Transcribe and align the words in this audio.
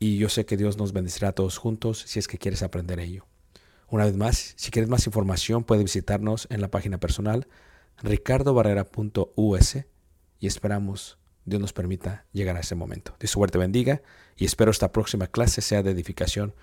y 0.00 0.16
yo 0.16 0.30
sé 0.30 0.46
que 0.46 0.56
Dios 0.56 0.78
nos 0.78 0.92
bendecirá 0.94 1.28
a 1.28 1.32
todos 1.32 1.58
juntos 1.58 2.02
si 2.06 2.18
es 2.18 2.26
que 2.26 2.38
quieres 2.38 2.62
aprender 2.62 2.98
ello. 2.98 3.26
Una 3.86 4.06
vez 4.06 4.16
más, 4.16 4.54
si 4.56 4.70
quieres 4.70 4.88
más 4.88 5.06
información, 5.06 5.62
puedes 5.62 5.84
visitarnos 5.84 6.48
en 6.50 6.62
la 6.62 6.68
página 6.68 6.98
personal 6.98 7.46
ricardobarrera.us 8.02 9.76
y 10.38 10.46
esperamos 10.46 11.18
Dios 11.44 11.60
nos 11.60 11.74
permita 11.74 12.24
llegar 12.32 12.56
a 12.56 12.60
ese 12.60 12.74
momento. 12.74 13.14
Dios 13.20 13.30
suerte 13.30 13.58
bendiga 13.58 14.00
y 14.36 14.46
espero 14.46 14.70
esta 14.70 14.90
próxima 14.90 15.26
clase 15.26 15.60
sea 15.60 15.82
de 15.82 15.90
edificación 15.90 16.54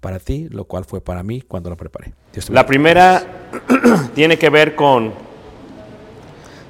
para 0.00 0.18
ti, 0.18 0.48
lo 0.50 0.64
cual 0.66 0.84
fue 0.84 1.00
para 1.00 1.22
mí 1.22 1.40
cuando 1.40 1.70
la 1.70 1.76
preparé. 1.76 2.12
Dios 2.32 2.50
La 2.50 2.66
primera 2.66 3.48
tiene 4.14 4.38
que 4.38 4.50
ver 4.50 4.76
con 4.76 5.14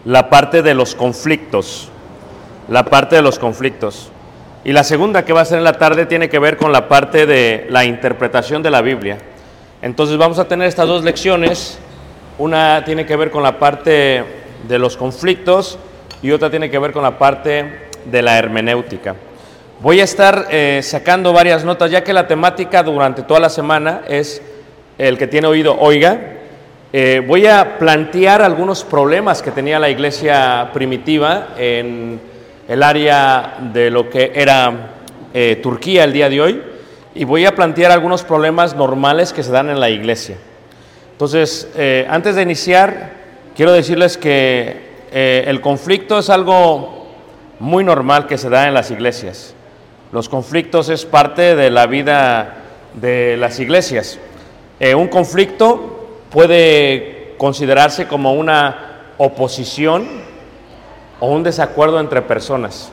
la 0.04 0.30
parte 0.30 0.62
de 0.62 0.74
los 0.74 0.94
conflictos, 0.94 1.88
la 2.68 2.84
parte 2.84 3.16
de 3.16 3.22
los 3.22 3.40
conflictos. 3.40 4.11
Y 4.64 4.72
la 4.72 4.84
segunda 4.84 5.24
que 5.24 5.32
va 5.32 5.40
a 5.40 5.44
ser 5.44 5.58
en 5.58 5.64
la 5.64 5.72
tarde 5.72 6.06
tiene 6.06 6.28
que 6.28 6.38
ver 6.38 6.56
con 6.56 6.70
la 6.70 6.86
parte 6.88 7.26
de 7.26 7.66
la 7.68 7.84
interpretación 7.84 8.62
de 8.62 8.70
la 8.70 8.80
Biblia. 8.80 9.18
Entonces 9.82 10.16
vamos 10.16 10.38
a 10.38 10.46
tener 10.46 10.68
estas 10.68 10.86
dos 10.86 11.02
lecciones. 11.02 11.80
Una 12.38 12.84
tiene 12.84 13.04
que 13.04 13.16
ver 13.16 13.32
con 13.32 13.42
la 13.42 13.58
parte 13.58 14.22
de 14.68 14.78
los 14.78 14.96
conflictos 14.96 15.80
y 16.22 16.30
otra 16.30 16.48
tiene 16.48 16.70
que 16.70 16.78
ver 16.78 16.92
con 16.92 17.02
la 17.02 17.18
parte 17.18 17.88
de 18.04 18.22
la 18.22 18.38
hermenéutica. 18.38 19.16
Voy 19.80 19.98
a 19.98 20.04
estar 20.04 20.46
eh, 20.48 20.80
sacando 20.84 21.32
varias 21.32 21.64
notas, 21.64 21.90
ya 21.90 22.04
que 22.04 22.12
la 22.12 22.28
temática 22.28 22.84
durante 22.84 23.22
toda 23.22 23.40
la 23.40 23.50
semana 23.50 24.02
es 24.08 24.40
el 24.96 25.18
que 25.18 25.26
tiene 25.26 25.48
oído, 25.48 25.76
oiga. 25.76 26.20
Eh, 26.92 27.20
voy 27.26 27.48
a 27.48 27.78
plantear 27.78 28.42
algunos 28.42 28.84
problemas 28.84 29.42
que 29.42 29.50
tenía 29.50 29.80
la 29.80 29.90
iglesia 29.90 30.70
primitiva 30.72 31.48
en 31.58 32.20
el 32.72 32.82
área 32.82 33.58
de 33.74 33.90
lo 33.90 34.08
que 34.08 34.32
era 34.34 34.92
eh, 35.34 35.60
Turquía 35.62 36.04
el 36.04 36.12
día 36.14 36.30
de 36.30 36.40
hoy 36.40 36.62
y 37.14 37.24
voy 37.24 37.44
a 37.44 37.54
plantear 37.54 37.92
algunos 37.92 38.22
problemas 38.22 38.74
normales 38.74 39.34
que 39.34 39.42
se 39.42 39.52
dan 39.52 39.68
en 39.68 39.78
la 39.78 39.90
iglesia. 39.90 40.38
Entonces, 41.10 41.68
eh, 41.76 42.06
antes 42.08 42.34
de 42.34 42.40
iniciar, 42.40 43.12
quiero 43.54 43.72
decirles 43.72 44.16
que 44.16 45.04
eh, 45.12 45.44
el 45.48 45.60
conflicto 45.60 46.18
es 46.20 46.30
algo 46.30 47.08
muy 47.58 47.84
normal 47.84 48.26
que 48.26 48.38
se 48.38 48.48
da 48.48 48.66
en 48.66 48.72
las 48.72 48.90
iglesias. 48.90 49.54
Los 50.10 50.30
conflictos 50.30 50.88
es 50.88 51.04
parte 51.04 51.54
de 51.54 51.68
la 51.68 51.86
vida 51.86 52.54
de 52.94 53.36
las 53.36 53.60
iglesias. 53.60 54.18
Un 54.96 55.08
conflicto 55.08 56.08
puede 56.30 57.34
considerarse 57.36 58.08
como 58.08 58.32
una 58.32 59.12
oposición 59.18 60.31
o 61.22 61.28
un 61.28 61.44
desacuerdo 61.44 62.00
entre 62.00 62.20
personas. 62.20 62.90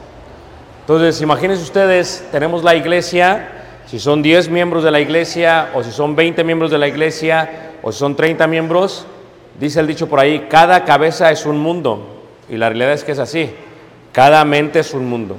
Entonces, 0.82 1.20
imagínense 1.20 1.64
ustedes, 1.64 2.24
tenemos 2.32 2.64
la 2.64 2.76
iglesia, 2.76 3.50
si 3.88 3.98
son 3.98 4.22
10 4.22 4.50
miembros 4.50 4.84
de 4.84 4.92
la 4.92 5.00
iglesia, 5.00 5.72
o 5.74 5.82
si 5.82 5.92
son 5.92 6.16
20 6.16 6.44
miembros 6.44 6.70
de 6.70 6.78
la 6.78 6.88
iglesia, 6.88 7.72
o 7.82 7.92
si 7.92 7.98
son 7.98 8.16
30 8.16 8.46
miembros, 8.46 9.08
dice 9.60 9.80
el 9.80 9.88
dicho 9.88 10.08
por 10.08 10.20
ahí, 10.20 10.46
cada 10.48 10.86
cabeza 10.86 11.32
es 11.32 11.48
un 11.48 11.58
mundo. 11.58 12.22
Y 12.48 12.58
la 12.58 12.70
realidad 12.70 12.94
es 12.94 13.04
que 13.04 13.14
es 13.14 13.20
así, 13.20 13.50
cada 14.12 14.46
mente 14.46 14.82
es 14.82 14.94
un 14.94 15.10
mundo. 15.10 15.38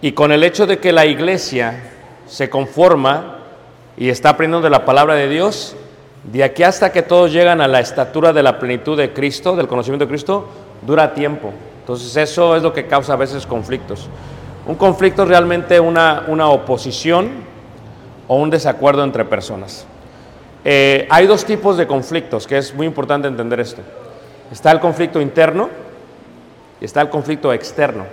Y 0.00 0.12
con 0.12 0.30
el 0.30 0.44
hecho 0.44 0.64
de 0.68 0.78
que 0.78 0.92
la 0.92 1.06
iglesia 1.06 1.90
se 2.28 2.48
conforma 2.48 3.38
y 3.96 4.10
está 4.10 4.28
aprendiendo 4.28 4.62
de 4.62 4.70
la 4.70 4.84
palabra 4.84 5.14
de 5.14 5.28
Dios, 5.28 5.74
de 6.22 6.44
aquí 6.44 6.62
hasta 6.62 6.92
que 6.92 7.02
todos 7.02 7.32
llegan 7.32 7.60
a 7.60 7.66
la 7.66 7.80
estatura 7.80 8.32
de 8.32 8.44
la 8.44 8.60
plenitud 8.60 8.96
de 8.96 9.12
Cristo, 9.12 9.56
del 9.56 9.66
conocimiento 9.66 10.04
de 10.04 10.08
Cristo, 10.08 10.48
dura 10.86 11.12
tiempo. 11.12 11.52
Entonces 11.86 12.16
eso 12.16 12.56
es 12.56 12.64
lo 12.64 12.72
que 12.72 12.88
causa 12.88 13.12
a 13.12 13.16
veces 13.16 13.46
conflictos. 13.46 14.08
Un 14.66 14.74
conflicto 14.74 15.22
es 15.22 15.28
realmente 15.28 15.78
una, 15.78 16.24
una 16.26 16.48
oposición 16.48 17.30
o 18.26 18.34
un 18.38 18.50
desacuerdo 18.50 19.04
entre 19.04 19.24
personas. 19.24 19.86
Eh, 20.64 21.06
hay 21.08 21.28
dos 21.28 21.44
tipos 21.44 21.76
de 21.76 21.86
conflictos, 21.86 22.44
que 22.44 22.58
es 22.58 22.74
muy 22.74 22.88
importante 22.88 23.28
entender 23.28 23.60
esto. 23.60 23.82
Está 24.50 24.72
el 24.72 24.80
conflicto 24.80 25.20
interno 25.20 25.70
y 26.80 26.86
está 26.86 27.02
el 27.02 27.08
conflicto 27.08 27.52
externo. 27.52 28.04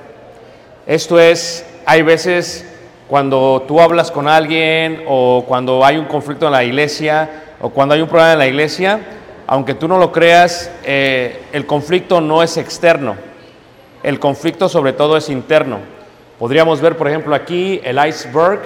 Esto 0.85 1.19
es, 1.19 1.65
hay 1.87 2.03
veces 2.03 2.71
cuando 3.07 3.63
tú 3.67 3.81
hablas 3.81 4.11
con 4.11 4.27
alguien 4.27 5.01
o 5.07 5.45
cuando 5.47 5.83
hay 5.83 5.97
un 5.97 6.05
conflicto 6.05 6.45
en 6.45 6.51
la 6.51 6.63
iglesia 6.63 7.55
o 7.59 7.71
cuando 7.71 7.95
hay 7.95 8.01
un 8.01 8.07
problema 8.07 8.33
en 8.33 8.37
la 8.37 8.45
iglesia, 8.45 8.99
aunque 9.47 9.73
tú 9.73 9.87
no 9.87 9.97
lo 9.97 10.11
creas, 10.11 10.69
eh, 10.83 11.41
el 11.51 11.65
conflicto 11.65 12.21
no 12.21 12.43
es 12.43 12.57
externo, 12.57 13.15
el 14.03 14.19
conflicto 14.19 14.67
sobre 14.69 14.93
todo 14.93 15.17
es 15.17 15.29
interno. 15.29 15.79
Podríamos 16.37 16.81
ver, 16.81 16.97
por 16.97 17.07
ejemplo, 17.07 17.33
aquí 17.33 17.79
el 17.83 17.97
iceberg. 18.05 18.59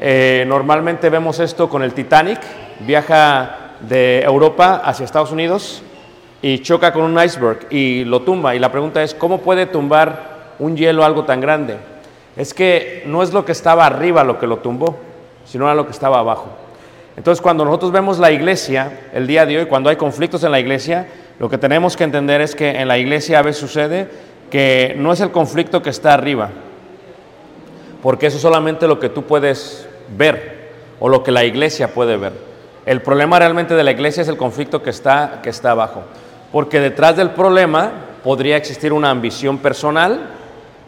Eh, 0.00 0.44
normalmente 0.46 1.08
vemos 1.08 1.40
esto 1.40 1.68
con 1.68 1.82
el 1.82 1.92
Titanic, 1.94 2.40
viaja 2.80 3.74
de 3.80 4.20
Europa 4.20 4.82
hacia 4.84 5.04
Estados 5.04 5.32
Unidos 5.32 5.82
y 6.42 6.60
choca 6.60 6.92
con 6.92 7.02
un 7.02 7.22
iceberg 7.22 7.66
y 7.70 8.04
lo 8.04 8.20
tumba. 8.22 8.54
Y 8.54 8.58
la 8.58 8.70
pregunta 8.70 9.02
es, 9.02 9.14
¿cómo 9.14 9.40
puede 9.40 9.66
tumbar 9.66 10.54
un 10.58 10.76
hielo 10.76 11.04
algo 11.04 11.24
tan 11.24 11.40
grande? 11.40 11.76
Es 12.36 12.54
que 12.54 13.02
no 13.06 13.22
es 13.22 13.32
lo 13.32 13.44
que 13.44 13.52
estaba 13.52 13.86
arriba 13.86 14.24
lo 14.24 14.38
que 14.38 14.46
lo 14.46 14.58
tumbó, 14.58 14.98
sino 15.44 15.72
lo 15.74 15.86
que 15.86 15.92
estaba 15.92 16.18
abajo. 16.18 16.48
Entonces, 17.16 17.42
cuando 17.42 17.64
nosotros 17.64 17.92
vemos 17.92 18.18
la 18.18 18.30
iglesia 18.30 19.08
el 19.12 19.26
día 19.26 19.44
de 19.44 19.58
hoy, 19.58 19.66
cuando 19.66 19.90
hay 19.90 19.96
conflictos 19.96 20.44
en 20.44 20.52
la 20.52 20.60
iglesia, 20.60 21.06
lo 21.38 21.48
que 21.48 21.58
tenemos 21.58 21.96
que 21.96 22.04
entender 22.04 22.40
es 22.40 22.54
que 22.54 22.70
en 22.70 22.88
la 22.88 22.98
iglesia 22.98 23.38
a 23.38 23.42
veces 23.42 23.60
sucede 23.60 24.08
que 24.50 24.94
no 24.98 25.12
es 25.12 25.20
el 25.20 25.30
conflicto 25.30 25.80
que 25.80 25.90
está 25.90 26.12
arriba, 26.12 26.50
porque 28.02 28.26
eso 28.26 28.36
es 28.36 28.42
solamente 28.42 28.88
lo 28.88 28.98
que 28.98 29.08
tú 29.08 29.22
puedes 29.22 29.88
ver 30.16 30.70
o 30.98 31.08
lo 31.08 31.22
que 31.22 31.30
la 31.30 31.44
iglesia 31.44 31.94
puede 31.94 32.16
ver. 32.16 32.32
El 32.84 33.02
problema 33.02 33.38
realmente 33.38 33.74
de 33.74 33.84
la 33.84 33.92
iglesia 33.92 34.22
es 34.22 34.28
el 34.28 34.36
conflicto 34.36 34.82
que 34.82 34.90
está, 34.90 35.40
que 35.42 35.50
está 35.50 35.70
abajo, 35.70 36.02
porque 36.50 36.80
detrás 36.80 37.16
del 37.16 37.30
problema 37.30 37.92
podría 38.24 38.56
existir 38.56 38.92
una 38.92 39.10
ambición 39.10 39.58
personal, 39.58 40.20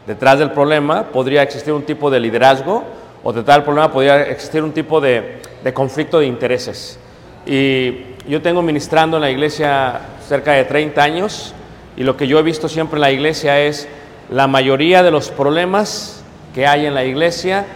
detrás 0.06 0.38
del 0.38 0.50
problema 0.50 1.04
podría 1.04 1.42
existir 1.42 1.72
un 1.72 1.84
tipo 1.84 2.10
de 2.10 2.18
liderazgo 2.18 2.82
o 3.22 3.32
detrás 3.32 3.58
del 3.58 3.64
problema 3.64 3.92
podría 3.92 4.22
existir 4.22 4.62
un 4.62 4.72
tipo 4.72 5.00
de, 5.00 5.40
de 5.62 5.72
conflicto 5.72 6.18
de 6.18 6.26
intereses. 6.26 6.98
Y 7.46 8.16
yo 8.28 8.42
tengo 8.42 8.62
ministrando 8.62 9.16
en 9.16 9.22
la 9.22 9.30
iglesia 9.30 10.00
cerca 10.26 10.52
de 10.52 10.64
30 10.64 11.02
años 11.02 11.54
y 11.96 12.04
lo 12.04 12.16
que 12.16 12.26
yo 12.26 12.38
he 12.38 12.42
visto 12.42 12.68
siempre 12.68 12.96
en 12.96 13.02
la 13.02 13.10
iglesia 13.10 13.60
es 13.60 13.88
la 14.30 14.46
mayoría 14.46 15.02
de 15.02 15.10
los 15.10 15.30
problemas 15.30 16.22
que 16.54 16.66
hay 16.66 16.86
en 16.86 16.94
la 16.94 17.04
iglesia 17.04 17.66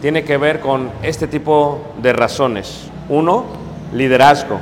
tiene 0.00 0.24
que 0.24 0.36
ver 0.36 0.60
con 0.60 0.90
este 1.02 1.26
tipo 1.26 1.94
de 2.02 2.12
razones. 2.12 2.90
Uno, 3.08 3.46
liderazgo. 3.94 4.60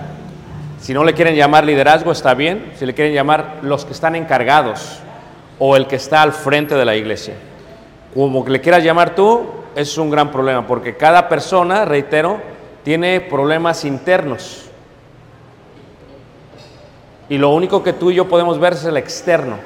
Si 0.80 0.94
no 0.94 1.04
le 1.04 1.14
quieren 1.14 1.34
llamar 1.34 1.64
liderazgo, 1.64 2.12
está 2.12 2.34
bien. 2.34 2.72
Si 2.76 2.86
le 2.86 2.94
quieren 2.94 3.12
llamar 3.14 3.58
los 3.62 3.84
que 3.84 3.92
están 3.92 4.14
encargados 4.14 5.00
o 5.58 5.76
el 5.76 5.86
que 5.86 5.96
está 5.96 6.22
al 6.22 6.32
frente 6.32 6.76
de 6.76 6.84
la 6.84 6.94
iglesia. 6.94 7.34
Como 8.14 8.46
le 8.46 8.60
quieras 8.60 8.84
llamar 8.84 9.14
tú, 9.14 9.46
es 9.74 9.96
un 9.98 10.10
gran 10.10 10.30
problema, 10.30 10.66
porque 10.66 10.96
cada 10.96 11.28
persona, 11.28 11.84
reitero, 11.84 12.40
tiene 12.84 13.20
problemas 13.20 13.84
internos. 13.84 14.70
Y 17.32 17.38
lo 17.38 17.48
único 17.48 17.82
que 17.82 17.94
tú 17.94 18.10
y 18.10 18.14
yo 18.16 18.28
podemos 18.28 18.58
ver 18.58 18.74
es 18.74 18.84
el 18.84 18.98
externo, 18.98 19.56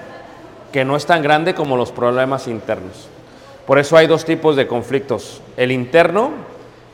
que 0.71 0.85
no 0.85 0.95
es 0.95 1.05
tan 1.05 1.21
grande 1.21 1.53
como 1.53 1.77
los 1.77 1.91
problemas 1.91 2.47
internos. 2.47 3.09
Por 3.67 3.81
eso 3.81 3.97
hay 3.97 4.07
dos 4.07 4.25
tipos 4.25 4.55
de 4.55 4.69
conflictos, 4.69 5.43
el 5.57 5.73
interno 5.73 6.31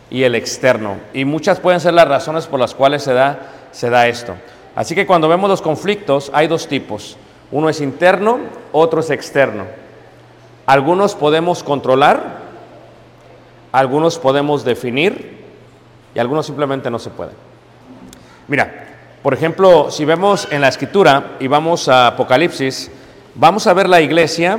y 0.09 0.23
el 0.23 0.35
externo. 0.35 0.97
Y 1.13 1.27
muchas 1.27 1.61
pueden 1.61 1.79
ser 1.79 1.93
las 1.93 2.09
razones 2.09 2.47
por 2.47 2.59
las 2.59 2.75
cuales 2.75 3.03
se 3.03 3.13
da, 3.13 3.51
se 3.71 3.91
da 3.91 4.09
esto. 4.09 4.35
Así 4.75 4.95
que 4.95 5.07
cuando 5.07 5.29
vemos 5.29 5.51
los 5.51 5.61
conflictos 5.61 6.31
hay 6.33 6.47
dos 6.47 6.67
tipos. 6.67 7.19
Uno 7.51 7.69
es 7.69 7.83
interno, 7.83 8.39
otro 8.73 9.01
es 9.01 9.11
externo. 9.11 9.65
Algunos 10.65 11.15
podemos 11.15 11.63
controlar, 11.63 12.39
algunos 13.73 14.19
podemos 14.19 14.65
definir 14.65 15.45
y 16.15 16.19
algunos 16.19 16.47
simplemente 16.47 16.91
no 16.91 16.99
se 16.99 17.11
pueden. 17.11 17.35
Mira, 18.49 18.92
por 19.23 19.35
ejemplo, 19.35 19.89
si 19.91 20.05
vemos 20.05 20.49
en 20.51 20.61
la 20.61 20.69
escritura 20.69 21.37
y 21.39 21.47
vamos 21.47 21.89
a 21.89 22.09
Apocalipsis, 22.09 22.91
vamos 23.37 23.69
a 23.69 23.73
ver 23.73 23.89
la 23.89 24.01
iglesia 24.01 24.59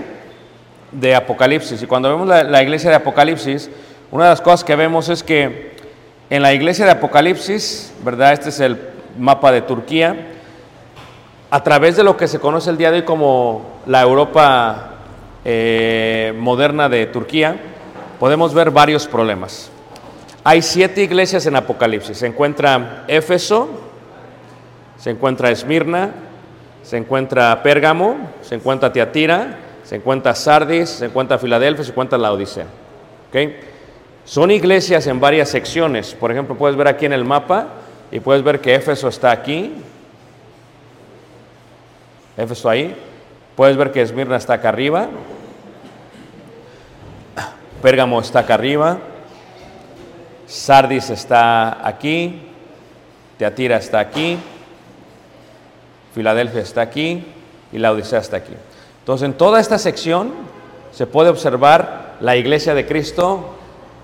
de 0.94 1.16
Apocalipsis. 1.16 1.82
Y 1.82 1.86
cuando 1.86 2.10
vemos 2.10 2.28
la, 2.28 2.64
iglesia 2.64 2.90
de 2.90 2.96
Apocalipsis, 2.96 3.70
una 4.10 4.26
de 4.26 4.30
las 4.30 4.40
cosas 4.40 4.64
que 4.64 4.78
vemos 4.78 5.10
es 5.10 5.22
que 5.22 5.74
en 6.30 6.42
la 6.42 6.54
iglesia 6.54 6.86
de 6.86 6.92
Apocalipsis, 6.92 7.94
¿verdad? 8.06 8.32
Este 8.32 8.50
es 8.50 8.60
el 8.62 8.80
mapa 9.20 9.52
de 9.52 9.62
Turquía, 9.64 10.30
a 11.52 11.62
través 11.62 11.98
de 11.98 12.04
lo 12.04 12.16
que 12.16 12.30
se 12.30 12.40
conoce 12.40 12.70
el 12.70 12.78
día 12.78 12.90
de 12.90 13.00
hoy 13.00 13.04
como 13.04 13.82
la 13.86 14.02
Europa 14.02 14.96
eh, 15.44 16.34
moderna 16.38 16.88
de 16.88 17.06
Turquía, 17.08 17.58
podemos 18.18 18.54
ver 18.54 18.72
varios 18.72 19.08
problemas. 19.08 19.70
Hay 20.46 20.62
siete 20.62 21.04
iglesias 21.04 21.46
en 21.48 21.58
Apocalipsis. 21.58 22.18
Se 22.18 22.28
encuentra 22.28 23.04
Éfeso, 23.08 23.70
se 24.98 25.10
encuentra 25.10 25.52
Esmirna, 25.52 26.12
se 26.84 26.98
encuentra 26.98 27.64
Pérgamo, 27.64 28.30
se 28.42 28.56
encuentra 28.56 28.92
Tiatira, 28.92 29.58
se 29.84 29.96
encuentra 29.96 30.36
Sardis, 30.36 30.90
se 30.90 31.06
encuentra 31.06 31.38
Filadelfia, 31.38 31.84
se 31.84 31.92
encuentra 31.92 32.18
la 32.18 32.32
Odisea. 32.32 32.66
¿Okay? 33.30 33.60
Son 34.26 34.52
iglesias 34.52 35.08
en 35.08 35.20
varias 35.20 35.50
secciones. 35.50 36.14
Por 36.14 36.32
ejemplo, 36.32 36.56
puedes 36.56 36.78
ver 36.78 36.88
aquí 36.88 37.06
en 37.06 37.14
el 37.14 37.26
mapa 37.26 37.68
y 38.12 38.20
puedes 38.20 38.44
ver 38.44 38.62
que 38.62 38.76
Éfeso 38.76 39.08
está 39.08 39.32
aquí. 39.32 39.74
Éfeso 42.38 42.70
ahí. 42.70 42.96
Puedes 43.56 43.76
ver 43.76 43.92
que 43.92 44.02
Esmirna 44.02 44.38
está 44.38 44.54
acá 44.54 44.70
arriba. 44.70 45.10
Pérgamo 47.82 48.22
está 48.22 48.40
acá 48.40 48.54
arriba. 48.54 48.98
Sardis 50.48 51.10
está 51.10 51.86
aquí. 51.86 52.42
Teatira 53.38 53.78
está 53.78 54.00
aquí. 54.00 54.38
Filadelfia 56.14 56.62
está 56.62 56.82
aquí. 56.82 57.26
Y 57.72 57.80
la 57.80 57.92
Odisea 57.92 58.20
está 58.20 58.38
aquí. 58.38 58.54
Entonces, 59.00 59.26
en 59.26 59.34
toda 59.34 59.60
esta 59.60 59.80
sección 59.80 60.32
se 60.92 61.08
puede 61.08 61.30
observar 61.30 62.18
la 62.22 62.36
iglesia 62.36 62.76
de 62.76 62.86
Cristo 62.86 63.56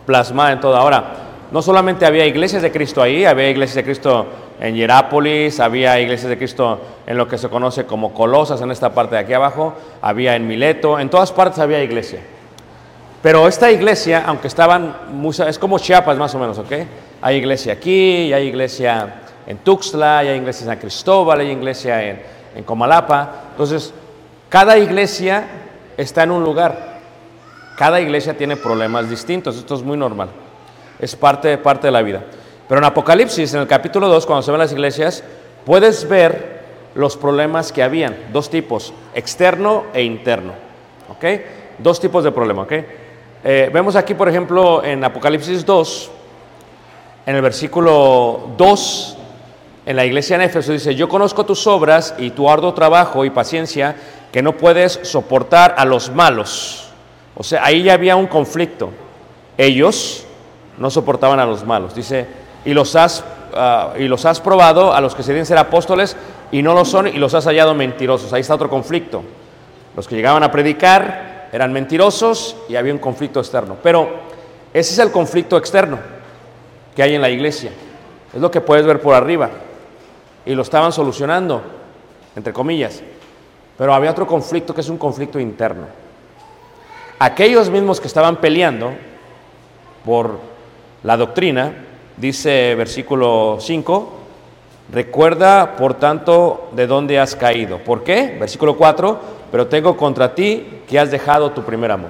plasmada 0.08 0.52
en 0.54 0.60
toda. 0.60 0.80
Ahora, 0.80 1.14
no 1.52 1.62
solamente 1.62 2.06
había 2.06 2.26
iglesias 2.26 2.64
de 2.64 2.72
Cristo 2.72 3.02
ahí, 3.02 3.26
había 3.26 3.50
iglesias 3.50 3.76
de 3.76 3.84
Cristo 3.84 4.26
en 4.60 4.76
Hierápolis, 4.76 5.60
había 5.60 6.00
iglesias 6.00 6.30
de 6.30 6.38
Cristo 6.38 6.80
en 7.06 7.16
lo 7.16 7.28
que 7.28 7.38
se 7.38 7.48
conoce 7.48 7.86
como 7.86 8.14
Colosas, 8.14 8.60
en 8.62 8.72
esta 8.72 8.94
parte 8.94 9.16
de 9.16 9.22
aquí 9.22 9.34
abajo, 9.34 9.76
había 10.02 10.36
en 10.36 10.48
Mileto, 10.48 11.00
en 11.00 11.10
todas 11.10 11.32
partes 11.32 11.60
había 11.60 11.82
iglesia. 11.84 12.20
Pero 13.22 13.48
esta 13.48 13.72
iglesia, 13.72 14.24
aunque 14.26 14.48
estaban, 14.48 14.96
es 15.48 15.60
como 15.60 15.78
Chiapas 15.78 16.18
más 16.18 16.34
o 16.36 16.40
menos, 16.40 16.58
¿ok? 16.58 16.72
Hay 17.22 17.36
iglesia 17.38 17.74
aquí, 17.74 18.34
hay 18.34 18.48
iglesia 18.48 19.22
en 19.48 19.58
Tuxtla, 19.60 20.20
hay 20.20 20.30
iglesia 20.30 20.64
en 20.64 20.70
San 20.70 20.78
Cristóbal, 20.78 21.40
hay 21.40 21.52
iglesia 21.52 22.04
en, 22.04 22.22
en 22.56 22.64
Comalapa. 22.64 23.44
Entonces, 23.52 23.94
cada 24.50 24.78
iglesia 24.78 25.46
está 25.98 26.24
en 26.24 26.32
un 26.32 26.44
lugar. 26.44 27.00
Cada 27.78 28.02
iglesia 28.02 28.38
tiene 28.38 28.58
problemas 28.58 29.10
distintos. 29.10 29.58
Esto 29.58 29.76
es 29.76 29.84
muy 29.84 29.98
normal. 29.98 30.30
Es 31.00 31.16
parte, 31.16 31.58
parte 31.58 31.88
de 31.88 31.92
la 31.92 32.02
vida. 32.02 32.24
Pero 32.68 32.80
en 32.80 32.86
Apocalipsis, 32.86 33.54
en 33.54 33.62
el 33.62 33.68
capítulo 33.68 34.08
2, 34.08 34.26
cuando 34.26 34.42
se 34.42 34.52
ven 34.52 34.60
las 34.60 34.72
iglesias, 34.72 35.24
puedes 35.66 36.08
ver 36.08 36.60
los 36.96 37.16
problemas 37.18 37.72
que 37.72 37.82
habían. 37.84 38.16
Dos 38.34 38.50
tipos, 38.50 38.94
externo 39.14 39.86
e 39.94 40.04
interno. 40.04 40.54
¿Ok? 41.10 41.26
Dos 41.78 42.00
tipos 42.00 42.24
de 42.24 42.32
problema. 42.32 42.64
¿Ok? 42.64 42.74
Eh, 43.44 43.70
vemos 43.74 43.96
aquí, 43.96 44.14
por 44.14 44.28
ejemplo, 44.28 44.84
en 44.84 45.04
Apocalipsis 45.04 45.66
2, 45.66 46.12
en 47.26 47.36
el 47.36 47.42
versículo 47.42 48.50
2, 48.58 49.18
en 49.90 49.96
la 49.96 50.06
iglesia 50.06 50.36
en 50.36 50.44
Éfeso 50.44 50.72
dice, 50.72 50.94
yo 50.94 51.10
conozco 51.10 51.48
tus 51.48 51.66
obras 51.66 52.14
y 52.20 52.30
tu 52.30 52.48
arduo 52.48 52.76
trabajo 52.76 53.26
y 53.26 53.32
paciencia, 53.32 53.96
que 54.32 54.44
no 54.44 54.56
puedes 54.56 55.00
soportar 55.02 55.74
a 55.80 55.84
los 55.84 56.12
malos. 56.12 56.92
O 57.36 57.42
sea, 57.42 57.66
ahí 57.66 57.82
ya 57.82 57.94
había 57.94 58.16
un 58.16 58.28
conflicto. 58.28 58.92
Ellos 59.58 60.28
no 60.78 60.92
soportaban 60.92 61.40
a 61.40 61.46
los 61.48 61.66
malos. 61.66 61.96
Dice, 61.96 62.28
y 62.66 62.76
los 62.76 62.96
has, 62.96 63.24
ah, 63.56 63.94
y 63.98 64.08
los 64.08 64.28
has 64.28 64.40
probado 64.40 64.94
a 64.94 65.02
los 65.02 65.16
que 65.16 65.24
se 65.24 65.34
dicen 65.34 65.48
ser 65.48 65.58
apóstoles 65.58 66.16
y 66.52 66.62
no 66.62 66.76
lo 66.76 66.86
son 66.86 67.08
y 67.08 67.14
los 67.14 67.34
has 67.34 67.46
hallado 67.46 67.74
mentirosos. 67.74 68.32
Ahí 68.32 68.42
está 68.42 68.54
otro 68.54 68.70
conflicto. 68.70 69.24
Los 69.96 70.08
que 70.08 70.16
llegaban 70.16 70.44
a 70.44 70.52
predicar 70.52 71.50
eran 71.52 71.74
mentirosos 71.74 72.56
y 72.70 72.76
había 72.76 72.94
un 72.94 73.00
conflicto 73.00 73.40
externo. 73.40 73.76
Pero 73.82 74.08
ese 74.72 74.94
es 74.94 75.00
el 75.00 75.10
conflicto 75.12 75.58
externo 75.58 75.98
que 76.96 77.02
hay 77.02 77.16
en 77.16 77.24
la 77.24 77.30
iglesia. 77.32 77.72
Es 78.32 78.40
lo 78.40 78.52
que 78.52 78.62
puedes 78.62 78.86
ver 78.86 79.02
por 79.02 79.16
arriba. 79.16 79.50
Y 80.50 80.56
lo 80.56 80.64
estaban 80.64 80.92
solucionando, 80.92 81.62
entre 82.36 82.52
comillas. 82.52 83.04
Pero 83.78 83.94
había 83.94 84.10
otro 84.10 84.26
conflicto 84.26 84.74
que 84.74 84.82
es 84.82 84.90
un 84.90 84.98
conflicto 84.98 85.40
interno. 85.40 85.86
Aquellos 87.20 87.70
mismos 87.70 88.02
que 88.02 88.08
estaban 88.08 88.38
peleando 88.38 88.94
por 90.04 90.40
la 91.04 91.18
doctrina, 91.18 91.72
dice 92.18 92.74
versículo 92.74 93.58
5, 93.60 94.14
recuerda 94.92 95.76
por 95.76 95.94
tanto 95.94 96.70
de 96.72 96.88
dónde 96.88 97.20
has 97.20 97.36
caído. 97.36 97.78
¿Por 97.78 98.04
qué? 98.04 98.36
Versículo 98.40 98.76
4, 98.76 99.20
pero 99.52 99.68
tengo 99.68 99.96
contra 99.96 100.34
ti 100.34 100.82
que 100.88 100.98
has 100.98 101.12
dejado 101.12 101.52
tu 101.52 101.62
primer 101.62 101.92
amor. 101.92 102.10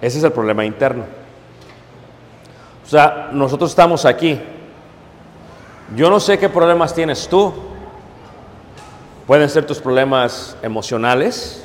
Ese 0.00 0.18
es 0.18 0.24
el 0.24 0.30
problema 0.30 0.64
interno. 0.64 1.02
O 2.86 2.88
sea, 2.88 3.30
nosotros 3.32 3.70
estamos 3.70 4.04
aquí. 4.04 4.40
Yo 5.94 6.08
no 6.08 6.18
sé 6.18 6.38
qué 6.38 6.48
problemas 6.48 6.94
tienes 6.94 7.28
tú. 7.28 7.52
Pueden 9.26 9.48
ser 9.48 9.66
tus 9.66 9.78
problemas 9.78 10.56
emocionales, 10.62 11.64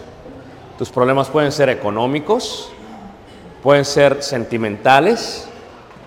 tus 0.77 0.89
problemas 0.89 1.27
pueden 1.27 1.51
ser 1.51 1.69
económicos, 1.69 2.69
pueden 3.61 3.83
ser 3.83 4.23
sentimentales, 4.23 5.47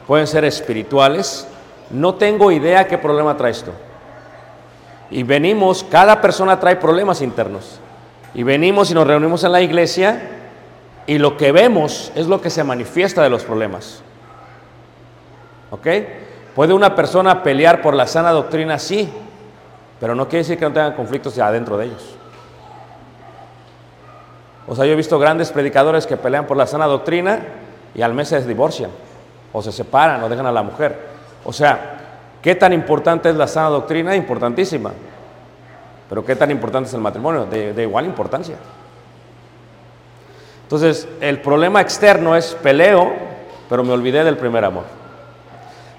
pueden 0.06 0.26
ser 0.26 0.44
espirituales. 0.44 1.46
No 1.90 2.14
tengo 2.14 2.50
idea 2.52 2.86
qué 2.86 2.96
problema 2.96 3.36
traes 3.36 3.62
tú. 3.62 3.70
Y 5.10 5.24
venimos, 5.24 5.84
cada 5.84 6.20
persona 6.22 6.58
trae 6.58 6.76
problemas 6.76 7.20
internos. 7.20 7.80
Y 8.34 8.44
venimos 8.44 8.90
y 8.90 8.94
nos 8.94 9.06
reunimos 9.06 9.44
en 9.44 9.52
la 9.52 9.60
iglesia 9.60 10.22
y 11.06 11.18
lo 11.18 11.36
que 11.36 11.52
vemos 11.52 12.12
es 12.14 12.26
lo 12.26 12.40
que 12.40 12.48
se 12.48 12.64
manifiesta 12.64 13.22
de 13.22 13.28
los 13.28 13.42
problemas. 13.42 14.00
¿Ok? 15.70 15.86
¿Puede 16.54 16.74
una 16.74 16.94
persona 16.94 17.42
pelear 17.42 17.80
por 17.80 17.94
la 17.94 18.06
sana 18.06 18.30
doctrina? 18.30 18.78
Sí, 18.78 19.10
pero 19.98 20.14
no 20.14 20.28
quiere 20.28 20.38
decir 20.38 20.58
que 20.58 20.64
no 20.64 20.72
tengan 20.72 20.94
conflictos 20.94 21.38
adentro 21.38 21.78
de 21.78 21.86
ellos. 21.86 22.16
O 24.66 24.76
sea, 24.76 24.84
yo 24.84 24.92
he 24.92 24.96
visto 24.96 25.18
grandes 25.18 25.50
predicadores 25.50 26.06
que 26.06 26.16
pelean 26.16 26.46
por 26.46 26.56
la 26.56 26.66
sana 26.66 26.86
doctrina 26.86 27.40
y 27.94 28.02
al 28.02 28.14
mes 28.14 28.28
se 28.28 28.40
divorcian, 28.46 28.90
o 29.52 29.62
se 29.62 29.72
separan, 29.72 30.22
o 30.22 30.28
dejan 30.28 30.46
a 30.46 30.52
la 30.52 30.62
mujer. 30.62 30.98
O 31.44 31.52
sea, 31.52 31.98
¿qué 32.40 32.54
tan 32.54 32.72
importante 32.72 33.30
es 33.30 33.36
la 33.36 33.46
sana 33.46 33.68
doctrina? 33.68 34.14
Importantísima. 34.14 34.92
Pero 36.08 36.24
¿qué 36.24 36.36
tan 36.36 36.50
importante 36.50 36.88
es 36.88 36.94
el 36.94 37.00
matrimonio? 37.00 37.46
De 37.46 37.82
igual 37.82 38.04
importancia. 38.04 38.56
Entonces, 40.64 41.08
el 41.20 41.40
problema 41.40 41.80
externo 41.80 42.36
es 42.36 42.54
peleo, 42.54 43.12
pero 43.68 43.82
me 43.82 43.92
olvidé 43.92 44.22
del 44.22 44.36
primer 44.36 44.64
amor. 44.64 45.01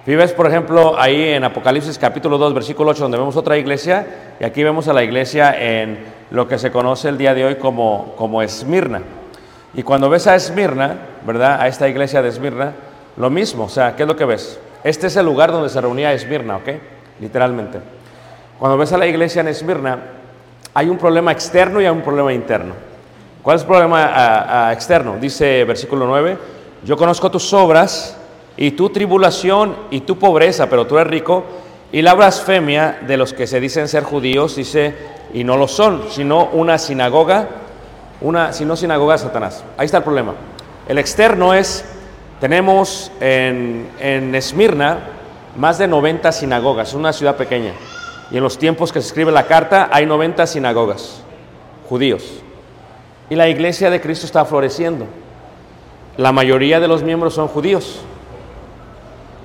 Y 0.05 0.15
ves, 0.15 0.33
por 0.33 0.47
ejemplo, 0.47 0.99
ahí 0.99 1.29
en 1.29 1.45
Apocalipsis 1.45 1.97
capítulo 1.97 2.37
2, 2.37 2.53
versículo 2.53 2.91
8, 2.91 3.03
donde 3.03 3.17
vemos 3.17 3.37
otra 3.37 3.57
iglesia, 3.57 4.05
y 4.39 4.43
aquí 4.43 4.61
vemos 4.61 4.89
a 4.89 4.93
la 4.93 5.01
iglesia 5.01 5.55
en 5.57 5.99
lo 6.31 6.45
que 6.47 6.57
se 6.59 6.71
conoce 6.71 7.07
el 7.07 7.17
día 7.17 7.33
de 7.33 7.45
hoy 7.45 7.55
como, 7.55 8.13
como 8.17 8.41
Esmirna. 8.41 9.01
Y 9.73 9.83
cuando 9.83 10.09
ves 10.09 10.27
a 10.27 10.35
Esmirna, 10.35 10.97
¿verdad? 11.25 11.61
A 11.61 11.67
esta 11.69 11.87
iglesia 11.87 12.21
de 12.21 12.29
Esmirna, 12.29 12.73
lo 13.15 13.29
mismo, 13.29 13.63
o 13.65 13.69
sea, 13.69 13.95
¿qué 13.95 14.03
es 14.03 14.07
lo 14.07 14.15
que 14.17 14.25
ves? 14.25 14.59
Este 14.83 15.07
es 15.07 15.15
el 15.15 15.25
lugar 15.25 15.53
donde 15.53 15.69
se 15.69 15.79
reunía 15.79 16.11
Esmirna, 16.11 16.57
¿ok? 16.57 16.69
Literalmente. 17.21 17.79
Cuando 18.59 18.77
ves 18.77 18.91
a 18.91 18.97
la 18.97 19.07
iglesia 19.07 19.39
en 19.39 19.47
Esmirna, 19.47 19.99
hay 20.73 20.89
un 20.89 20.97
problema 20.97 21.31
externo 21.31 21.79
y 21.79 21.85
hay 21.85 21.91
un 21.91 22.01
problema 22.01 22.33
interno. 22.33 22.73
¿Cuál 23.41 23.55
es 23.55 23.61
el 23.61 23.67
problema 23.69 24.03
a- 24.05 24.67
a 24.67 24.73
externo? 24.73 25.15
Dice 25.19 25.63
versículo 25.63 26.05
9, 26.07 26.37
yo 26.83 26.97
conozco 26.97 27.31
tus 27.31 27.53
obras 27.53 28.17
y 28.57 28.71
tu 28.71 28.89
tribulación 28.89 29.75
y 29.91 30.01
tu 30.01 30.17
pobreza, 30.17 30.69
pero 30.69 30.85
tú 30.85 30.97
eres 30.97 31.09
rico, 31.11 31.43
y 31.91 32.01
la 32.01 32.13
blasfemia 32.13 32.99
de 33.05 33.17
los 33.17 33.33
que 33.33 33.47
se 33.47 33.59
dicen 33.59 33.87
ser 33.87 34.03
judíos, 34.03 34.55
dice, 34.55 34.95
y 35.33 35.43
no 35.43 35.57
lo 35.57 35.67
son, 35.67 36.03
sino 36.09 36.45
una 36.45 36.77
sinagoga, 36.77 37.47
una, 38.21 38.53
sino 38.53 38.75
sinagoga 38.75 39.13
de 39.13 39.19
Satanás. 39.19 39.63
Ahí 39.77 39.85
está 39.85 39.97
el 39.97 40.03
problema. 40.03 40.33
El 40.87 40.97
externo 40.97 41.53
es, 41.53 41.85
tenemos 42.39 43.11
en, 43.19 43.89
en 43.99 44.33
Esmirna 44.35 44.99
más 45.55 45.77
de 45.77 45.87
90 45.87 46.31
sinagogas, 46.31 46.89
es 46.89 46.93
una 46.95 47.13
ciudad 47.13 47.35
pequeña, 47.35 47.73
y 48.31 48.37
en 48.37 48.43
los 48.43 48.57
tiempos 48.57 48.91
que 48.91 49.01
se 49.01 49.07
escribe 49.07 49.31
la 49.31 49.45
carta 49.45 49.89
hay 49.91 50.05
90 50.05 50.47
sinagogas 50.47 51.23
judíos. 51.87 52.23
Y 53.29 53.35
la 53.35 53.47
iglesia 53.49 53.89
de 53.89 54.01
Cristo 54.01 54.25
está 54.25 54.45
floreciendo. 54.45 55.05
La 56.17 56.31
mayoría 56.31 56.79
de 56.79 56.87
los 56.87 57.03
miembros 57.03 57.35
son 57.35 57.47
judíos, 57.47 58.01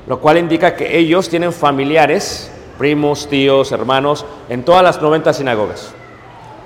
lo 0.09 0.21
cual 0.21 0.39
indica 0.39 0.75
que 0.75 0.99
ellos 0.99 1.29
tienen 1.29 1.53
familiares, 1.53 2.51
primos, 2.79 3.29
tíos, 3.29 3.73
hermanos, 3.73 4.25
en 4.49 4.65
todas 4.65 4.83
las 4.83 5.03
90 5.03 5.33
sinagogas. 5.35 5.93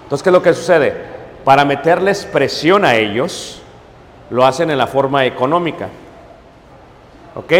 Entonces, 0.04 0.22
¿qué 0.22 0.28
es 0.28 0.32
lo 0.32 0.42
que 0.42 0.54
sucede? 0.54 0.94
Para 1.44 1.64
meterles 1.64 2.24
presión 2.24 2.84
a 2.84 2.94
ellos, 2.94 3.60
lo 4.30 4.46
hacen 4.46 4.70
en 4.70 4.78
la 4.78 4.86
forma 4.86 5.26
económica. 5.26 5.88
¿Ok? 7.34 7.52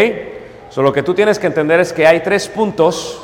So, 0.69 0.81
lo 0.81 0.93
que 0.93 1.03
tú 1.03 1.13
tienes 1.13 1.37
que 1.37 1.47
entender 1.47 1.79
es 1.81 1.91
que 1.91 2.07
hay 2.07 2.21
tres 2.21 2.47
puntos 2.47 3.21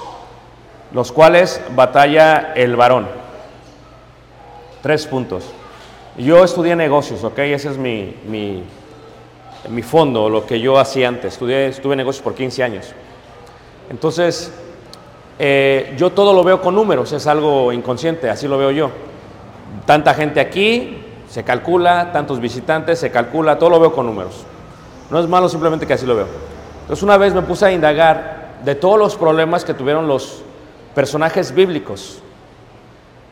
los 0.92 1.12
cuales 1.12 1.62
batalla 1.76 2.54
el 2.56 2.76
varón. 2.76 3.08
Tres 4.82 5.06
puntos. 5.06 5.46
Yo 6.18 6.44
estudié 6.44 6.76
negocios, 6.76 7.24
¿ok? 7.24 7.40
Ese 7.40 7.70
es 7.70 7.78
mi, 7.78 8.16
mi, 8.28 8.64
mi 9.68 9.82
fondo, 9.82 10.30
lo 10.30 10.46
que 10.46 10.60
yo 10.60 10.80
hacía 10.80 11.08
antes. 11.08 11.34
Estuve 11.34 11.94
en 11.94 11.98
negocios 11.98 12.24
por 12.24 12.34
15 12.34 12.64
años. 12.64 12.94
Entonces, 13.90 14.54
eh, 15.38 15.94
yo 15.98 16.12
todo 16.12 16.34
lo 16.34 16.44
veo 16.44 16.62
con 16.62 16.76
números, 16.76 17.12
es 17.12 17.26
algo 17.28 17.72
inconsciente, 17.72 18.30
así 18.30 18.48
lo 18.48 18.58
veo 18.58 18.72
yo. 18.72 18.92
Tanta 19.86 20.14
gente 20.14 20.40
aquí, 20.40 21.04
se 21.30 21.44
calcula, 21.44 22.12
tantos 22.12 22.40
visitantes, 22.40 23.00
se 23.00 23.12
calcula, 23.12 23.58
todo 23.58 23.70
lo 23.72 23.80
veo 23.80 23.94
con 23.94 24.06
números. 24.06 24.46
No 25.10 25.20
es 25.20 25.28
malo, 25.28 25.50
simplemente 25.50 25.88
que 25.88 25.94
así 25.94 26.06
lo 26.06 26.16
veo. 26.16 26.28
Entonces, 26.82 27.04
una 27.04 27.18
vez 27.18 27.34
me 27.34 27.42
puse 27.42 27.66
a 27.66 27.72
indagar 27.72 28.60
de 28.64 28.76
todos 28.76 29.00
los 29.00 29.16
problemas 29.16 29.66
que 29.66 29.74
tuvieron 29.74 30.08
los 30.08 30.44
personajes 30.94 31.54
bíblicos, 31.54 32.22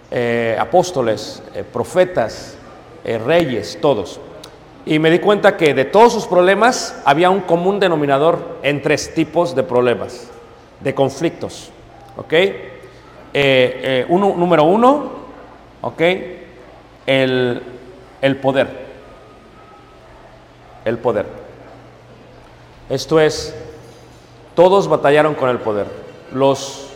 eh, 0.09 0.57
apóstoles, 0.59 1.43
eh, 1.53 1.63
profetas, 1.63 2.55
reyes, 3.03 3.77
todos. 3.81 4.19
Y 4.87 4.99
me 4.99 5.11
di 5.11 5.19
cuenta 5.19 5.57
que 5.57 5.73
de 5.73 5.83
todos 5.83 6.13
sus 6.13 6.27
problemas 6.27 7.01
había 7.03 7.29
un 7.29 7.41
común 7.41 7.77
denominador 7.77 8.59
en 8.63 8.81
tres 8.81 9.13
tipos 9.13 9.53
de 9.53 9.63
problemas, 9.63 10.29
de 10.79 10.95
conflictos. 10.95 11.71
¿Ok? 12.15 12.31
Eh, 12.31 12.55
eh, 13.33 14.05
uno, 14.07 14.33
número 14.37 14.63
uno, 14.63 15.11
¿ok? 15.81 16.01
El, 17.05 17.61
el 18.21 18.37
poder. 18.37 18.87
El 20.85 20.97
poder. 20.99 21.25
Esto 22.89 23.19
es, 23.19 23.53
todos 24.55 24.87
batallaron 24.87 25.35
con 25.35 25.49
el 25.49 25.57
poder. 25.57 25.87
Los 26.31 26.91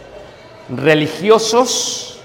religiosos, 0.69 2.21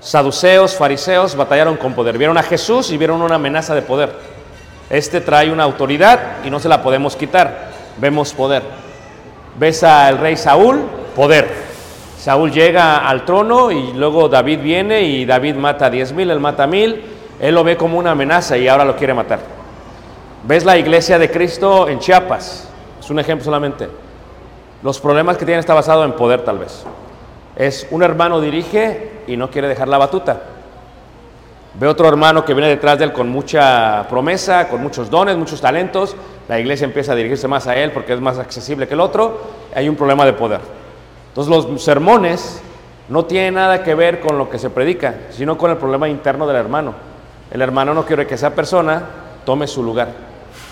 saduceos, 0.00 0.74
fariseos, 0.74 1.36
batallaron 1.36 1.76
con 1.76 1.92
poder. 1.92 2.16
Vieron 2.16 2.38
a 2.38 2.42
Jesús 2.42 2.90
y 2.90 2.96
vieron 2.96 3.20
una 3.20 3.34
amenaza 3.34 3.74
de 3.74 3.82
poder. 3.82 4.37
Este 4.90 5.20
trae 5.20 5.52
una 5.52 5.64
autoridad 5.64 6.44
y 6.44 6.50
no 6.50 6.60
se 6.60 6.68
la 6.68 6.82
podemos 6.82 7.14
quitar. 7.16 7.70
Vemos 7.98 8.32
poder. 8.32 8.62
Ves 9.58 9.82
al 9.82 10.18
rey 10.18 10.36
Saúl, 10.36 10.80
poder. 11.14 11.48
Saúl 12.18 12.50
llega 12.50 13.08
al 13.08 13.24
trono 13.24 13.70
y 13.70 13.92
luego 13.92 14.28
David 14.28 14.60
viene 14.60 15.02
y 15.02 15.24
David 15.24 15.56
mata 15.56 15.86
a 15.86 15.90
diez 15.90 16.12
mil, 16.12 16.30
él 16.30 16.40
mata 16.40 16.64
a 16.64 16.66
mil. 16.66 17.02
Él 17.40 17.54
lo 17.54 17.62
ve 17.64 17.76
como 17.76 17.98
una 17.98 18.12
amenaza 18.12 18.56
y 18.56 18.66
ahora 18.66 18.84
lo 18.84 18.96
quiere 18.96 19.14
matar. 19.14 19.40
Ves 20.44 20.64
la 20.64 20.76
iglesia 20.78 21.18
de 21.18 21.30
Cristo 21.30 21.88
en 21.88 21.98
Chiapas, 21.98 22.68
es 23.00 23.10
un 23.10 23.18
ejemplo 23.18 23.44
solamente. 23.44 23.88
Los 24.82 25.00
problemas 25.00 25.36
que 25.36 25.44
tienen 25.44 25.60
está 25.60 25.74
basado 25.74 26.04
en 26.04 26.12
poder 26.12 26.42
tal 26.42 26.58
vez. 26.58 26.84
Es 27.56 27.86
un 27.90 28.02
hermano 28.02 28.40
dirige 28.40 29.22
y 29.26 29.36
no 29.36 29.50
quiere 29.50 29.68
dejar 29.68 29.88
la 29.88 29.98
batuta. 29.98 30.40
Ve 31.74 31.86
otro 31.86 32.08
hermano 32.08 32.44
que 32.44 32.54
viene 32.54 32.68
detrás 32.68 32.98
de 32.98 33.04
él 33.04 33.12
con 33.12 33.28
mucha 33.28 34.06
promesa, 34.08 34.68
con 34.68 34.82
muchos 34.82 35.10
dones, 35.10 35.36
muchos 35.36 35.60
talentos. 35.60 36.16
La 36.48 36.58
iglesia 36.58 36.86
empieza 36.86 37.12
a 37.12 37.14
dirigirse 37.14 37.46
más 37.46 37.66
a 37.66 37.76
él 37.76 37.92
porque 37.92 38.14
es 38.14 38.20
más 38.20 38.38
accesible 38.38 38.88
que 38.88 38.94
el 38.94 39.00
otro. 39.00 39.40
Hay 39.74 39.88
un 39.88 39.96
problema 39.96 40.24
de 40.24 40.32
poder. 40.32 40.60
Entonces 41.28 41.50
los 41.50 41.82
sermones 41.82 42.60
no 43.08 43.24
tienen 43.26 43.54
nada 43.54 43.82
que 43.82 43.94
ver 43.94 44.20
con 44.20 44.38
lo 44.38 44.50
que 44.50 44.58
se 44.58 44.70
predica, 44.70 45.14
sino 45.30 45.56
con 45.56 45.70
el 45.70 45.76
problema 45.76 46.08
interno 46.08 46.46
del 46.46 46.56
hermano. 46.56 46.94
El 47.50 47.62
hermano 47.62 47.94
no 47.94 48.04
quiere 48.04 48.26
que 48.26 48.34
esa 48.34 48.54
persona 48.54 49.02
tome 49.44 49.66
su 49.66 49.82
lugar. 49.82 50.08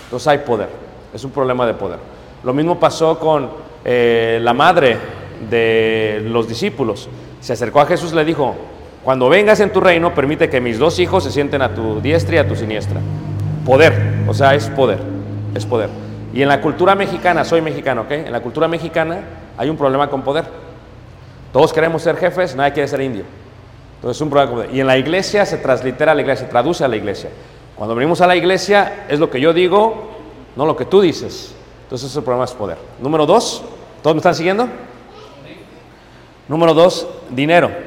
Entonces 0.03 0.27
hay 0.27 0.39
poder, 0.39 0.69
es 1.13 1.23
un 1.23 1.31
problema 1.31 1.65
de 1.65 1.73
poder. 1.73 1.99
Lo 2.43 2.53
mismo 2.53 2.79
pasó 2.79 3.17
con 3.19 3.49
eh, 3.83 4.39
la 4.41 4.53
madre 4.53 4.97
de 5.49 6.21
los 6.25 6.47
discípulos. 6.47 7.09
Se 7.39 7.53
acercó 7.53 7.81
a 7.81 7.85
Jesús 7.85 8.11
y 8.11 8.15
le 8.15 8.25
dijo, 8.25 8.55
cuando 9.07 9.29
vengas 9.29 9.61
en 9.61 9.71
tu 9.71 9.79
reino, 9.79 10.13
permite 10.13 10.49
que 10.49 10.59
mis 10.59 10.77
dos 10.77 10.99
hijos 10.99 11.23
se 11.23 11.31
sienten 11.31 11.61
a 11.61 11.73
tu 11.73 12.01
diestra 12.01 12.35
y 12.35 12.39
a 12.39 12.45
tu 12.45 12.57
siniestra. 12.57 12.99
Poder, 13.65 13.93
o 14.27 14.33
sea, 14.33 14.53
es 14.53 14.67
poder, 14.67 14.99
es 15.55 15.65
poder. 15.65 15.89
Y 16.33 16.41
en 16.41 16.49
la 16.49 16.59
cultura 16.59 16.93
mexicana, 16.93 17.45
soy 17.45 17.61
mexicano, 17.61 18.01
¿ok? 18.01 18.11
En 18.11 18.33
la 18.33 18.41
cultura 18.41 18.67
mexicana 18.67 19.21
hay 19.57 19.69
un 19.69 19.77
problema 19.77 20.09
con 20.09 20.23
poder. 20.23 20.43
Todos 21.53 21.71
queremos 21.71 22.01
ser 22.01 22.17
jefes, 22.17 22.53
nadie 22.53 22.73
quiere 22.73 22.89
ser 22.89 22.99
indio. 22.99 23.23
Entonces 23.95 24.17
es 24.17 24.21
un 24.21 24.29
problema 24.29 24.51
con 24.51 24.59
poder. 24.59 24.75
Y 24.75 24.81
en 24.81 24.87
la 24.87 24.97
iglesia 24.97 25.45
se 25.45 25.55
translitera 25.59 26.11
a 26.11 26.15
la 26.15 26.19
iglesia, 26.19 26.45
se 26.45 26.51
traduce 26.51 26.83
a 26.83 26.89
la 26.89 26.97
iglesia. 26.97 27.29
Cuando 27.77 27.95
venimos 27.95 28.19
a 28.19 28.27
la 28.27 28.35
iglesia 28.35 29.05
es 29.07 29.21
lo 29.21 29.29
que 29.29 29.39
yo 29.39 29.53
digo, 29.53 30.17
no 30.57 30.65
lo 30.65 30.75
que 30.75 30.83
tú 30.83 30.99
dices. 30.99 31.55
Entonces 31.83 32.11
ese 32.11 32.21
problema 32.21 32.43
es 32.43 32.51
poder. 32.51 32.77
Número 32.99 33.25
dos, 33.25 33.63
¿todos 34.03 34.17
me 34.17 34.19
están 34.19 34.35
siguiendo? 34.35 34.67
Número 36.49 36.73
dos, 36.73 37.07
dinero. 37.29 37.86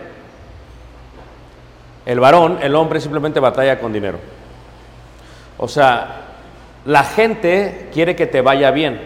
El 2.11 2.19
varón, 2.19 2.59
el 2.61 2.75
hombre 2.75 3.01
simplemente 3.01 3.39
batalla 3.39 3.79
con 3.79 3.93
dinero. 3.93 4.19
O 5.59 5.69
sea, 5.69 6.23
la 6.85 7.05
gente 7.05 7.89
quiere 7.93 8.17
que 8.17 8.27
te 8.27 8.41
vaya 8.41 8.73
bien, 8.73 9.01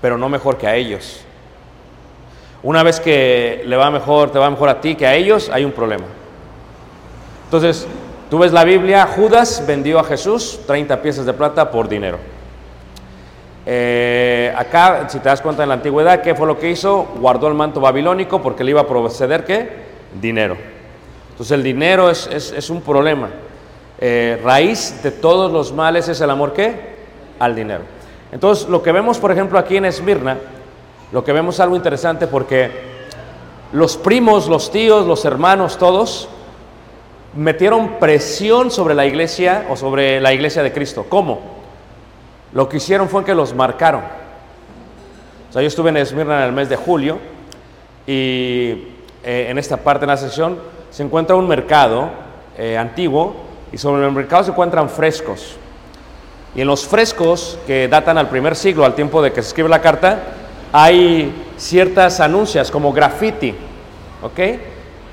pero 0.00 0.16
no 0.16 0.30
mejor 0.30 0.56
que 0.56 0.66
a 0.66 0.74
ellos. 0.74 1.22
Una 2.62 2.82
vez 2.82 2.98
que 2.98 3.62
le 3.66 3.76
va 3.76 3.90
mejor, 3.90 4.30
te 4.32 4.38
va 4.38 4.48
mejor 4.48 4.70
a 4.70 4.80
ti 4.80 4.94
que 4.94 5.06
a 5.06 5.14
ellos, 5.14 5.50
hay 5.52 5.66
un 5.66 5.72
problema. 5.72 6.06
Entonces, 7.44 7.86
tú 8.30 8.38
ves 8.38 8.52
la 8.54 8.64
Biblia, 8.64 9.04
Judas 9.04 9.62
vendió 9.66 9.98
a 9.98 10.04
Jesús 10.04 10.60
30 10.66 11.02
piezas 11.02 11.26
de 11.26 11.34
plata 11.34 11.70
por 11.70 11.90
dinero. 11.90 12.16
Eh, 13.66 14.50
acá, 14.56 15.10
si 15.10 15.18
te 15.18 15.28
das 15.28 15.42
cuenta 15.42 15.62
en 15.62 15.68
la 15.68 15.74
antigüedad, 15.74 16.22
¿qué 16.22 16.34
fue 16.34 16.46
lo 16.46 16.58
que 16.58 16.70
hizo? 16.70 17.02
Guardó 17.20 17.48
el 17.48 17.54
manto 17.54 17.82
babilónico 17.82 18.40
porque 18.40 18.64
le 18.64 18.70
iba 18.70 18.80
a 18.80 18.88
proceder 18.88 19.44
qué? 19.44 19.68
Dinero. 20.18 20.73
Entonces 21.34 21.50
el 21.52 21.64
dinero 21.64 22.08
es, 22.10 22.28
es- 22.28 22.70
un 22.70 22.80
problema. 22.80 23.28
Eh, 23.98 24.40
raíz 24.44 25.02
de 25.02 25.10
todos 25.10 25.50
los 25.50 25.72
males 25.72 26.08
es 26.08 26.20
el 26.20 26.30
amor 26.30 26.52
qué? 26.52 26.94
Al 27.40 27.56
dinero. 27.56 27.82
Entonces 28.30 28.68
lo 28.68 28.82
que 28.82 28.92
vemos, 28.92 29.18
por 29.18 29.32
ejemplo, 29.32 29.58
aquí 29.58 29.76
en 29.76 29.84
Esmirna, 29.84 30.38
lo 31.10 31.24
que 31.24 31.32
vemos 31.32 31.56
es 31.56 31.60
algo 31.60 31.74
interesante 31.74 32.28
porque 32.28 32.70
los 33.72 33.96
primos, 33.96 34.46
los 34.48 34.70
tíos, 34.70 35.06
los 35.06 35.24
hermanos, 35.24 35.76
todos 35.76 36.28
metieron 37.34 37.98
presión 37.98 38.70
sobre 38.70 38.94
la 38.94 39.04
iglesia 39.04 39.66
o 39.68 39.76
sobre 39.76 40.20
la 40.20 40.32
iglesia 40.32 40.62
de 40.62 40.72
Cristo. 40.72 41.06
¿Cómo? 41.08 41.40
Lo 42.52 42.68
que 42.68 42.76
hicieron 42.76 43.08
fue 43.08 43.24
que 43.24 43.34
los 43.34 43.52
marcaron. 43.54 44.02
O 45.50 45.52
sea, 45.52 45.62
yo 45.62 45.66
estuve 45.68 45.90
en 45.90 45.96
Esmirna 45.96 46.38
en 46.38 46.44
el 46.44 46.52
mes 46.52 46.68
de 46.68 46.76
julio 46.76 47.18
y 48.06 48.88
eh, 49.24 49.46
en 49.48 49.58
esta 49.58 49.76
parte 49.78 50.02
de 50.02 50.06
la 50.08 50.16
sesión 50.16 50.58
se 50.94 51.02
encuentra 51.02 51.34
un 51.34 51.48
mercado 51.48 52.08
eh, 52.56 52.78
antiguo 52.78 53.34
y 53.72 53.78
sobre 53.78 54.06
el 54.06 54.12
mercado 54.12 54.44
se 54.44 54.52
encuentran 54.52 54.88
frescos. 54.88 55.56
Y 56.54 56.60
en 56.60 56.68
los 56.68 56.86
frescos 56.86 57.58
que 57.66 57.88
datan 57.88 58.16
al 58.16 58.28
primer 58.28 58.54
siglo, 58.54 58.84
al 58.84 58.94
tiempo 58.94 59.20
de 59.20 59.32
que 59.32 59.42
se 59.42 59.48
escribe 59.48 59.68
la 59.68 59.80
carta, 59.80 60.20
hay 60.72 61.34
ciertas 61.56 62.20
anuncias 62.20 62.70
como 62.70 62.92
graffiti, 62.92 63.56
¿ok? 64.22 64.38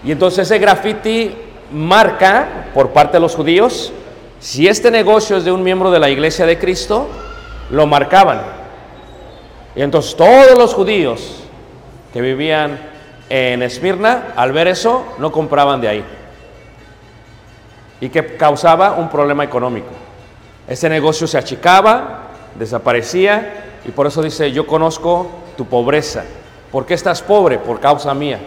Y 0.04 0.12
entonces 0.12 0.46
ese 0.46 0.60
graffiti 0.60 1.36
marca 1.72 2.67
por 2.76 2.91
parte 2.91 3.13
de 3.13 3.22
los 3.22 3.36
judíos 3.36 3.91
si 4.39 4.67
este 4.67 4.91
negocio 4.91 5.38
es 5.38 5.46
de 5.46 5.52
un 5.52 5.63
miembro 5.63 5.89
de 5.89 6.00
la 6.00 6.12
iglesia 6.12 6.46
de 6.46 6.60
Cristo, 6.60 7.08
lo 7.72 7.88
marcaban. 7.88 8.39
Y 9.76 9.82
entonces 9.82 10.15
todos 10.15 10.56
los 10.60 10.76
judíos 10.76 11.38
que 12.13 12.22
vivían 12.22 12.90
en 13.32 13.63
Esmirna, 13.63 14.34
al 14.36 14.52
ver 14.52 14.67
eso, 14.67 15.06
no 15.17 15.32
compraban 15.32 15.80
de 15.80 15.88
ahí. 15.88 16.06
Y 18.02 18.10
que 18.10 18.36
causaba 18.36 18.91
un 18.91 19.10
problema 19.10 19.46
económico. 19.46 19.88
Ese 20.67 20.89
negocio 20.89 21.28
se 21.28 21.38
achicaba, 21.38 22.28
desaparecía, 22.56 23.67
y 23.86 23.91
por 23.91 24.06
eso 24.06 24.22
dice, 24.22 24.52
yo 24.52 24.67
conozco 24.67 25.32
tu 25.56 25.65
pobreza. 25.65 26.26
¿Por 26.74 26.86
qué 26.86 26.94
estás 26.94 27.22
pobre? 27.22 27.58
Por 27.58 27.80
causa 27.80 28.13
mía. 28.13 28.38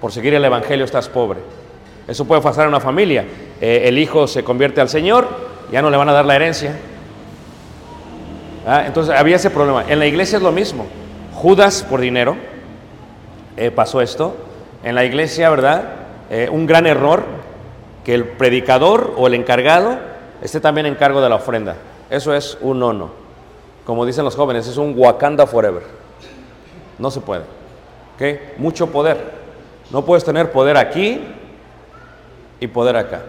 Por 0.00 0.12
seguir 0.12 0.32
el 0.34 0.44
Evangelio 0.44 0.84
estás 0.84 1.08
pobre. 1.08 1.40
Eso 2.06 2.24
puede 2.24 2.40
pasar 2.40 2.64
en 2.64 2.68
una 2.68 2.80
familia. 2.80 3.24
Eh, 3.60 3.82
el 3.86 3.98
hijo 3.98 4.28
se 4.28 4.44
convierte 4.44 4.80
al 4.80 4.88
Señor, 4.88 5.26
ya 5.72 5.82
no 5.82 5.90
le 5.90 5.96
van 5.96 6.08
a 6.08 6.12
dar 6.12 6.24
la 6.24 6.36
herencia. 6.36 6.76
Ah, 8.64 8.84
Entonces 8.86 9.12
había 9.12 9.34
ese 9.34 9.50
problema. 9.50 9.84
En 9.88 9.98
la 9.98 10.06
iglesia 10.06 10.36
es 10.36 10.42
lo 10.42 10.52
mismo. 10.52 10.86
Judas 11.34 11.82
por 11.82 12.00
dinero 12.00 12.36
eh, 13.60 13.70
pasó 13.70 14.00
esto. 14.00 14.34
En 14.82 14.94
la 14.94 15.04
iglesia, 15.04 15.50
¿verdad? 15.50 15.84
Eh, 16.30 16.48
un 16.50 16.66
gran 16.66 16.86
error 16.86 17.24
que 18.06 18.14
el 18.14 18.24
predicador 18.24 19.12
o 19.18 19.26
el 19.26 19.34
encargado 19.34 19.98
esté 20.40 20.60
también 20.60 20.86
en 20.86 20.94
cargo 20.94 21.20
de 21.20 21.28
la 21.28 21.34
ofrenda. 21.34 21.76
Eso 22.08 22.34
es 22.34 22.56
un 22.62 22.80
no. 22.80 23.10
Como 23.84 24.06
dicen 24.06 24.24
los 24.24 24.34
jóvenes, 24.34 24.66
es 24.66 24.78
un 24.78 24.94
Wakanda 24.96 25.46
forever. 25.46 25.82
No 26.98 27.10
se 27.10 27.20
puede. 27.20 27.42
¿Ok? 28.14 28.58
Mucho 28.58 28.86
poder. 28.86 29.18
No 29.90 30.06
puedes 30.06 30.24
tener 30.24 30.50
poder 30.52 30.78
aquí 30.78 31.20
y 32.60 32.66
poder 32.66 32.96
acá. 32.96 33.20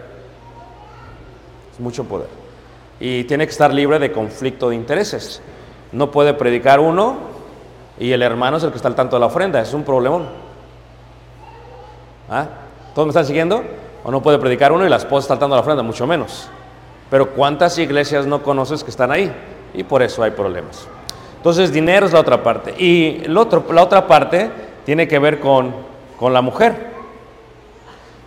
Es 1.74 1.78
mucho 1.78 2.04
poder. 2.04 2.28
Y 2.98 3.24
tiene 3.24 3.44
que 3.44 3.50
estar 3.50 3.70
libre 3.74 3.98
de 3.98 4.12
conflicto 4.12 4.70
de 4.70 4.76
intereses. 4.76 5.42
No 5.92 6.10
puede 6.10 6.32
predicar 6.32 6.80
uno 6.80 7.31
y 8.02 8.12
el 8.12 8.20
hermano 8.20 8.56
es 8.56 8.64
el 8.64 8.70
que 8.70 8.76
está 8.76 8.88
al 8.88 8.96
tanto 8.96 9.14
de 9.14 9.20
la 9.20 9.26
ofrenda. 9.26 9.60
Es 9.60 9.72
un 9.72 9.84
problemón. 9.84 10.26
¿Ah? 12.28 12.46
¿Todos 12.96 13.06
me 13.06 13.10
están 13.10 13.24
siguiendo? 13.24 13.62
O 14.02 14.10
no 14.10 14.20
puede 14.20 14.40
predicar 14.40 14.72
uno 14.72 14.84
y 14.84 14.88
la 14.88 14.96
esposa 14.96 15.26
está 15.26 15.34
al 15.34 15.38
tanto 15.38 15.54
de 15.54 15.58
la 15.58 15.60
ofrenda, 15.60 15.84
mucho 15.84 16.04
menos. 16.04 16.48
Pero 17.08 17.30
¿cuántas 17.30 17.78
iglesias 17.78 18.26
no 18.26 18.42
conoces 18.42 18.82
que 18.82 18.90
están 18.90 19.12
ahí? 19.12 19.32
Y 19.72 19.84
por 19.84 20.02
eso 20.02 20.20
hay 20.24 20.32
problemas. 20.32 20.88
Entonces, 21.36 21.72
dinero 21.72 22.06
es 22.06 22.12
la 22.12 22.18
otra 22.18 22.42
parte. 22.42 22.74
Y 22.76 23.22
el 23.24 23.36
otro, 23.36 23.64
la 23.72 23.84
otra 23.84 24.08
parte 24.08 24.50
tiene 24.84 25.06
que 25.06 25.20
ver 25.20 25.38
con, 25.38 25.72
con 26.18 26.32
la 26.32 26.42
mujer. 26.42 26.90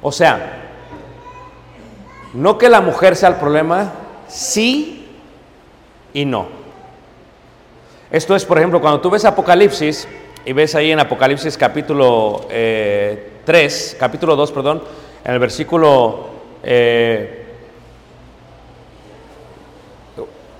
O 0.02 0.14
sea, 0.14 0.72
no 2.34 2.58
que 2.58 2.70
la 2.70 2.80
mujer 2.80 3.18
sea 3.18 3.28
el 3.28 3.36
problema, 3.36 3.92
sí 4.30 5.06
y 6.14 6.24
no. 6.24 6.64
Esto 8.12 8.36
es, 8.36 8.46
por 8.46 8.58
ejemplo, 8.58 8.80
cuando 8.80 9.02
tú 9.02 9.10
ves 9.10 9.26
Apocalipsis 9.26 10.08
y 10.46 10.54
ves 10.54 10.76
ahí 10.76 10.92
en 10.92 11.00
Apocalipsis 11.00 11.58
capítulo 11.58 12.46
eh, 12.50 13.32
3, 13.46 13.98
capítulo 14.00 14.36
2, 14.36 14.52
perdón, 14.52 14.84
en 15.24 15.34
el 15.34 15.40
versículo 15.40 16.28
eh, 16.62 17.46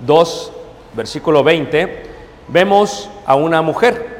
2, 0.00 0.52
versículo 0.94 1.44
20, 1.44 2.02
vemos 2.48 3.08
a 3.24 3.36
una 3.36 3.62
mujer. 3.62 4.16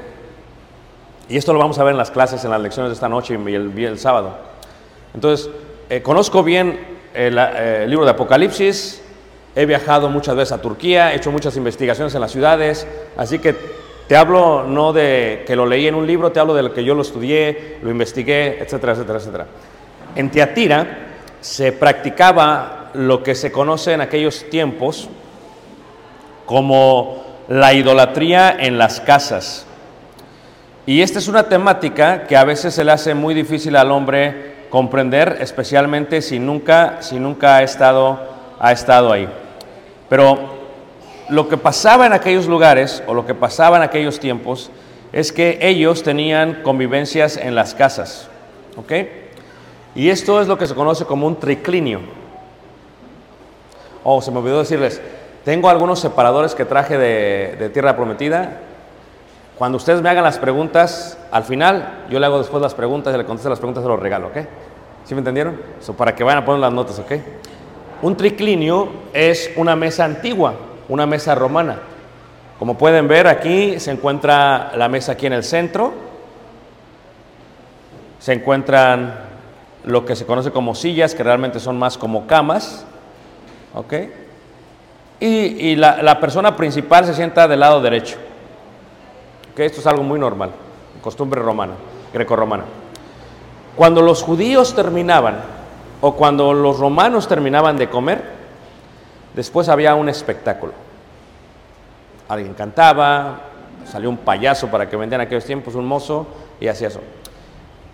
Y 1.28 1.36
esto 1.36 1.52
lo 1.52 1.58
vamos 1.58 1.78
a 1.80 1.84
ver 1.84 1.92
en 1.92 1.98
las 1.98 2.12
clases, 2.12 2.44
en 2.44 2.50
las 2.52 2.60
lecciones 2.60 2.90
de 2.90 2.94
esta 2.94 3.08
noche 3.08 3.36
y 3.44 3.84
el, 3.84 3.98
sábado. 3.98 4.36
Entonces, 5.14 5.50
eh, 5.90 6.00
conozco 6.00 6.44
bien 6.44 6.78
eh, 7.12 7.82
el 7.82 7.90
libro 7.90 8.04
de 8.04 8.12
Apocalipsis, 8.12 9.02
he 9.56 9.64
viajado 9.64 10.10
muchas 10.10 10.36
veces 10.36 10.52
a 10.52 10.60
Turquía, 10.60 11.12
he 11.12 11.16
hecho 11.16 11.32
muchas 11.32 11.56
investigaciones 11.56 12.14
en 12.14 12.20
las 12.20 12.30
ciudades, 12.30 12.86
así 13.16 13.38
que 13.38 13.56
te 14.06 14.14
hablo 14.14 14.64
no 14.64 14.92
de 14.92 15.44
que 15.46 15.56
lo 15.56 15.66
leí 15.66 15.88
en 15.88 15.94
un 15.94 16.06
libro, 16.06 16.30
te 16.30 16.38
hablo 16.38 16.54
de 16.54 16.62
lo 16.62 16.74
que 16.74 16.84
yo 16.84 16.94
lo 16.94 17.02
estudié, 17.02 17.78
lo 17.82 17.90
investigué, 17.90 18.58
etcétera, 18.60 18.92
etcétera, 18.92 19.18
etcétera. 19.18 19.46
En 20.14 20.30
Tiatira 20.30 20.98
se 21.40 21.72
practicaba 21.72 22.90
lo 22.92 23.22
que 23.22 23.34
se 23.34 23.50
conoce 23.50 23.94
en 23.94 24.02
aquellos 24.02 24.48
tiempos 24.50 25.08
como 26.44 27.24
la 27.48 27.72
idolatría 27.72 28.54
en 28.58 28.76
las 28.76 29.00
casas. 29.00 29.66
Y 30.84 31.00
esta 31.00 31.18
es 31.18 31.28
una 31.28 31.44
temática 31.44 32.26
que 32.26 32.36
a 32.36 32.44
veces 32.44 32.74
se 32.74 32.84
le 32.84 32.92
hace 32.92 33.14
muy 33.14 33.34
difícil 33.34 33.74
al 33.74 33.90
hombre 33.90 34.66
comprender, 34.70 35.38
especialmente 35.40 36.20
si 36.20 36.38
nunca, 36.38 36.98
si 37.00 37.18
nunca 37.18 37.56
ha, 37.56 37.62
estado, 37.62 38.20
ha 38.60 38.70
estado 38.70 39.12
ahí. 39.12 39.28
Pero 40.08 40.38
lo 41.28 41.48
que 41.48 41.56
pasaba 41.56 42.06
en 42.06 42.12
aquellos 42.12 42.46
lugares 42.46 43.02
o 43.06 43.14
lo 43.14 43.26
que 43.26 43.34
pasaba 43.34 43.76
en 43.76 43.82
aquellos 43.82 44.20
tiempos 44.20 44.70
es 45.12 45.32
que 45.32 45.58
ellos 45.60 46.02
tenían 46.02 46.62
convivencias 46.62 47.36
en 47.36 47.54
las 47.54 47.74
casas. 47.74 48.28
¿Ok? 48.76 48.92
Y 49.94 50.10
esto 50.10 50.40
es 50.40 50.46
lo 50.46 50.58
que 50.58 50.66
se 50.66 50.74
conoce 50.74 51.04
como 51.06 51.26
un 51.26 51.36
triclinio. 51.36 52.00
Oh, 54.04 54.20
se 54.20 54.30
me 54.30 54.38
olvidó 54.38 54.58
decirles, 54.58 55.00
tengo 55.44 55.68
algunos 55.68 56.00
separadores 56.00 56.54
que 56.54 56.64
traje 56.64 56.98
de, 56.98 57.70
Tierra 57.70 57.96
Prometida. 57.96 58.60
Cuando 59.56 59.76
ustedes 59.76 60.02
me 60.02 60.10
hagan 60.10 60.22
las 60.22 60.38
preguntas, 60.38 61.18
al 61.30 61.44
final 61.44 62.04
yo 62.10 62.20
le 62.20 62.26
hago 62.26 62.38
después 62.38 62.62
las 62.62 62.74
preguntas 62.74 63.14
y 63.14 63.18
le 63.18 63.24
contesto 63.24 63.48
las 63.48 63.58
preguntas, 63.58 63.82
se 63.82 63.88
los 63.88 63.98
regalo, 63.98 64.26
¿ok? 64.26 64.36
¿Sí 65.04 65.14
me 65.14 65.20
entendieron? 65.20 65.58
So, 65.80 65.94
para 65.94 66.14
que 66.14 66.22
vayan 66.24 66.42
a 66.42 66.44
poner 66.44 66.60
las 66.60 66.72
notas, 66.72 66.98
¿ok? 66.98 67.12
Un 68.02 68.16
triclinio 68.16 68.88
es 69.12 69.50
una 69.56 69.74
mesa 69.74 70.04
antigua, 70.04 70.54
una 70.88 71.06
mesa 71.06 71.34
romana. 71.34 71.78
Como 72.58 72.76
pueden 72.76 73.08
ver 73.08 73.26
aquí 73.26 73.80
se 73.80 73.90
encuentra 73.90 74.72
la 74.76 74.88
mesa 74.88 75.12
aquí 75.12 75.26
en 75.26 75.32
el 75.32 75.44
centro. 75.44 75.92
Se 78.18 78.32
encuentran 78.32 79.18
lo 79.84 80.04
que 80.04 80.16
se 80.16 80.26
conoce 80.26 80.50
como 80.50 80.74
sillas, 80.74 81.14
que 81.14 81.22
realmente 81.22 81.60
son 81.60 81.78
más 81.78 81.96
como 81.96 82.26
camas. 82.26 82.84
¿Ok? 83.74 83.94
Y, 85.20 85.76
la 85.76 86.20
persona 86.20 86.56
principal 86.56 87.06
se 87.06 87.14
sienta 87.14 87.48
del 87.48 87.60
lado 87.60 87.80
derecho. 87.80 88.16
¿Ok? 89.52 89.60
Esto 89.60 89.80
es 89.80 89.86
algo 89.86 90.02
muy 90.02 90.18
normal, 90.18 90.50
costumbre 91.00 91.40
romana, 91.40 91.72
grecorromana. 92.12 92.64
Cuando 93.74 94.02
los 94.02 94.22
judíos 94.22 94.74
terminaban, 94.74 95.55
o 96.00 96.14
cuando 96.14 96.52
los 96.52 96.78
romanos 96.78 97.28
terminaban 97.28 97.76
de 97.76 97.88
comer, 97.88 98.22
después 99.34 99.68
había 99.68 99.94
un 99.94 100.08
espectáculo. 100.08 100.72
Alguien 102.28 102.54
cantaba, 102.54 103.40
salió 103.86 104.10
un 104.10 104.18
payaso 104.18 104.68
para 104.68 104.88
que 104.88 104.96
vendían 104.96 105.20
aquellos 105.20 105.44
tiempos, 105.44 105.74
un 105.74 105.86
mozo, 105.86 106.26
y 106.60 106.68
hacía 106.68 106.88
eso. 106.88 107.00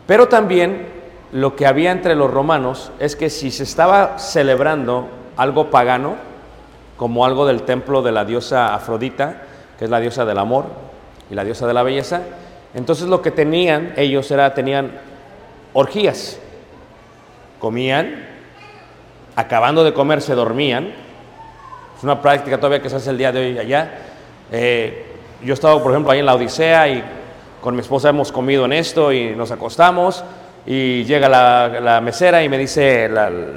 Pero 0.06 0.28
también 0.28 0.86
lo 1.32 1.56
que 1.56 1.66
había 1.66 1.90
entre 1.92 2.14
los 2.14 2.30
romanos 2.30 2.92
es 2.98 3.16
que 3.16 3.30
si 3.30 3.50
se 3.50 3.62
estaba 3.62 4.18
celebrando 4.18 5.08
algo 5.36 5.70
pagano, 5.70 6.16
como 6.96 7.24
algo 7.24 7.46
del 7.46 7.62
templo 7.62 8.02
de 8.02 8.12
la 8.12 8.24
diosa 8.24 8.74
Afrodita, 8.74 9.42
que 9.78 9.84
es 9.84 9.90
la 9.90 10.00
diosa 10.00 10.24
del 10.24 10.38
amor 10.38 10.66
y 11.30 11.34
la 11.34 11.44
diosa 11.44 11.66
de 11.66 11.74
la 11.74 11.82
belleza, 11.82 12.22
entonces 12.74 13.08
lo 13.08 13.22
que 13.22 13.30
tenían 13.30 13.92
ellos 13.96 14.30
era, 14.30 14.54
tenían 14.54 14.92
orgías. 15.72 16.38
Comían, 17.62 18.26
acabando 19.36 19.84
de 19.84 19.94
comer 19.94 20.20
se 20.20 20.34
dormían. 20.34 20.92
Es 21.96 22.02
una 22.02 22.20
práctica 22.20 22.56
todavía 22.56 22.82
que 22.82 22.90
se 22.90 22.96
hace 22.96 23.10
el 23.10 23.18
día 23.18 23.30
de 23.30 23.38
hoy 23.38 23.56
allá. 23.56 23.98
Eh, 24.50 25.06
yo 25.44 25.54
estaba, 25.54 25.80
por 25.80 25.92
ejemplo, 25.92 26.10
ahí 26.10 26.18
en 26.18 26.26
la 26.26 26.34
Odisea 26.34 26.88
y 26.88 27.04
con 27.60 27.76
mi 27.76 27.82
esposa 27.82 28.08
hemos 28.08 28.32
comido 28.32 28.64
en 28.64 28.72
esto 28.72 29.12
y 29.12 29.36
nos 29.36 29.52
acostamos 29.52 30.24
y 30.66 31.04
llega 31.04 31.28
la, 31.28 32.00
mesera 32.02 32.42
y 32.42 32.48
me 32.48 32.58
dice, 32.58 33.08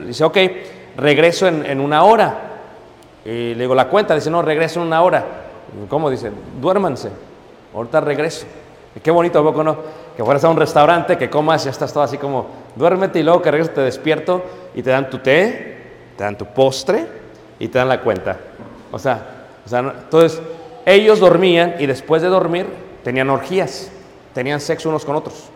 dice, 0.05 0.23
ok, 0.23 0.37
regreso 0.97 1.47
en, 1.47 1.65
en 1.65 1.81
una 1.81 2.03
hora. 2.03 2.37
Y 3.25 3.55
le 3.55 3.61
digo, 3.61 3.73
la 3.73 3.87
cuenta, 3.87 4.13
dice, 4.13 4.29
no, 4.29 4.43
regreso 4.43 4.81
en 4.81 4.85
una 4.85 5.01
hora. 5.01 5.25
¿Cómo? 5.89 6.11
Dice, 6.11 6.31
duérmanse, 6.61 7.09
ahorita 7.73 8.01
regreso. 8.01 8.45
Qué 9.03 9.11
bonito, 9.11 9.39
¿a 9.39 9.43
poco 9.43 9.63
no? 9.63 9.77
Que 10.15 10.23
fueras 10.23 10.43
a 10.43 10.49
un 10.49 10.57
restaurante, 10.57 11.17
que 11.17 11.29
comas 11.29 11.65
ya 11.65 11.71
estás 11.71 11.91
todo 11.91 12.03
así 12.03 12.17
como, 12.17 12.47
duérmete 12.75 13.19
y 13.19 13.23
luego 13.23 13.41
que 13.41 13.51
regresas 13.51 13.75
te 13.75 13.81
despierto 13.81 14.43
y 14.73 14.81
te 14.81 14.89
dan 14.89 15.09
tu 15.09 15.19
té, 15.19 15.77
te 16.17 16.23
dan 16.23 16.37
tu 16.37 16.45
postre 16.45 17.05
y 17.59 17.67
te 17.67 17.77
dan 17.77 17.89
la 17.89 18.01
cuenta. 18.01 18.37
O 18.91 18.99
sea, 18.99 19.47
o 19.65 19.69
sea 19.69 19.79
entonces 19.79 20.41
ellos 20.85 21.19
dormían 21.19 21.75
y 21.79 21.85
después 21.85 22.21
de 22.21 22.29
dormir 22.29 22.67
tenían 23.03 23.29
orgías, 23.29 23.91
tenían 24.33 24.61
sexo 24.61 24.89
unos 24.89 25.03
con 25.03 25.15
otros. 25.15 25.49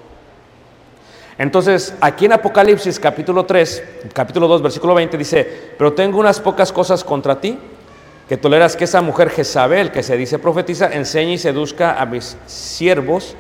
Entonces, 1.38 1.96
aquí 2.02 2.26
en 2.26 2.34
Apocalipsis 2.34 3.00
capítulo 3.00 3.46
3, 3.46 3.84
capítulo 4.14 4.46
2, 4.50 4.62
versículo 4.62 4.94
20 4.94 5.18
dice, 5.18 5.72
pero 5.78 5.94
tengo 5.94 6.20
unas 6.20 6.42
pocas 6.42 6.74
cosas 6.74 7.02
contra 7.02 7.40
ti, 7.40 7.58
que 8.30 8.38
toleras 8.38 8.76
que 8.76 8.84
esa 8.84 9.02
mujer 9.02 9.32
Jezabel, 9.32 9.92
que 9.92 10.04
se 10.04 10.16
dice 10.16 10.38
profetiza, 10.38 10.94
enseñe 10.94 11.34
y 11.34 11.38
seduzca 11.40 12.00
a 12.00 12.06
mis 12.06 12.38
siervos 12.46 13.36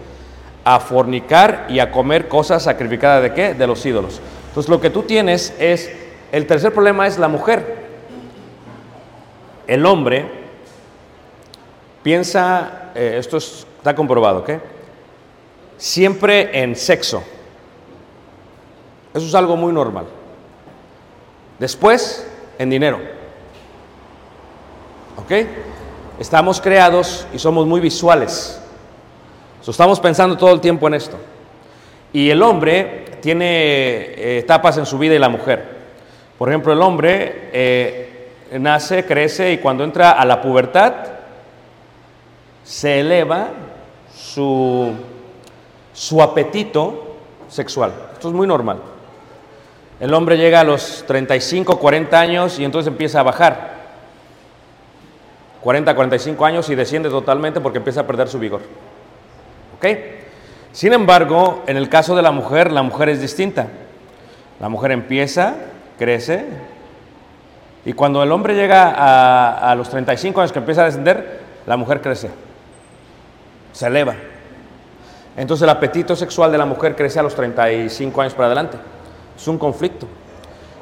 a 0.65 0.79
fornicar 0.79 1.67
y 1.69 1.79
a 1.79 1.91
comer 1.91 2.27
cosas 2.27 2.63
sacrificadas 2.63 3.21
de 3.21 3.33
qué? 3.33 3.53
De 3.53 3.67
los 3.67 3.85
ídolos. 3.85 4.19
Entonces, 4.47 4.67
lo 4.67 4.81
que 4.81 4.89
tú 4.89 5.03
tienes 5.03 5.53
es, 5.59 5.91
el 6.31 6.47
tercer 6.47 6.73
problema 6.73 7.05
es 7.05 7.19
la 7.19 7.27
mujer. 7.27 7.87
El 9.67 9.85
hombre 9.85 10.25
piensa, 12.01 12.91
eh, 12.95 13.17
esto 13.19 13.37
es- 13.37 13.67
está 13.77 13.95
comprobado, 13.95 14.39
¿ok? 14.39 14.49
Siempre 15.77 16.61
en 16.63 16.75
sexo. 16.75 17.23
Eso 19.13 19.25
es 19.27 19.35
algo 19.35 19.55
muy 19.55 19.71
normal. 19.71 20.05
Después, 21.59 22.27
en 22.57 22.69
dinero. 22.71 23.18
Estamos 26.17 26.59
creados 26.59 27.27
y 27.31 27.37
somos 27.37 27.67
muy 27.67 27.79
visuales. 27.79 28.59
So, 29.61 29.69
estamos 29.69 29.99
pensando 29.99 30.35
todo 30.35 30.51
el 30.53 30.59
tiempo 30.59 30.87
en 30.87 30.95
esto. 30.95 31.17
Y 32.11 32.31
el 32.31 32.41
hombre 32.41 33.05
tiene 33.21 33.45
eh, 33.45 34.39
etapas 34.39 34.77
en 34.77 34.87
su 34.87 34.97
vida 34.97 35.13
y 35.13 35.19
la 35.19 35.29
mujer. 35.29 35.77
Por 36.37 36.49
ejemplo, 36.49 36.73
el 36.73 36.81
hombre 36.81 37.49
eh, 37.53 38.31
nace, 38.53 39.05
crece 39.05 39.53
y 39.53 39.59
cuando 39.59 39.83
entra 39.83 40.11
a 40.11 40.25
la 40.25 40.41
pubertad, 40.41 40.93
se 42.63 43.01
eleva 43.01 43.49
su, 44.15 44.91
su 45.93 46.21
apetito 46.23 47.17
sexual. 47.49 47.93
Esto 48.13 48.29
es 48.29 48.33
muy 48.33 48.47
normal. 48.47 48.79
El 49.99 50.11
hombre 50.13 50.37
llega 50.37 50.61
a 50.61 50.63
los 50.63 51.03
35, 51.05 51.77
40 51.77 52.19
años 52.19 52.57
y 52.57 52.65
entonces 52.65 52.87
empieza 52.87 53.19
a 53.19 53.23
bajar. 53.23 53.78
40, 55.61 55.95
45 55.95 56.45
años 56.45 56.69
y 56.69 56.75
desciende 56.75 57.09
totalmente 57.09 57.59
porque 57.59 57.79
empieza 57.79 58.01
a 58.01 58.07
perder 58.07 58.27
su 58.27 58.39
vigor. 58.39 58.61
¿Ok? 59.77 59.85
Sin 60.71 60.93
embargo, 60.93 61.63
en 61.67 61.77
el 61.77 61.89
caso 61.89 62.15
de 62.15 62.21
la 62.21 62.31
mujer, 62.31 62.71
la 62.71 62.83
mujer 62.83 63.09
es 63.09 63.21
distinta. 63.21 63.67
La 64.59 64.69
mujer 64.69 64.91
empieza, 64.91 65.55
crece, 65.97 66.45
y 67.85 67.93
cuando 67.93 68.21
el 68.21 68.31
hombre 68.31 68.55
llega 68.55 68.89
a, 68.89 69.71
a 69.71 69.75
los 69.75 69.89
35 69.89 70.41
años 70.41 70.51
que 70.51 70.59
empieza 70.59 70.81
a 70.81 70.85
descender, 70.85 71.39
la 71.65 71.77
mujer 71.77 72.01
crece, 72.01 72.29
se 73.71 73.87
eleva. 73.87 74.15
Entonces 75.37 75.63
el 75.63 75.69
apetito 75.69 76.15
sexual 76.15 76.51
de 76.51 76.57
la 76.57 76.65
mujer 76.65 76.95
crece 76.95 77.19
a 77.19 77.23
los 77.23 77.35
35 77.35 78.21
años 78.21 78.33
para 78.33 78.47
adelante. 78.47 78.77
Es 79.37 79.47
un 79.47 79.57
conflicto. 79.57 80.05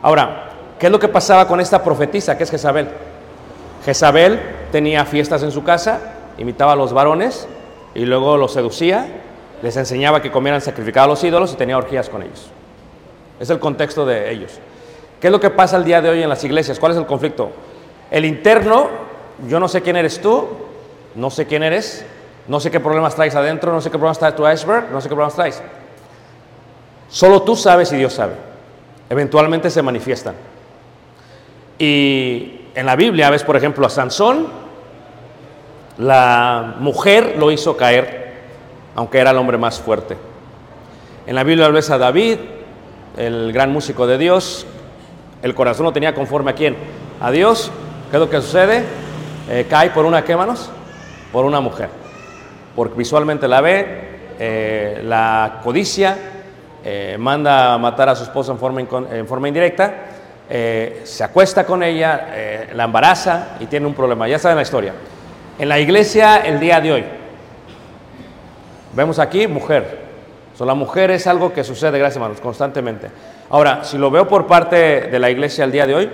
Ahora, 0.02 0.50
¿qué 0.80 0.88
es 0.88 0.92
lo 0.92 1.00
que 1.00 1.08
pasaba 1.08 1.48
con 1.48 1.60
esta 1.60 1.84
profetisa 1.84 2.36
que 2.38 2.44
es 2.44 2.50
Jezabel? 2.50 2.88
Jezabel 3.86 4.40
tenía 4.72 5.06
fiestas 5.06 5.44
en 5.44 5.52
su 5.52 5.64
casa, 5.64 6.00
imitaba 6.38 6.74
a 6.74 6.76
los 6.76 6.94
varones 6.94 7.48
y 7.96 8.06
luego 8.06 8.38
los 8.38 8.54
seducía, 8.54 9.08
les 9.62 9.76
enseñaba 9.78 10.22
que 10.22 10.32
comieran 10.32 10.62
sacrificado 10.62 11.06
a 11.06 11.10
los 11.10 11.24
ídolos 11.24 11.54
y 11.54 11.56
tenía 11.56 11.78
orgías 11.78 12.10
con 12.10 12.22
ellos. 12.22 12.50
Es 13.40 13.50
el 13.50 13.60
contexto 13.60 14.06
de 14.06 14.32
ellos. 14.32 14.60
¿Qué 15.20 15.28
es 15.28 15.32
lo 15.32 15.40
que 15.40 15.50
pasa 15.50 15.78
el 15.78 15.84
día 15.84 16.02
de 16.02 16.10
hoy 16.10 16.22
en 16.22 16.30
las 16.30 16.44
iglesias? 16.44 16.80
¿Cuál 16.80 16.92
es 16.92 16.98
el 16.98 17.06
conflicto? 17.06 17.52
El 18.12 18.26
interno, 18.26 18.88
yo 19.48 19.60
no 19.60 19.68
sé 19.68 19.82
quién 19.82 19.96
eres 19.96 20.22
tú, 20.22 20.48
no 21.16 21.30
sé 21.32 21.48
quién 21.48 21.64
eres, 21.64 22.06
no 22.48 22.60
sé 22.60 22.70
qué 22.70 22.80
problemas 22.80 23.16
traes 23.16 23.36
adentro, 23.36 23.72
no 23.72 23.82
sé 23.82 23.90
qué 23.90 23.98
problemas 23.98 24.20
trae 24.20 24.32
tu 24.34 24.48
iceberg, 24.48 24.92
no 24.92 25.02
sé 25.02 25.10
qué 25.10 25.16
problemas 25.16 25.36
traes. 25.36 25.62
Solo 27.10 27.42
tú 27.42 27.56
sabes 27.56 27.92
y 27.92 27.98
Dios 27.98 28.14
sabe. 28.14 28.34
Eventualmente 29.10 29.70
se 29.70 29.82
manifiestan. 29.82 30.36
Y 31.80 32.57
en 32.78 32.86
la 32.86 32.96
Biblia 32.96 33.32
ves, 33.32 33.44
por 33.44 33.58
ejemplo, 33.58 33.88
a 33.88 33.90
Sansón, 33.90 34.46
la 35.98 36.76
mujer 36.78 37.36
lo 37.40 37.52
hizo 37.52 37.76
caer, 37.76 38.34
aunque 38.96 39.18
era 39.18 39.32
el 39.32 39.38
hombre 39.38 39.58
más 39.58 39.80
fuerte. 39.80 40.16
En 41.26 41.34
la 41.34 41.44
Biblia 41.44 41.70
ves 41.70 41.90
a 41.90 41.98
David, 41.98 42.38
el 43.18 43.52
gran 43.52 43.72
músico 43.74 44.06
de 44.06 44.20
Dios, 44.20 44.68
el 45.42 45.56
corazón 45.56 45.86
lo 45.86 45.92
tenía 45.92 46.14
conforme 46.14 46.52
a 46.52 46.54
quién? 46.54 46.78
A 47.20 47.32
Dios. 47.32 47.72
¿Qué 48.12 48.18
es 48.18 48.20
lo 48.20 48.30
que 48.30 48.38
sucede? 48.42 48.84
Eh, 49.50 49.66
cae 49.68 49.90
por 49.90 50.06
una, 50.06 50.24
¿qué 50.24 50.36
manos? 50.36 50.70
Por 51.32 51.46
una 51.46 51.60
mujer. 51.60 51.90
Porque 52.76 52.96
visualmente 52.96 53.48
la 53.48 53.60
ve, 53.60 54.20
eh, 54.38 55.02
la 55.04 55.62
codicia, 55.64 56.16
eh, 56.86 57.16
manda 57.20 57.74
a 57.74 57.78
matar 57.80 58.10
a 58.10 58.16
su 58.16 58.22
esposa 58.22 58.52
en 58.52 58.60
forma, 58.60 58.82
incon- 58.82 59.12
en 59.12 59.28
forma 59.28 59.48
indirecta, 59.48 59.96
eh, 60.50 61.02
se 61.04 61.24
acuesta 61.24 61.66
con 61.66 61.84
ella, 61.84 62.30
eh, 62.32 62.70
la 62.74 62.86
embaraza 62.86 63.58
y 63.60 63.66
tiene 63.66 63.86
un 63.86 63.94
problema. 63.94 64.28
Ya 64.28 64.40
saben 64.40 64.56
la 64.56 64.64
historia. 64.64 64.94
En 65.60 65.70
la 65.70 65.80
iglesia 65.80 66.38
el 66.38 66.60
día 66.60 66.80
de 66.80 66.92
hoy, 66.92 67.06
vemos 68.94 69.20
aquí 69.20 69.48
mujer. 69.48 70.08
So, 70.58 70.66
la 70.66 70.74
mujer 70.74 71.12
es 71.12 71.28
algo 71.28 71.54
que 71.54 71.64
sucede, 71.64 72.00
gracias 72.00 72.18
hermanos, 72.18 72.42
constantemente. 72.42 73.10
Ahora, 73.50 73.84
si 73.84 73.98
lo 73.98 74.10
veo 74.10 74.28
por 74.28 74.48
parte 74.48 75.02
de 75.02 75.20
la 75.20 75.30
iglesia 75.30 75.64
el 75.64 75.72
día 75.72 75.86
de 75.86 75.96
hoy, 75.96 76.10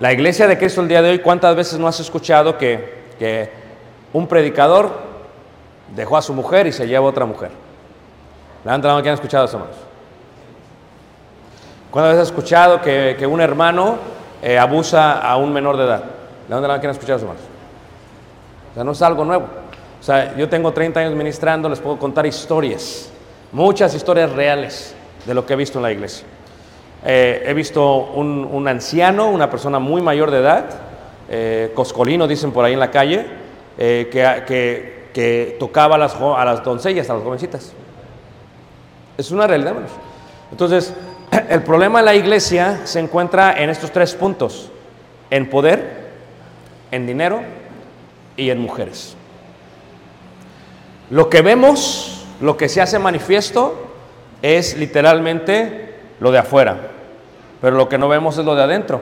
la 0.00 0.12
iglesia 0.12 0.46
de 0.46 0.58
Cristo 0.58 0.80
el 0.80 0.88
día 0.88 1.02
de 1.02 1.10
hoy, 1.10 1.18
¿cuántas 1.18 1.54
veces 1.56 1.78
no 1.78 1.86
has 1.86 2.00
escuchado 2.00 2.56
que, 2.58 3.04
que 3.18 3.50
un 4.12 4.26
predicador 4.26 4.90
dejó 5.94 6.16
a 6.16 6.22
su 6.22 6.32
mujer 6.32 6.66
y 6.66 6.72
se 6.72 6.86
lleva 6.86 7.04
a 7.06 7.08
otra 7.08 7.26
mujer? 7.26 7.50
La 8.64 8.76
mano 8.76 9.02
que 9.02 9.08
han 9.08 9.14
escuchado 9.14 9.44
eso, 9.44 9.58
hermanos. 9.58 9.85
¿Cuántas 11.96 12.12
veces 12.16 12.22
has 12.24 12.28
escuchado 12.28 12.82
que, 12.82 13.16
que 13.18 13.26
un 13.26 13.40
hermano 13.40 13.96
eh, 14.42 14.58
abusa 14.58 15.18
a 15.18 15.38
un 15.38 15.50
menor 15.50 15.78
de 15.78 15.84
edad? 15.84 16.04
Levanta 16.46 16.68
la 16.68 16.74
mano 16.74 16.80
que 16.82 16.86
han 16.88 16.92
escuchado 16.92 17.20
hermanos. 17.20 17.40
O 18.70 18.74
sea, 18.74 18.84
no 18.84 18.92
es 18.92 19.00
algo 19.00 19.24
nuevo. 19.24 19.46
O 19.98 20.02
sea, 20.02 20.36
yo 20.36 20.46
tengo 20.46 20.72
30 20.72 21.00
años 21.00 21.14
ministrando, 21.14 21.70
les 21.70 21.80
puedo 21.80 21.98
contar 21.98 22.26
historias, 22.26 23.10
muchas 23.50 23.94
historias 23.94 24.30
reales 24.32 24.94
de 25.24 25.32
lo 25.32 25.46
que 25.46 25.54
he 25.54 25.56
visto 25.56 25.78
en 25.78 25.84
la 25.84 25.92
iglesia. 25.92 26.26
Eh, 27.02 27.44
he 27.46 27.54
visto 27.54 27.96
un, 27.96 28.44
un 28.44 28.68
anciano, 28.68 29.30
una 29.30 29.48
persona 29.48 29.78
muy 29.78 30.02
mayor 30.02 30.30
de 30.30 30.40
edad, 30.40 30.64
eh, 31.30 31.72
coscolino 31.74 32.28
dicen 32.28 32.52
por 32.52 32.66
ahí 32.66 32.74
en 32.74 32.80
la 32.80 32.90
calle, 32.90 33.24
eh, 33.78 34.10
que, 34.12 34.44
que- 34.46 34.96
que 35.14 35.56
tocaba 35.58 35.94
a 35.94 35.98
las, 35.98 36.14
a 36.14 36.44
las 36.44 36.62
doncellas, 36.62 37.08
a 37.08 37.14
las 37.14 37.22
jovencitas. 37.22 37.72
Es 39.16 39.30
una 39.30 39.46
realidad, 39.46 39.70
hermanos. 39.70 39.92
Entonces, 40.52 40.92
el 41.48 41.62
problema 41.62 42.00
de 42.00 42.04
la 42.04 42.14
iglesia 42.14 42.80
se 42.84 43.00
encuentra 43.00 43.52
en 43.62 43.70
estos 43.70 43.90
tres 43.92 44.14
puntos, 44.14 44.70
en 45.30 45.48
poder, 45.48 46.06
en 46.90 47.06
dinero 47.06 47.42
y 48.36 48.50
en 48.50 48.60
mujeres. 48.60 49.16
Lo 51.10 51.30
que 51.30 51.42
vemos, 51.42 52.26
lo 52.40 52.56
que 52.56 52.68
se 52.68 52.80
hace 52.80 52.98
manifiesto, 52.98 53.86
es 54.42 54.76
literalmente 54.76 55.94
lo 56.20 56.32
de 56.32 56.38
afuera, 56.38 56.90
pero 57.60 57.76
lo 57.76 57.88
que 57.88 57.98
no 57.98 58.08
vemos 58.08 58.38
es 58.38 58.44
lo 58.44 58.54
de 58.54 58.62
adentro. 58.62 59.00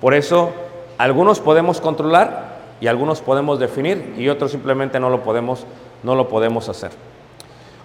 Por 0.00 0.14
eso, 0.14 0.52
algunos 0.98 1.40
podemos 1.40 1.80
controlar 1.80 2.58
y 2.80 2.86
algunos 2.86 3.20
podemos 3.20 3.58
definir 3.58 4.14
y 4.16 4.28
otros 4.28 4.50
simplemente 4.50 5.00
no 5.00 5.10
lo 5.10 5.22
podemos, 5.22 5.66
no 6.02 6.14
lo 6.14 6.28
podemos 6.28 6.68
hacer. 6.68 6.90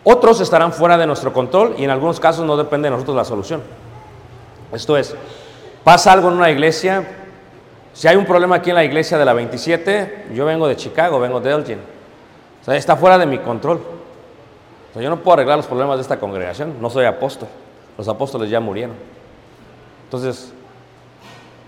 Otros 0.04 0.40
estarán 0.42 0.72
fuera 0.72 0.98
de 0.98 1.06
nuestro 1.06 1.34
control 1.34 1.76
y 1.78 1.84
en 1.84 1.90
algunos 1.90 2.20
casos 2.20 2.46
no 2.46 2.56
depende 2.56 2.88
de 2.88 2.92
nosotros 2.92 3.16
la 3.18 3.26
solución. 3.26 3.62
Esto 4.72 4.98
es, 4.98 5.16
pasa 5.84 6.14
algo 6.14 6.30
en 6.30 6.36
una 6.36 6.50
iglesia, 6.50 7.06
si 7.94 8.08
hay 8.08 8.16
un 8.16 8.26
problema 8.26 8.58
aquí 8.58 8.70
en 8.70 8.76
la 8.76 8.84
iglesia 8.84 9.18
de 9.18 9.26
la 9.26 9.34
27, 9.34 10.28
yo 10.34 10.46
vengo 10.46 10.68
de 10.68 10.76
Chicago, 10.76 11.20
vengo 11.20 11.40
de 11.40 11.52
Elgin. 11.52 11.80
O 12.62 12.66
sea, 12.66 12.76
está 12.76 12.96
fuera 12.96 13.18
de 13.18 13.26
mi 13.26 13.40
control. 13.40 13.82
Yo 14.96 15.10
no 15.10 15.18
puedo 15.18 15.34
arreglar 15.34 15.58
los 15.58 15.68
problemas 15.68 15.98
de 15.98 16.02
esta 16.02 16.20
congregación, 16.20 16.82
no 16.82 16.90
soy 16.90 17.06
apóstol. 17.06 17.48
Los 17.98 18.08
apóstoles 18.08 18.50
ya 18.50 18.60
murieron. 18.60 18.96
Entonces, 20.06 20.54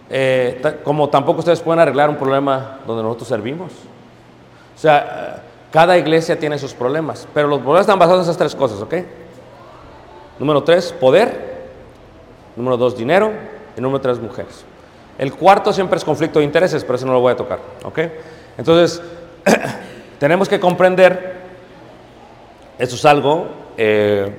eh, 0.10 0.80
como 0.84 1.10
tampoco 1.10 1.40
ustedes 1.40 1.62
pueden 1.62 1.80
arreglar 1.80 2.10
un 2.10 2.18
problema 2.18 2.80
donde 2.88 3.04
nosotros 3.04 3.28
servimos. 3.28 3.72
O 4.76 4.80
sea, 4.80 5.21
cada 5.72 5.98
iglesia 5.98 6.38
tiene 6.38 6.60
sus 6.60 6.74
problemas, 6.74 7.28
pero 7.34 7.48
los 7.48 7.60
problemas 7.60 7.82
están 7.82 7.98
basados 7.98 8.20
en 8.20 8.24
esas 8.24 8.38
tres 8.38 8.56
cosas, 8.56 8.82
¿ok? 8.82 8.94
Número 10.38 10.64
tres, 10.64 10.92
poder. 10.92 11.52
Número 12.56 12.76
dos, 12.76 12.98
dinero. 12.98 13.32
Y 13.78 13.82
número 13.82 14.02
tres, 14.02 14.20
mujeres. 14.20 14.66
El 15.18 15.34
cuarto 15.34 15.72
siempre 15.72 15.98
es 15.98 16.04
conflicto 16.04 16.40
de 16.40 16.46
intereses, 16.46 16.84
pero 16.84 16.96
eso 16.96 17.06
no 17.06 17.14
lo 17.14 17.20
voy 17.22 17.32
a 17.32 17.36
tocar, 17.36 17.60
¿ok? 17.84 18.00
Entonces, 18.58 19.02
tenemos 20.20 20.50
que 20.50 20.60
comprender, 20.60 21.42
eso 22.78 22.96
es 22.96 23.06
algo, 23.06 23.48
eh, 23.78 24.34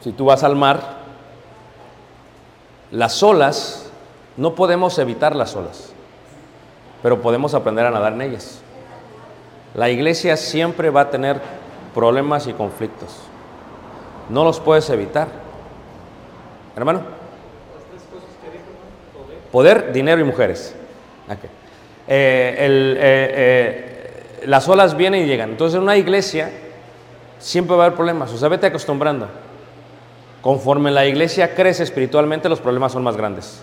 si 0.00 0.12
tú 0.12 0.26
vas 0.26 0.42
al 0.42 0.56
mar, 0.56 0.80
las 2.90 3.22
olas, 3.22 3.90
no 4.36 4.54
podemos 4.54 4.98
evitar 4.98 5.34
las 5.34 5.56
olas, 5.56 5.92
pero 7.02 7.22
podemos 7.22 7.54
aprender 7.54 7.86
a 7.86 7.90
nadar 7.90 8.12
en 8.12 8.22
ellas. 8.22 8.60
La 9.76 9.90
iglesia 9.90 10.38
siempre 10.38 10.88
va 10.88 11.02
a 11.02 11.10
tener 11.10 11.38
problemas 11.94 12.46
y 12.46 12.54
conflictos. 12.54 13.14
No 14.30 14.42
los 14.42 14.58
puedes 14.58 14.88
evitar. 14.88 15.28
Hermano. 16.74 17.02
Poder, 19.52 19.92
dinero 19.92 20.20
y 20.20 20.24
mujeres. 20.24 20.74
Ok. 21.28 21.50
Eh, 22.08 22.56
el, 22.58 22.96
eh, 22.98 23.34
eh, 23.36 24.46
las 24.46 24.66
olas 24.66 24.96
vienen 24.96 25.24
y 25.24 25.26
llegan. 25.26 25.50
Entonces 25.50 25.76
en 25.76 25.82
una 25.82 25.96
iglesia 25.98 26.50
siempre 27.38 27.76
va 27.76 27.82
a 27.82 27.86
haber 27.86 27.96
problemas. 27.96 28.32
O 28.32 28.38
sea, 28.38 28.48
vete 28.48 28.66
acostumbrando. 28.66 29.28
Conforme 30.40 30.90
la 30.90 31.04
iglesia 31.04 31.54
crece 31.54 31.82
espiritualmente, 31.82 32.48
los 32.48 32.60
problemas 32.60 32.92
son 32.92 33.02
más 33.02 33.16
grandes. 33.16 33.62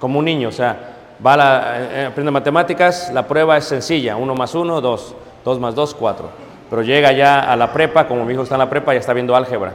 Como 0.00 0.18
un 0.18 0.24
niño, 0.24 0.48
o 0.48 0.52
sea, 0.52 0.99
va 1.24 1.36
la, 1.36 1.74
eh, 1.78 2.06
aprende 2.06 2.30
matemáticas, 2.30 3.10
la 3.12 3.26
prueba 3.26 3.56
es 3.56 3.64
sencilla, 3.64 4.16
uno 4.16 4.34
más 4.34 4.54
uno, 4.54 4.80
dos, 4.80 5.14
dos 5.44 5.58
más 5.58 5.74
dos, 5.74 5.94
cuatro. 5.94 6.28
Pero 6.68 6.82
llega 6.82 7.12
ya 7.12 7.40
a 7.40 7.56
la 7.56 7.72
prepa, 7.72 8.06
como 8.06 8.24
mi 8.24 8.32
hijo 8.32 8.42
está 8.42 8.54
en 8.54 8.60
la 8.60 8.70
prepa, 8.70 8.94
ya 8.94 9.00
está 9.00 9.12
viendo 9.12 9.34
álgebra, 9.34 9.72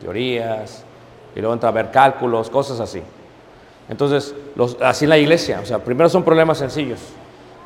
teorías, 0.00 0.84
y 1.34 1.40
luego 1.40 1.54
entra 1.54 1.70
a 1.70 1.72
ver 1.72 1.90
cálculos, 1.90 2.50
cosas 2.50 2.80
así. 2.80 3.02
Entonces, 3.88 4.34
así 4.82 5.04
en 5.04 5.10
la 5.10 5.18
iglesia, 5.18 5.60
o 5.62 5.66
sea, 5.66 5.78
primero 5.78 6.08
son 6.08 6.22
problemas 6.22 6.58
sencillos, 6.58 7.00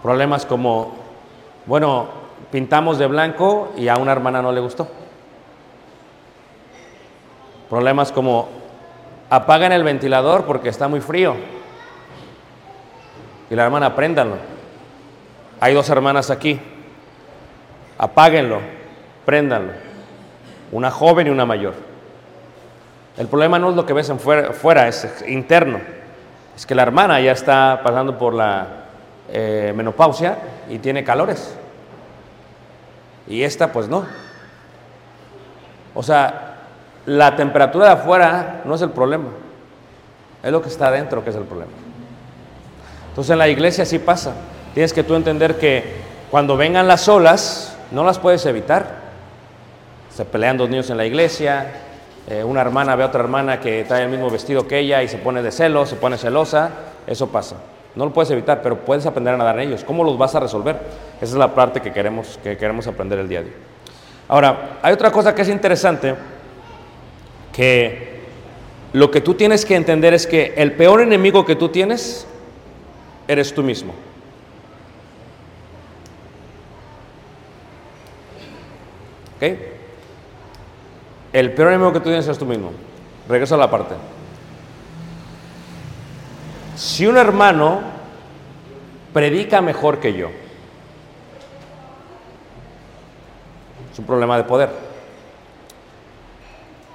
problemas 0.02 0.46
como, 0.46 0.94
bueno, 1.66 2.06
pintamos 2.50 2.98
de 2.98 3.06
blanco 3.06 3.72
y 3.76 3.88
a 3.88 3.96
una 3.96 4.12
hermana 4.12 4.42
no 4.42 4.52
le 4.52 4.60
gustó. 4.60 4.88
Problemas 7.68 8.10
como, 8.10 8.48
apagan 9.28 9.72
el 9.72 9.84
ventilador 9.84 10.44
porque 10.44 10.70
está 10.70 10.88
muy 10.88 11.00
frío. 11.00 11.57
Y 13.50 13.54
la 13.54 13.64
hermana, 13.64 13.94
préndanlo. 13.94 14.36
Hay 15.60 15.74
dos 15.74 15.88
hermanas 15.90 16.30
aquí. 16.30 16.60
Apáguenlo, 17.96 18.60
préndanlo. 19.24 19.72
Una 20.70 20.90
joven 20.90 21.26
y 21.26 21.30
una 21.30 21.46
mayor. 21.46 21.74
El 23.16 23.26
problema 23.26 23.58
no 23.58 23.70
es 23.70 23.76
lo 23.76 23.84
que 23.84 23.92
ves 23.92 24.08
en 24.10 24.20
fuera, 24.20 24.88
es 24.88 25.24
interno. 25.26 25.80
Es 26.54 26.66
que 26.66 26.74
la 26.74 26.82
hermana 26.82 27.20
ya 27.20 27.32
está 27.32 27.80
pasando 27.82 28.16
por 28.16 28.34
la 28.34 28.66
eh, 29.30 29.72
menopausia 29.74 30.38
y 30.68 30.78
tiene 30.78 31.02
calores. 31.02 31.56
Y 33.26 33.42
esta 33.42 33.72
pues 33.72 33.88
no. 33.88 34.06
O 35.94 36.02
sea, 36.02 36.58
la 37.06 37.34
temperatura 37.34 37.86
de 37.86 37.92
afuera 37.92 38.62
no 38.64 38.74
es 38.76 38.82
el 38.82 38.90
problema. 38.90 39.30
Es 40.42 40.52
lo 40.52 40.62
que 40.62 40.68
está 40.68 40.88
adentro 40.88 41.24
que 41.24 41.30
es 41.30 41.36
el 41.36 41.44
problema. 41.44 41.72
Entonces 43.18 43.32
en 43.32 43.38
la 43.38 43.48
iglesia 43.48 43.84
sí 43.84 43.98
pasa. 43.98 44.32
Tienes 44.74 44.92
que 44.92 45.02
tú 45.02 45.16
entender 45.16 45.58
que 45.58 45.82
cuando 46.30 46.56
vengan 46.56 46.86
las 46.86 47.08
olas, 47.08 47.76
no 47.90 48.04
las 48.04 48.20
puedes 48.20 48.46
evitar. 48.46 48.94
Se 50.14 50.24
pelean 50.24 50.56
dos 50.56 50.70
niños 50.70 50.88
en 50.90 50.98
la 50.98 51.04
iglesia, 51.04 51.66
eh, 52.28 52.44
una 52.44 52.60
hermana 52.60 52.94
ve 52.94 53.02
a 53.02 53.06
otra 53.06 53.24
hermana 53.24 53.58
que 53.58 53.82
trae 53.82 54.04
el 54.04 54.08
mismo 54.08 54.30
vestido 54.30 54.68
que 54.68 54.78
ella 54.78 55.02
y 55.02 55.08
se 55.08 55.18
pone 55.18 55.42
de 55.42 55.50
celo, 55.50 55.84
se 55.84 55.96
pone 55.96 56.16
celosa, 56.16 56.70
eso 57.08 57.26
pasa. 57.26 57.56
No 57.96 58.04
lo 58.04 58.12
puedes 58.12 58.30
evitar, 58.30 58.62
pero 58.62 58.84
puedes 58.84 59.04
aprender 59.04 59.34
a 59.34 59.36
nadar 59.36 59.58
en 59.58 59.66
ellos. 59.66 59.82
¿Cómo 59.82 60.04
los 60.04 60.16
vas 60.16 60.36
a 60.36 60.38
resolver? 60.38 60.76
Esa 61.20 61.32
es 61.32 61.38
la 61.38 61.52
parte 61.56 61.80
que 61.80 61.92
queremos, 61.92 62.38
que 62.44 62.56
queremos 62.56 62.86
aprender 62.86 63.18
el 63.18 63.28
día 63.28 63.40
de 63.40 63.48
hoy. 63.48 63.56
Ahora, 64.28 64.78
hay 64.80 64.92
otra 64.92 65.10
cosa 65.10 65.34
que 65.34 65.42
es 65.42 65.48
interesante, 65.48 66.14
que 67.52 68.20
lo 68.92 69.10
que 69.10 69.20
tú 69.20 69.34
tienes 69.34 69.64
que 69.64 69.74
entender 69.74 70.14
es 70.14 70.24
que 70.24 70.54
el 70.56 70.74
peor 70.74 71.00
enemigo 71.00 71.44
que 71.44 71.56
tú 71.56 71.70
tienes 71.70 72.28
eres 73.28 73.54
tú 73.54 73.62
mismo. 73.62 73.94
¿Ok? 79.36 79.58
El 81.32 81.52
peor 81.52 81.68
enemigo 81.68 81.92
que 81.92 82.00
tú 82.00 82.06
tienes 82.06 82.26
es 82.26 82.38
tú 82.38 82.46
mismo. 82.46 82.72
Regreso 83.28 83.54
a 83.54 83.58
la 83.58 83.70
parte. 83.70 83.94
Si 86.74 87.06
un 87.06 87.18
hermano 87.18 87.80
predica 89.12 89.60
mejor 89.60 90.00
que 90.00 90.14
yo, 90.14 90.30
es 93.92 93.98
un 93.98 94.06
problema 94.06 94.36
de 94.38 94.44
poder. 94.44 94.70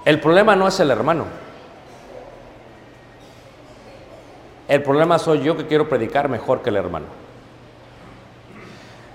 El 0.04 0.20
problema 0.20 0.56
no 0.56 0.68
es 0.68 0.80
el 0.80 0.90
hermano. 0.90 1.43
El 4.74 4.82
problema 4.82 5.20
soy 5.20 5.44
yo 5.44 5.56
que 5.56 5.68
quiero 5.68 5.88
predicar 5.88 6.28
mejor 6.30 6.64
que 6.64 6.72
el 6.72 6.78
hermano. 6.78 7.06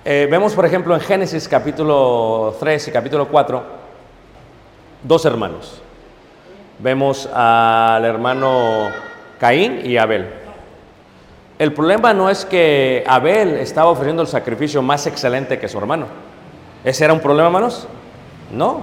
Eh, 0.05 0.29
vemos, 0.31 0.55
por 0.55 0.65
ejemplo, 0.65 0.95
en 0.95 1.01
Génesis 1.01 1.49
capítulo 1.49 2.55
3 2.61 2.87
y 2.87 2.93
capítulo 2.93 3.27
4, 3.27 3.65
dos 5.03 5.25
hermanos. 5.25 5.83
Vemos 6.79 7.29
al 7.35 8.05
hermano 8.05 8.91
Caín 9.41 9.81
y 9.85 9.97
Abel. 9.97 10.29
El 11.59 11.73
problema 11.73 12.15
no 12.15 12.31
es 12.31 12.45
que 12.45 13.03
Abel 13.09 13.57
estaba 13.57 13.91
ofreciendo 13.91 14.23
el 14.23 14.29
sacrificio 14.29 14.81
más 14.81 15.09
excelente 15.09 15.59
que 15.59 15.67
su 15.67 15.77
hermano. 15.77 16.07
¿Ese 16.85 17.05
era 17.05 17.13
un 17.13 17.19
problema, 17.19 17.49
hermanos? 17.49 17.89
No. 18.53 18.83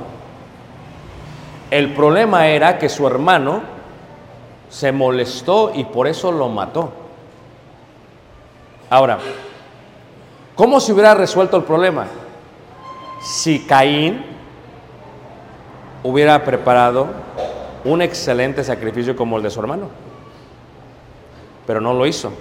El 1.71 1.93
problema 1.93 2.49
era 2.49 2.77
que 2.77 2.89
su 2.89 3.07
hermano 3.07 3.74
se 4.75 4.91
molestó 4.91 5.71
y 5.73 5.85
por 5.85 6.05
eso 6.05 6.33
lo 6.33 6.49
mató. 6.49 6.91
Ahora, 8.89 9.19
¿cómo 10.53 10.81
se 10.81 10.91
hubiera 10.91 11.13
resuelto 11.13 11.55
el 11.55 11.63
problema? 11.63 12.07
Si 13.21 13.65
Caín 13.65 14.21
hubiera 16.03 16.43
preparado 16.43 17.07
un 17.85 18.01
excelente 18.01 18.65
sacrificio 18.65 19.15
como 19.15 19.37
el 19.37 19.43
de 19.43 19.49
su 19.49 19.61
hermano. 19.61 19.87
Pero 21.65 21.79
no 21.79 21.93
lo 21.93 22.05
hizo. 22.05 22.33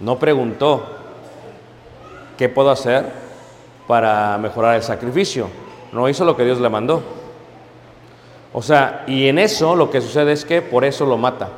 No 0.00 0.18
preguntó, 0.18 0.82
¿qué 2.38 2.48
puedo 2.48 2.70
hacer 2.70 3.04
para 3.86 4.38
mejorar 4.38 4.76
el 4.76 4.82
sacrificio? 4.82 5.50
No 5.92 6.08
hizo 6.08 6.24
lo 6.24 6.38
que 6.38 6.46
Dios 6.46 6.58
le 6.58 6.70
mandó. 6.70 7.17
O 8.58 8.62
sea, 8.62 9.04
y 9.06 9.28
en 9.28 9.38
eso 9.38 9.76
lo 9.76 9.88
que 9.88 10.00
sucede 10.00 10.32
es 10.32 10.44
que 10.44 10.62
por 10.62 10.84
eso 10.84 11.06
lo 11.06 11.16
mata. 11.16 11.50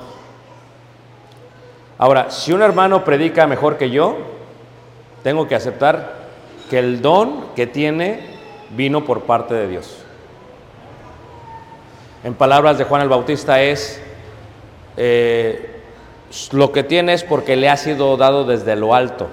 Ahora, 1.96 2.30
si 2.30 2.52
un 2.52 2.60
hermano 2.60 3.04
predica 3.04 3.46
mejor 3.46 3.78
que 3.78 3.88
yo, 3.88 4.18
tengo 5.22 5.48
que 5.48 5.54
aceptar 5.54 6.12
que 6.68 6.78
el 6.78 7.00
don 7.00 7.54
que 7.56 7.66
tiene 7.66 8.20
vino 8.76 9.02
por 9.06 9.22
parte 9.22 9.54
de 9.54 9.66
Dios. 9.66 10.04
En 12.22 12.34
palabras 12.34 12.76
de 12.76 12.84
Juan 12.84 13.00
el 13.00 13.08
Bautista 13.08 13.62
es, 13.62 13.98
eh, 14.98 15.80
lo 16.52 16.70
que 16.70 16.82
tiene 16.82 17.14
es 17.14 17.24
porque 17.24 17.56
le 17.56 17.70
ha 17.70 17.78
sido 17.78 18.18
dado 18.18 18.44
desde 18.44 18.76
lo 18.76 18.94
alto. 18.94 19.26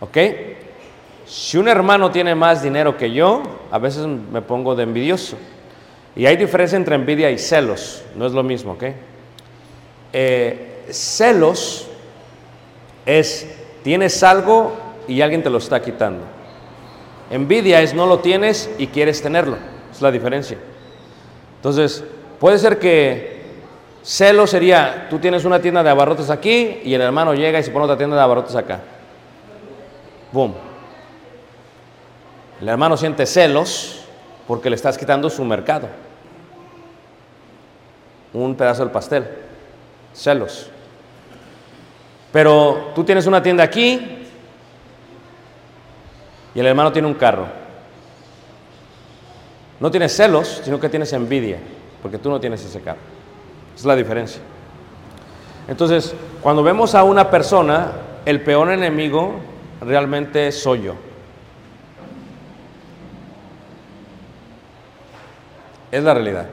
¿Ok? 0.00 0.18
Si 1.26 1.58
un 1.58 1.68
hermano 1.68 2.10
tiene 2.12 2.34
más 2.34 2.62
dinero 2.62 2.96
que 2.96 3.10
yo, 3.10 3.42
a 3.72 3.78
veces 3.78 4.06
me 4.06 4.40
pongo 4.42 4.76
de 4.76 4.84
envidioso. 4.84 5.36
Y 6.14 6.24
hay 6.24 6.36
diferencia 6.36 6.76
entre 6.76 6.94
envidia 6.94 7.30
y 7.30 7.38
celos, 7.38 8.02
no 8.14 8.26
es 8.26 8.32
lo 8.32 8.42
mismo, 8.42 8.72
¿ok? 8.72 8.84
Eh, 10.12 10.86
celos 10.90 11.88
es, 13.04 13.46
tienes 13.82 14.22
algo 14.22 14.74
y 15.08 15.20
alguien 15.20 15.42
te 15.42 15.50
lo 15.50 15.58
está 15.58 15.82
quitando. 15.82 16.22
Envidia 17.30 17.82
es 17.82 17.92
no 17.92 18.06
lo 18.06 18.20
tienes 18.20 18.70
y 18.78 18.86
quieres 18.86 19.20
tenerlo, 19.20 19.58
es 19.92 20.00
la 20.00 20.12
diferencia. 20.12 20.56
Entonces, 21.56 22.04
puede 22.38 22.58
ser 22.58 22.78
que 22.78 23.42
celo 24.02 24.46
sería, 24.46 25.08
tú 25.10 25.18
tienes 25.18 25.44
una 25.44 25.60
tienda 25.60 25.82
de 25.82 25.90
abarrotes 25.90 26.30
aquí 26.30 26.80
y 26.84 26.94
el 26.94 27.00
hermano 27.00 27.34
llega 27.34 27.58
y 27.58 27.64
se 27.64 27.72
pone 27.72 27.84
otra 27.84 27.98
tienda 27.98 28.14
de 28.16 28.22
abarrotes 28.22 28.54
acá. 28.54 28.80
Boom. 30.32 30.75
El 32.60 32.68
hermano 32.68 32.96
siente 32.96 33.26
celos 33.26 34.00
porque 34.46 34.70
le 34.70 34.76
estás 34.76 34.96
quitando 34.96 35.28
su 35.28 35.44
mercado. 35.44 35.88
Un 38.32 38.54
pedazo 38.54 38.82
del 38.82 38.92
pastel. 38.92 39.26
Celos. 40.14 40.70
Pero 42.32 42.92
tú 42.94 43.04
tienes 43.04 43.26
una 43.26 43.42
tienda 43.42 43.64
aquí 43.64 44.26
y 46.54 46.60
el 46.60 46.66
hermano 46.66 46.92
tiene 46.92 47.08
un 47.08 47.14
carro. 47.14 47.46
No 49.78 49.90
tienes 49.90 50.16
celos, 50.16 50.62
sino 50.64 50.80
que 50.80 50.88
tienes 50.88 51.12
envidia, 51.12 51.58
porque 52.00 52.16
tú 52.16 52.30
no 52.30 52.40
tienes 52.40 52.64
ese 52.64 52.80
carro. 52.80 53.00
Esa 53.74 53.80
es 53.80 53.84
la 53.84 53.96
diferencia. 53.96 54.40
Entonces, 55.68 56.14
cuando 56.40 56.62
vemos 56.62 56.94
a 56.94 57.04
una 57.04 57.30
persona, 57.30 57.92
el 58.24 58.40
peor 58.42 58.70
enemigo 58.70 59.34
realmente 59.82 60.50
soy 60.52 60.82
yo. 60.82 60.94
Es 65.96 66.04
la 66.04 66.12
realidad. 66.12 66.44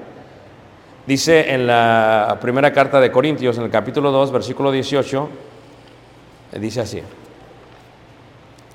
Dice 1.05 1.53
en 1.53 1.67
la 1.67 2.37
primera 2.39 2.71
carta 2.71 3.01
de 3.01 3.11
Corintios, 3.11 3.57
en 3.57 3.63
el 3.65 3.69
capítulo 3.69 4.09
2, 4.09 4.31
versículo 4.31 4.71
18, 4.71 5.29
eh, 6.53 6.59
dice 6.59 6.79
así. 6.79 7.01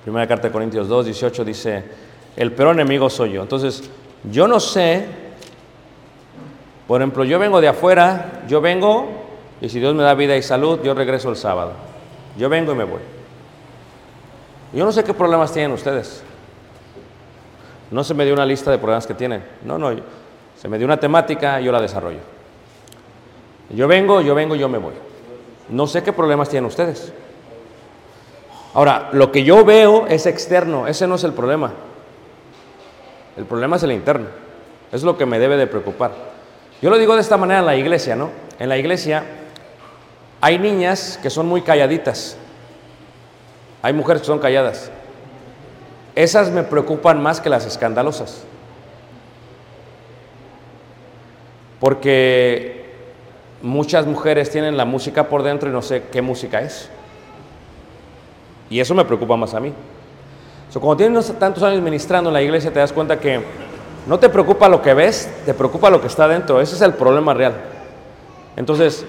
Primera 0.04 0.26
carta 0.26 0.48
de 0.48 0.52
Corintios 0.52 0.86
2, 0.86 1.06
18 1.06 1.44
dice, 1.46 1.84
el 2.36 2.52
peor 2.52 2.74
enemigo 2.74 3.08
soy 3.08 3.32
yo. 3.32 3.40
Entonces, 3.40 3.88
yo 4.30 4.46
no 4.46 4.60
sé, 4.60 5.06
por 6.86 7.00
ejemplo, 7.00 7.24
yo 7.24 7.38
vengo 7.38 7.62
de 7.62 7.68
afuera, 7.68 8.42
yo 8.46 8.60
vengo 8.60 9.08
y 9.62 9.70
si 9.70 9.80
Dios 9.80 9.94
me 9.94 10.02
da 10.02 10.12
vida 10.12 10.36
y 10.36 10.42
salud, 10.42 10.80
yo 10.82 10.92
regreso 10.92 11.30
el 11.30 11.36
sábado. 11.36 11.72
Yo 12.36 12.50
vengo 12.50 12.72
y 12.72 12.74
me 12.74 12.84
voy. 12.84 13.00
Yo 14.74 14.84
no 14.84 14.92
sé 14.92 15.02
qué 15.02 15.14
problemas 15.14 15.50
tienen 15.50 15.72
ustedes. 15.72 16.22
No 17.90 18.04
se 18.04 18.12
me 18.12 18.26
dio 18.26 18.34
una 18.34 18.44
lista 18.44 18.70
de 18.70 18.76
problemas 18.76 19.06
que 19.06 19.14
tienen. 19.14 19.42
No, 19.64 19.78
no. 19.78 20.17
Se 20.60 20.68
me 20.68 20.76
dio 20.76 20.86
una 20.86 20.98
temática, 20.98 21.60
yo 21.60 21.70
la 21.70 21.80
desarrollo. 21.80 22.18
Yo 23.70 23.86
vengo, 23.86 24.20
yo 24.20 24.34
vengo, 24.34 24.56
yo 24.56 24.68
me 24.68 24.78
voy. 24.78 24.94
No 25.68 25.86
sé 25.86 26.02
qué 26.02 26.12
problemas 26.12 26.48
tienen 26.48 26.66
ustedes. 26.66 27.12
Ahora, 28.74 29.10
lo 29.12 29.30
que 29.30 29.44
yo 29.44 29.64
veo 29.64 30.06
es 30.06 30.26
externo, 30.26 30.86
ese 30.86 31.06
no 31.06 31.14
es 31.14 31.24
el 31.24 31.32
problema. 31.32 31.72
El 33.36 33.44
problema 33.44 33.76
es 33.76 33.82
el 33.84 33.92
interno. 33.92 34.26
Es 34.90 35.02
lo 35.02 35.16
que 35.16 35.26
me 35.26 35.38
debe 35.38 35.56
de 35.56 35.66
preocupar. 35.66 36.12
Yo 36.82 36.90
lo 36.90 36.98
digo 36.98 37.14
de 37.14 37.20
esta 37.20 37.36
manera 37.36 37.60
en 37.60 37.66
la 37.66 37.76
iglesia, 37.76 38.16
¿no? 38.16 38.30
En 38.58 38.68
la 38.68 38.78
iglesia 38.78 39.24
hay 40.40 40.58
niñas 40.58 41.20
que 41.22 41.30
son 41.30 41.46
muy 41.46 41.62
calladitas. 41.62 42.36
Hay 43.82 43.92
mujeres 43.92 44.22
que 44.22 44.26
son 44.26 44.40
calladas. 44.40 44.90
Esas 46.16 46.50
me 46.50 46.64
preocupan 46.64 47.22
más 47.22 47.40
que 47.40 47.48
las 47.48 47.64
escandalosas. 47.64 48.44
Porque 51.80 52.86
muchas 53.62 54.06
mujeres 54.06 54.50
tienen 54.50 54.76
la 54.76 54.84
música 54.84 55.28
por 55.28 55.42
dentro 55.42 55.68
y 55.68 55.72
no 55.72 55.82
sé 55.82 56.04
qué 56.10 56.22
música 56.22 56.60
es. 56.60 56.88
Y 58.70 58.80
eso 58.80 58.94
me 58.94 59.04
preocupa 59.04 59.36
más 59.36 59.54
a 59.54 59.60
mí. 59.60 59.72
So, 60.70 60.80
cuando 60.80 60.98
tienes 60.98 61.32
tantos 61.38 61.62
años 61.62 61.80
ministrando 61.80 62.30
en 62.30 62.34
la 62.34 62.42
iglesia, 62.42 62.72
te 62.72 62.78
das 62.78 62.92
cuenta 62.92 63.18
que 63.18 63.40
no 64.06 64.18
te 64.18 64.28
preocupa 64.28 64.68
lo 64.68 64.82
que 64.82 64.92
ves, 64.94 65.30
te 65.46 65.54
preocupa 65.54 65.88
lo 65.90 66.00
que 66.00 66.08
está 66.08 66.28
dentro. 66.28 66.60
Ese 66.60 66.74
es 66.74 66.82
el 66.82 66.94
problema 66.94 67.32
real. 67.32 67.54
Entonces, 68.56 69.06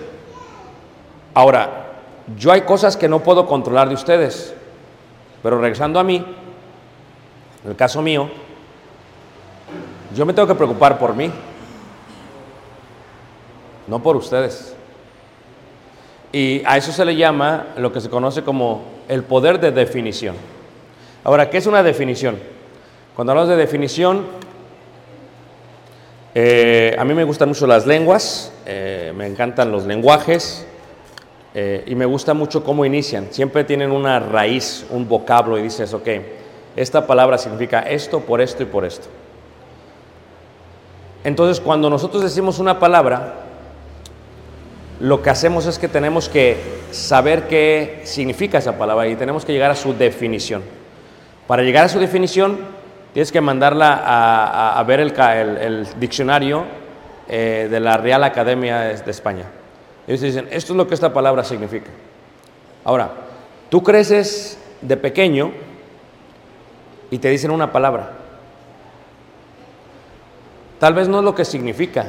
ahora, 1.33 1.87
yo 2.37 2.51
hay 2.51 2.61
cosas 2.61 2.95
que 2.95 3.09
no 3.09 3.19
puedo 3.19 3.45
controlar 3.45 3.89
de 3.89 3.95
ustedes. 3.95 4.53
Pero 5.41 5.59
regresando 5.59 5.99
a 5.99 6.03
mí, 6.03 6.25
en 7.63 7.69
el 7.69 7.75
caso 7.75 8.01
mío, 8.01 8.29
yo 10.15 10.25
me 10.25 10.33
tengo 10.33 10.47
que 10.47 10.55
preocupar 10.55 10.97
por 10.97 11.15
mí, 11.15 11.31
no 13.89 14.01
por 14.01 14.15
ustedes. 14.15 14.75
Y 16.31 16.61
a 16.65 16.77
eso 16.77 16.91
se 16.91 17.03
le 17.03 17.15
llama 17.15 17.67
lo 17.77 17.91
que 17.91 17.99
se 17.99 18.09
conoce 18.09 18.43
como 18.43 18.83
el 19.07 19.23
poder 19.23 19.59
de 19.59 19.71
definición. 19.71 20.35
Ahora, 21.23 21.49
¿qué 21.49 21.57
es 21.57 21.65
una 21.65 21.81
definición? 21.81 22.37
Cuando 23.15 23.31
hablamos 23.31 23.49
de 23.49 23.57
definición, 23.57 24.25
eh, 26.35 26.95
a 26.97 27.03
mí 27.03 27.15
me 27.15 27.23
gustan 27.23 27.49
mucho 27.49 27.65
las 27.65 27.87
lenguas, 27.87 28.53
eh, 28.65 29.11
me 29.15 29.25
encantan 29.25 29.71
los 29.71 29.85
lenguajes 29.85 30.67
eh, 31.55 31.83
y 31.87 31.95
me 31.95 32.05
gusta 32.05 32.35
mucho 32.35 32.63
cómo 32.63 32.85
inician. 32.85 33.29
Siempre 33.31 33.63
tienen 33.63 33.91
una 33.91 34.19
raíz, 34.19 34.85
un 34.91 35.09
vocablo 35.09 35.57
y 35.57 35.63
dices, 35.63 35.93
ok, 35.95 36.07
esta 36.75 37.07
palabra 37.07 37.39
significa 37.39 37.81
esto, 37.81 38.19
por 38.19 38.39
esto 38.39 38.61
y 38.61 38.67
por 38.67 38.85
esto. 38.85 39.07
Entonces, 41.23 41.59
cuando 41.59 41.89
nosotros 41.89 42.23
decimos 42.23 42.59
una 42.59 42.79
palabra, 42.79 43.48
lo 44.99 45.21
que 45.21 45.29
hacemos 45.29 45.65
es 45.65 45.79
que 45.79 45.87
tenemos 45.87 46.27
que 46.29 46.57
saber 46.91 47.47
qué 47.47 48.01
significa 48.03 48.57
esa 48.57 48.77
palabra 48.77 49.07
y 49.07 49.15
tenemos 49.15 49.45
que 49.45 49.53
llegar 49.53 49.71
a 49.71 49.75
su 49.75 49.93
definición. 49.93 50.61
Para 51.47 51.63
llegar 51.63 51.85
a 51.85 51.89
su 51.89 51.99
definición, 51.99 52.57
tienes 53.13 53.31
que 53.31 53.41
mandarla 53.41 53.93
a, 53.93 54.45
a- 54.45 54.79
a 54.79 54.83
ver 54.83 54.99
el, 54.99 55.13
el- 55.19 55.57
el 55.57 55.87
diccionario 55.99 56.65
eh, 57.27 57.67
de 57.71 57.79
la 57.79 57.97
Real 57.97 58.23
Academia 58.23 58.79
de, 58.79 59.11
España. 59.11 59.45
Ellos 60.07 60.21
dicen, 60.21 60.47
esto 60.51 60.73
es 60.73 60.77
lo 60.77 60.87
que 60.87 60.95
esta 60.95 61.13
palabra 61.13 61.43
significa. 61.43 61.89
Ahora, 62.83 63.09
tú 63.69 63.83
creces 63.83 64.57
de 64.81 64.97
pequeño 64.97 65.51
y 67.11 67.19
te 67.19 67.29
dicen 67.29 67.51
una 67.51 67.71
palabra. 67.71 68.11
Tal 70.79 70.93
vez 70.93 71.07
no 71.07 71.19
es 71.19 71.23
lo 71.25 71.35
que 71.35 71.45
significa, 71.45 72.07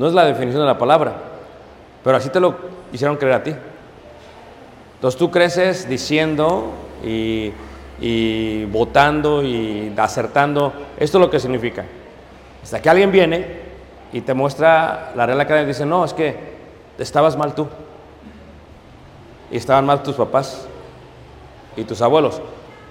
no 0.00 0.08
es 0.08 0.14
la 0.14 0.24
definición 0.24 0.62
de 0.62 0.66
la 0.66 0.78
palabra, 0.78 1.12
pero 2.02 2.16
así 2.16 2.30
te 2.30 2.40
lo 2.40 2.56
hicieron 2.90 3.18
creer 3.18 3.34
a 3.34 3.42
ti. 3.42 3.54
Entonces 4.94 5.18
tú 5.18 5.30
creces 5.30 5.86
diciendo 5.86 6.72
y, 7.04 7.52
votando 8.72 9.42
y 9.42 9.92
acertando, 9.98 10.72
esto 10.98 11.18
es 11.18 11.20
lo 11.20 11.30
que 11.30 11.38
significa. 11.38 11.84
Hasta 12.62 12.80
que 12.80 12.88
alguien 12.88 13.12
viene 13.12 13.60
y 14.10 14.22
te 14.22 14.32
muestra 14.32 15.12
la 15.14 15.26
Real 15.26 15.38
Academia 15.38 15.64
y 15.64 15.66
dice, 15.74 15.84
no, 15.84 16.02
es 16.06 16.14
que 16.14 16.34
estabas 16.98 17.36
mal 17.36 17.54
tú. 17.54 17.68
Y 19.50 19.58
estaban 19.58 19.84
mal 19.84 20.02
tus 20.02 20.16
papás 20.16 20.66
y 21.76 21.84
tus 21.84 22.00
abuelos. 22.00 22.40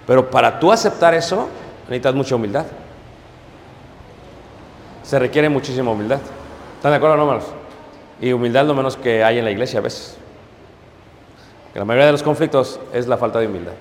Pero 0.05 0.29
para 0.29 0.59
tú 0.59 0.71
aceptar 0.71 1.15
eso, 1.15 1.47
necesitas 1.85 2.13
mucha 2.13 2.35
humildad. 2.35 2.67
Se 5.01 5.17
requiere 5.17 5.49
muchísima 5.49 5.89
humildad. 5.89 6.19
¿Están 6.79 6.93
de 6.93 6.95
acuerdo, 6.95 7.17
no, 7.17 7.23
hermanos? 7.23 7.43
Y 8.21 8.31
humildad 8.31 8.65
lo 8.65 8.73
menos 8.73 8.95
que 8.95 9.21
hay 9.21 9.37
en 9.37 9.43
la 9.43 9.51
iglesia 9.51 9.79
a 9.79 9.81
veces. 9.81 10.15
Que 11.73 11.79
la 11.79 11.83
mayoría 11.83 12.05
de 12.05 12.13
los 12.13 12.23
conflictos 12.23 12.79
es 12.93 13.05
la 13.05 13.17
falta 13.17 13.37
de 13.41 13.47
humildad. 13.47 13.73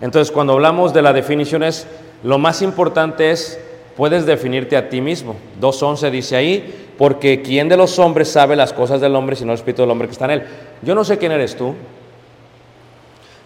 Entonces, 0.00 0.32
cuando 0.32 0.54
hablamos 0.54 0.94
de 0.94 1.02
la 1.02 1.12
definición 1.12 1.62
es, 1.62 1.86
lo 2.22 2.38
más 2.38 2.62
importante 2.62 3.30
es, 3.30 3.60
puedes 3.94 4.24
definirte 4.24 4.74
a 4.78 4.88
ti 4.88 5.02
mismo. 5.02 5.36
2.11 5.60 6.10
dice 6.10 6.34
ahí, 6.34 6.94
porque 6.96 7.42
¿quién 7.42 7.68
de 7.68 7.76
los 7.76 7.98
hombres 7.98 8.32
sabe 8.32 8.56
las 8.56 8.72
cosas 8.72 9.02
del 9.02 9.14
hombre 9.14 9.36
sino 9.36 9.52
el 9.52 9.58
espíritu 9.58 9.82
del 9.82 9.90
hombre 9.90 10.08
que 10.08 10.12
está 10.12 10.24
en 10.24 10.30
él? 10.30 10.46
Yo 10.80 10.94
no 10.94 11.04
sé 11.04 11.18
quién 11.18 11.32
eres 11.32 11.54
tú. 11.58 11.74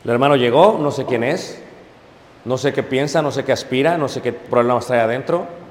El 0.05 0.11
hermano 0.12 0.36
llegó, 0.36 0.78
no 0.80 0.92
sé 0.92 1.05
quién 1.05 1.24
es. 1.24 1.61
no 2.44 2.57
sé 2.57 2.72
qué 2.72 2.84
piensa, 2.84 3.22
no 3.22 3.32
sé 3.32 3.42
qué 3.42 3.51
aspira, 3.51 3.99
no 3.99 4.07
sé 4.07 4.22
qué 4.22 4.32
problemas 4.32 4.86
trae 4.86 5.01
adentro. 5.01 5.66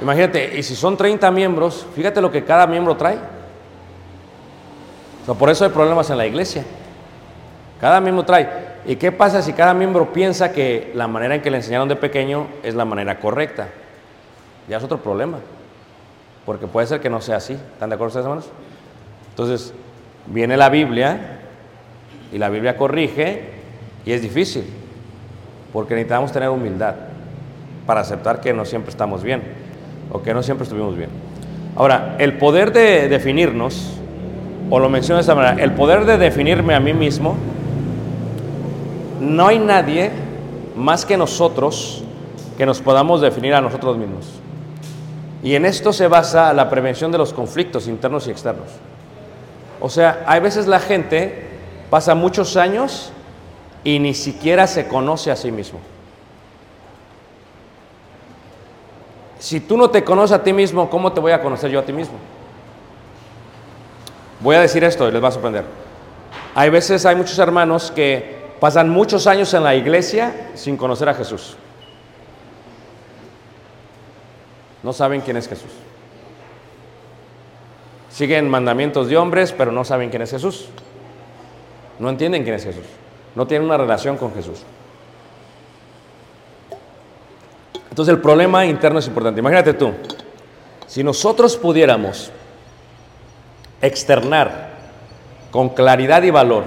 Imagínate, 0.00 0.58
y 0.58 0.62
si 0.62 0.74
son 0.74 0.96
30 0.96 1.30
miembros, 1.30 1.86
fíjate 1.94 2.20
lo 2.20 2.30
que 2.30 2.42
cada 2.44 2.66
miembro 2.66 2.96
trae. 2.96 3.18
O 5.26 5.34
por 5.34 5.50
eso 5.50 5.64
hay 5.64 5.70
problemas 5.70 6.08
en 6.10 6.16
la 6.16 6.26
iglesia. 6.26 6.64
Cada 7.80 8.00
miembro 8.00 8.24
trae. 8.24 8.48
¿Y 8.86 8.96
qué 8.96 9.12
pasa 9.12 9.42
si 9.42 9.52
cada 9.52 9.74
miembro 9.74 10.12
piensa 10.12 10.52
que 10.52 10.90
la 10.94 11.06
manera 11.06 11.34
en 11.34 11.42
que 11.42 11.50
le 11.50 11.58
enseñaron 11.58 11.88
de 11.88 11.96
pequeño 11.96 12.46
es 12.62 12.74
la 12.74 12.86
manera 12.86 13.20
correcta? 13.20 13.68
Ya 14.68 14.78
es 14.78 14.82
otro 14.84 14.98
problema. 14.98 15.38
Porque 16.46 16.66
puede 16.66 16.86
ser 16.86 17.00
que 17.00 17.10
no 17.10 17.20
sea 17.20 17.36
así. 17.36 17.52
¿Están 17.52 17.90
de 17.90 17.94
acuerdo 17.94 18.08
ustedes, 18.08 18.24
hermanos? 18.24 18.48
Entonces, 19.28 19.74
viene 20.26 20.56
la 20.56 20.70
Biblia 20.70 21.40
y 22.32 22.38
la 22.38 22.48
Biblia 22.48 22.76
corrige 22.76 23.50
y 24.06 24.12
es 24.12 24.22
difícil. 24.22 24.64
Porque 25.74 25.94
necesitamos 25.94 26.32
tener 26.32 26.48
humildad 26.48 26.94
para 27.86 28.00
aceptar 28.00 28.40
que 28.40 28.54
no 28.54 28.64
siempre 28.64 28.90
estamos 28.90 29.22
bien 29.22 29.59
o 30.12 30.22
que 30.22 30.34
no 30.34 30.42
siempre 30.42 30.64
estuvimos 30.64 30.96
bien. 30.96 31.10
Ahora, 31.76 32.16
el 32.18 32.38
poder 32.38 32.72
de 32.72 33.08
definirnos, 33.08 33.92
o 34.70 34.78
lo 34.78 34.88
menciono 34.88 35.16
de 35.16 35.20
esta 35.22 35.34
manera, 35.34 35.62
el 35.62 35.72
poder 35.72 36.04
de 36.04 36.18
definirme 36.18 36.74
a 36.74 36.80
mí 36.80 36.92
mismo, 36.92 37.36
no 39.20 39.46
hay 39.46 39.58
nadie 39.58 40.10
más 40.76 41.04
que 41.04 41.16
nosotros 41.16 42.04
que 42.56 42.66
nos 42.66 42.80
podamos 42.80 43.20
definir 43.20 43.54
a 43.54 43.60
nosotros 43.60 43.96
mismos. 43.96 44.26
Y 45.42 45.54
en 45.54 45.64
esto 45.64 45.92
se 45.92 46.08
basa 46.08 46.52
la 46.52 46.68
prevención 46.68 47.10
de 47.12 47.18
los 47.18 47.32
conflictos 47.32 47.88
internos 47.88 48.26
y 48.26 48.30
externos. 48.30 48.68
O 49.80 49.88
sea, 49.88 50.24
hay 50.26 50.40
veces 50.40 50.66
la 50.66 50.78
gente 50.78 51.48
pasa 51.88 52.14
muchos 52.14 52.56
años 52.56 53.12
y 53.82 53.98
ni 53.98 54.14
siquiera 54.14 54.66
se 54.66 54.86
conoce 54.86 55.30
a 55.30 55.36
sí 55.36 55.50
mismo. 55.50 55.78
Si 59.40 59.58
tú 59.58 59.78
no 59.78 59.88
te 59.88 60.04
conoces 60.04 60.36
a 60.36 60.42
ti 60.42 60.52
mismo, 60.52 60.90
¿cómo 60.90 61.12
te 61.12 61.20
voy 61.20 61.32
a 61.32 61.40
conocer 61.40 61.70
yo 61.70 61.80
a 61.80 61.84
ti 61.84 61.94
mismo? 61.94 62.14
Voy 64.38 64.54
a 64.54 64.60
decir 64.60 64.84
esto 64.84 65.08
y 65.08 65.12
les 65.12 65.24
va 65.24 65.28
a 65.28 65.32
sorprender. 65.32 65.64
Hay 66.54 66.68
veces, 66.68 67.06
hay 67.06 67.16
muchos 67.16 67.38
hermanos 67.38 67.90
que 67.90 68.38
pasan 68.60 68.90
muchos 68.90 69.26
años 69.26 69.52
en 69.54 69.64
la 69.64 69.74
iglesia 69.74 70.50
sin 70.54 70.76
conocer 70.76 71.08
a 71.08 71.14
Jesús. 71.14 71.56
No 74.82 74.92
saben 74.92 75.22
quién 75.22 75.38
es 75.38 75.48
Jesús. 75.48 75.70
Siguen 78.10 78.46
mandamientos 78.50 79.08
de 79.08 79.16
hombres, 79.16 79.52
pero 79.52 79.72
no 79.72 79.84
saben 79.86 80.10
quién 80.10 80.20
es 80.20 80.30
Jesús. 80.30 80.68
No 81.98 82.10
entienden 82.10 82.42
quién 82.42 82.56
es 82.56 82.64
Jesús. 82.64 82.84
No 83.34 83.46
tienen 83.46 83.66
una 83.66 83.78
relación 83.78 84.18
con 84.18 84.34
Jesús. 84.34 84.64
Entonces 87.90 88.14
el 88.14 88.20
problema 88.20 88.64
interno 88.64 89.00
es 89.00 89.06
importante. 89.08 89.40
Imagínate 89.40 89.74
tú, 89.74 89.92
si 90.86 91.04
nosotros 91.04 91.56
pudiéramos 91.56 92.30
externar 93.82 94.70
con 95.50 95.70
claridad 95.70 96.22
y 96.22 96.30
valor 96.30 96.64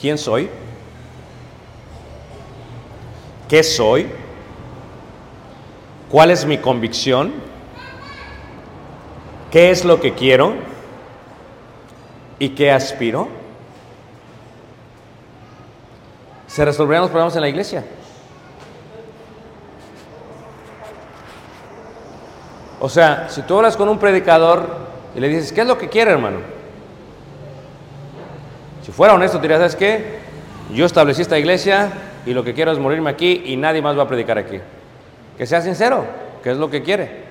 quién 0.00 0.18
soy, 0.18 0.50
qué 3.48 3.62
soy, 3.62 4.08
cuál 6.10 6.32
es 6.32 6.44
mi 6.44 6.58
convicción, 6.58 7.32
qué 9.50 9.70
es 9.70 9.84
lo 9.84 10.00
que 10.00 10.14
quiero 10.14 10.54
y 12.40 12.50
qué 12.50 12.72
aspiro, 12.72 13.28
se 16.46 16.64
resolverían 16.64 17.02
los 17.02 17.10
problemas 17.10 17.36
en 17.36 17.42
la 17.42 17.48
iglesia. 17.48 17.84
O 22.80 22.88
sea, 22.88 23.26
si 23.28 23.42
tú 23.42 23.56
hablas 23.56 23.76
con 23.76 23.88
un 23.88 23.98
predicador 23.98 24.66
y 25.14 25.20
le 25.20 25.28
dices, 25.28 25.52
¿qué 25.52 25.62
es 25.62 25.66
lo 25.66 25.78
que 25.78 25.88
quiere, 25.88 26.12
hermano? 26.12 26.38
Si 28.84 28.92
fuera 28.92 29.14
honesto, 29.14 29.38
te 29.38 29.42
diría, 29.42 29.56
¿sabes 29.56 29.74
qué? 29.74 30.18
Yo 30.72 30.86
establecí 30.86 31.22
esta 31.22 31.38
iglesia 31.38 31.90
y 32.24 32.32
lo 32.32 32.44
que 32.44 32.54
quiero 32.54 32.70
es 32.70 32.78
morirme 32.78 33.10
aquí 33.10 33.42
y 33.46 33.56
nadie 33.56 33.82
más 33.82 33.98
va 33.98 34.04
a 34.04 34.08
predicar 34.08 34.38
aquí. 34.38 34.60
Que 35.36 35.46
sea 35.46 35.60
sincero, 35.60 36.04
¿qué 36.42 36.52
es 36.52 36.56
lo 36.56 36.70
que 36.70 36.82
quiere? 36.82 37.24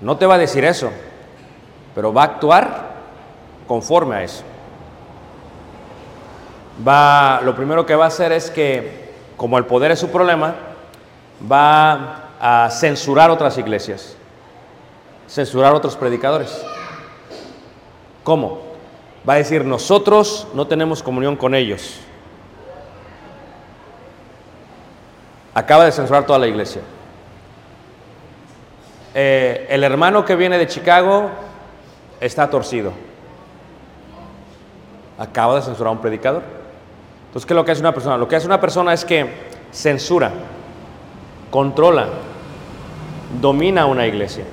No 0.00 0.16
te 0.16 0.26
va 0.26 0.34
a 0.34 0.38
decir 0.38 0.64
eso, 0.64 0.90
pero 1.94 2.12
va 2.12 2.22
a 2.22 2.26
actuar 2.26 2.92
conforme 3.68 4.16
a 4.16 4.22
eso. 4.24 4.42
Va, 6.86 7.40
lo 7.44 7.54
primero 7.54 7.86
que 7.86 7.94
va 7.94 8.06
a 8.06 8.08
hacer 8.08 8.32
es 8.32 8.50
que, 8.50 9.12
como 9.36 9.56
el 9.56 9.66
poder 9.66 9.92
es 9.92 10.00
su 10.00 10.10
problema, 10.10 10.54
va 11.50 12.30
a 12.40 12.70
censurar 12.70 13.30
otras 13.30 13.56
iglesias 13.58 14.16
censurar 15.32 15.72
a 15.72 15.76
otros 15.76 15.96
predicadores. 15.96 16.62
¿Cómo? 18.22 18.60
Va 19.26 19.34
a 19.34 19.36
decir, 19.36 19.64
nosotros 19.64 20.46
no 20.52 20.66
tenemos 20.66 21.02
comunión 21.02 21.36
con 21.36 21.54
ellos. 21.54 22.00
Acaba 25.54 25.86
de 25.86 25.92
censurar 25.92 26.26
toda 26.26 26.38
la 26.38 26.48
iglesia. 26.48 26.82
Eh, 29.14 29.66
el 29.70 29.84
hermano 29.84 30.24
que 30.24 30.36
viene 30.36 30.58
de 30.58 30.66
Chicago 30.66 31.30
está 32.20 32.50
torcido. 32.50 32.92
Acaba 35.18 35.56
de 35.56 35.62
censurar 35.62 35.88
a 35.88 35.92
un 35.92 36.00
predicador. 36.00 36.42
Entonces, 37.28 37.46
¿qué 37.46 37.54
es 37.54 37.56
lo 37.56 37.64
que 37.64 37.72
hace 37.72 37.80
una 37.80 37.94
persona? 37.94 38.18
Lo 38.18 38.28
que 38.28 38.36
hace 38.36 38.46
una 38.46 38.60
persona 38.60 38.92
es 38.92 39.04
que 39.04 39.30
censura, 39.70 40.30
controla, 41.50 42.08
domina 43.40 43.86
una 43.86 44.06
iglesia 44.06 44.44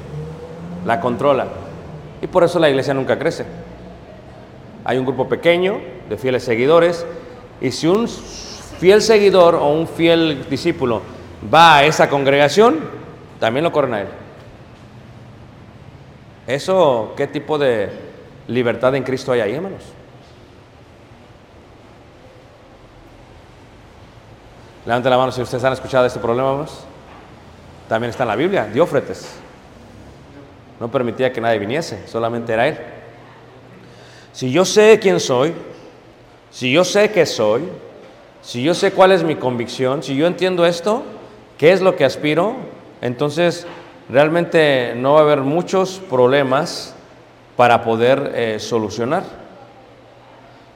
la 0.86 1.00
controla. 1.00 1.48
Y 2.22 2.28
por 2.28 2.44
eso 2.44 2.60
la 2.60 2.70
iglesia 2.70 2.94
nunca 2.94 3.18
crece. 3.18 3.46
Hay 4.84 4.98
un 4.98 5.06
grupo 5.06 5.28
pequeño 5.28 5.80
de 6.10 6.18
fieles 6.18 6.44
seguidores 6.44 7.06
y 7.62 7.72
si 7.72 7.88
un 7.88 8.08
fiel 8.08 9.02
seguidor 9.02 9.56
o 9.56 9.68
un 9.68 9.88
fiel 9.88 10.46
discípulo 10.50 11.02
va 11.54 11.78
a 11.78 11.84
esa 11.84 12.10
congregación, 12.10 12.80
también 13.40 13.64
lo 13.64 13.72
corren 13.72 13.94
a 13.94 14.02
él. 14.02 14.08
¿Eso 16.48 17.14
qué 17.16 17.28
tipo 17.28 17.58
de 17.58 17.90
libertad 18.48 18.96
en 18.96 19.04
Cristo 19.04 19.32
hay 19.32 19.42
ahí, 19.42 19.54
hermanos? 19.54 19.84
Levanten 24.86 25.12
la 25.12 25.18
mano 25.18 25.32
si 25.32 25.42
ustedes 25.42 25.64
han 25.64 25.74
escuchado 25.74 26.06
este 26.06 26.20
problema, 26.20 26.50
hermanos. 26.50 26.84
También 27.88 28.10
está 28.10 28.24
en 28.24 28.30
la 28.30 28.36
Biblia, 28.36 28.66
Diófretes. 28.66 29.40
No 30.80 30.90
permitía 30.90 31.34
que 31.34 31.42
nadie 31.42 31.60
viniese, 31.60 32.08
solamente 32.08 32.54
era 32.54 32.68
Él. 32.68 32.78
Si 34.32 34.52
yo 34.52 34.64
sé 34.64 35.00
quién 35.02 35.20
soy, 35.20 35.54
si 36.52 36.72
yo 36.72 36.84
sé 36.84 37.12
qué 37.12 37.26
soy, 37.26 37.64
si 38.42 38.64
yo 38.64 38.74
sé 38.74 38.92
cuál 38.92 39.12
es 39.12 39.24
mi 39.24 39.36
convicción, 39.36 40.02
si 40.02 40.16
yo 40.16 40.26
entiendo 40.26 40.66
esto, 40.66 41.04
qué 41.58 41.74
es 41.74 41.82
lo 41.82 41.96
que 41.96 42.06
aspiro, 42.06 42.56
entonces 43.02 43.68
realmente 44.10 44.94
no 44.96 45.14
va 45.14 45.20
a 45.20 45.24
haber 45.24 45.42
muchos 45.42 46.02
problemas 46.10 46.96
para 47.58 47.84
poder 47.84 48.32
eh, 48.34 48.60
solucionar. 48.60 49.24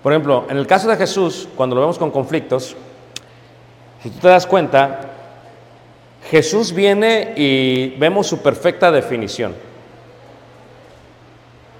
Por 0.03 0.11
ejemplo, 0.11 0.45
en 0.49 0.57
el 0.57 0.67
caso 0.67 0.89
de 0.89 0.97
Jesús, 0.97 1.47
cuando 1.55 1.75
lo 1.75 1.81
vemos 1.81 1.97
con 1.97 2.11
conflictos, 2.11 2.75
si 4.01 4.09
tú 4.09 4.19
te 4.19 4.27
das 4.27 4.45
cuenta, 4.45 4.99
Jesús 6.29 6.73
viene 6.73 7.33
y 7.37 7.95
vemos 7.97 8.27
su 8.27 8.41
perfecta 8.41 8.91
definición. 8.91 9.55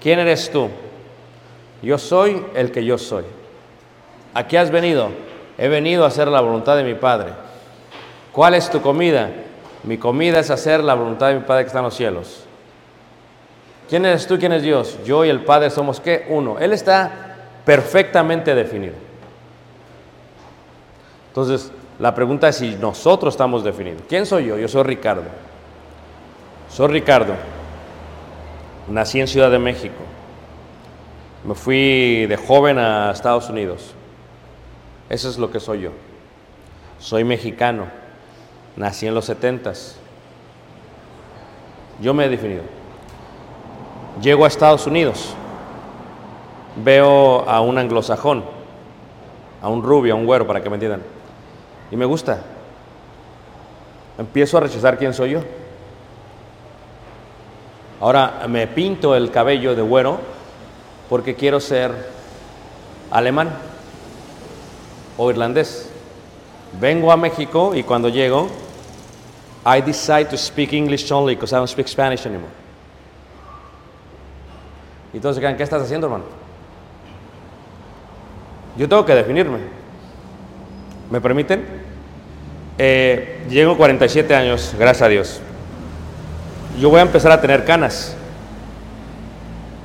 ¿Quién 0.04 0.18
eres 0.18 0.50
tú? 0.50 0.68
Yo 1.80 1.96
soy 1.96 2.44
el 2.54 2.70
que 2.70 2.84
yo 2.84 2.98
soy. 2.98 3.24
¿A 4.34 4.46
qué 4.46 4.58
has 4.58 4.70
venido? 4.70 5.08
He 5.56 5.66
venido 5.68 6.04
a 6.04 6.08
hacer 6.08 6.28
la 6.28 6.42
voluntad 6.42 6.76
de 6.76 6.84
mi 6.84 6.92
Padre. 6.92 7.32
¿Cuál 8.30 8.52
es 8.52 8.68
tu 8.68 8.82
comida? 8.82 9.30
Mi 9.82 9.96
comida 9.96 10.40
es 10.40 10.50
hacer 10.50 10.84
la 10.84 10.92
voluntad 10.92 11.28
de 11.28 11.36
mi 11.36 11.40
Padre 11.40 11.62
que 11.62 11.68
está 11.68 11.78
en 11.78 11.86
los 11.86 11.94
cielos. 11.94 12.44
¿Quién 13.88 14.04
eres 14.04 14.26
tú? 14.26 14.38
¿Quién 14.38 14.52
es 14.52 14.62
Dios? 14.62 14.98
Yo 15.06 15.24
y 15.24 15.30
el 15.30 15.42
Padre 15.42 15.70
somos 15.70 16.00
qué? 16.00 16.26
Uno. 16.28 16.58
Él 16.58 16.74
está 16.74 17.36
perfectamente 17.64 18.54
definido. 18.54 18.96
Entonces, 21.28 21.72
la 21.98 22.14
pregunta 22.14 22.50
es 22.50 22.56
si 22.56 22.74
nosotros 22.74 23.32
estamos 23.32 23.64
definidos. 23.64 24.02
¿Quién 24.06 24.26
soy 24.26 24.48
yo? 24.48 24.58
Yo 24.58 24.68
soy 24.68 24.82
Ricardo. 24.82 25.24
Soy 26.68 26.88
Ricardo. 26.88 27.32
Nací 28.88 29.20
en 29.20 29.28
Ciudad 29.28 29.50
de 29.50 29.58
México. 29.58 30.02
Me 31.44 31.54
fui 31.54 32.26
de 32.26 32.36
joven 32.36 32.78
a 32.78 33.10
Estados 33.10 33.48
Unidos. 33.48 33.94
Eso 35.08 35.28
es 35.28 35.38
lo 35.38 35.50
que 35.50 35.60
soy 35.60 35.82
yo. 35.82 35.90
Soy 36.98 37.24
mexicano. 37.24 37.86
Nací 38.76 39.06
en 39.06 39.14
los 39.14 39.26
setentas. 39.26 39.96
Yo 42.00 42.12
me 42.12 42.26
he 42.26 42.28
definido. 42.28 42.62
Llego 44.20 44.44
a 44.44 44.48
Estados 44.48 44.86
Unidos. 44.86 45.34
Veo 46.76 47.48
a 47.48 47.60
un 47.60 47.78
anglosajón, 47.78 48.44
a 49.62 49.68
un 49.68 49.82
rubio, 49.82 50.14
a 50.14 50.16
un 50.16 50.26
güero, 50.26 50.46
para 50.46 50.62
que 50.62 50.68
me 50.68 50.76
entiendan. 50.76 51.02
Y 51.90 51.96
me 51.96 52.04
gusta. 52.04 52.42
empiezo 54.18 54.58
a 54.58 54.60
rechazar 54.60 54.98
quién 54.98 55.14
soy 55.14 55.30
yo. 55.30 55.40
Ahora 58.04 58.44
me 58.48 58.66
pinto 58.66 59.14
el 59.16 59.30
cabello 59.30 59.74
de 59.74 59.80
güero 59.80 60.20
porque 61.08 61.36
quiero 61.36 61.58
ser 61.58 61.90
alemán 63.10 63.48
o 65.16 65.30
irlandés. 65.30 65.88
Vengo 66.78 67.10
a 67.10 67.16
México 67.16 67.74
y 67.74 67.82
cuando 67.82 68.10
llego, 68.10 68.48
I 69.64 69.80
decide 69.80 70.26
to 70.26 70.36
speak 70.36 70.74
English 70.74 71.10
only 71.10 71.34
because 71.34 71.54
I 71.54 71.56
don't 71.56 71.66
speak 71.66 71.88
Spanish 71.88 72.26
anymore. 72.26 72.52
Y 75.14 75.18
todos 75.18 75.38
¿qué 75.38 75.62
estás 75.62 75.80
haciendo, 75.80 76.06
hermano? 76.08 76.24
Yo 78.76 78.86
tengo 78.86 79.06
que 79.06 79.14
definirme. 79.14 79.60
¿Me 81.10 81.22
permiten? 81.22 81.64
Eh, 82.76 83.46
llego 83.48 83.78
47 83.78 84.34
años, 84.34 84.74
gracias 84.78 85.00
a 85.00 85.08
Dios. 85.08 85.40
Yo 86.78 86.90
voy 86.90 86.98
a 86.98 87.02
empezar 87.02 87.30
a 87.30 87.40
tener 87.40 87.64
canas. 87.64 88.16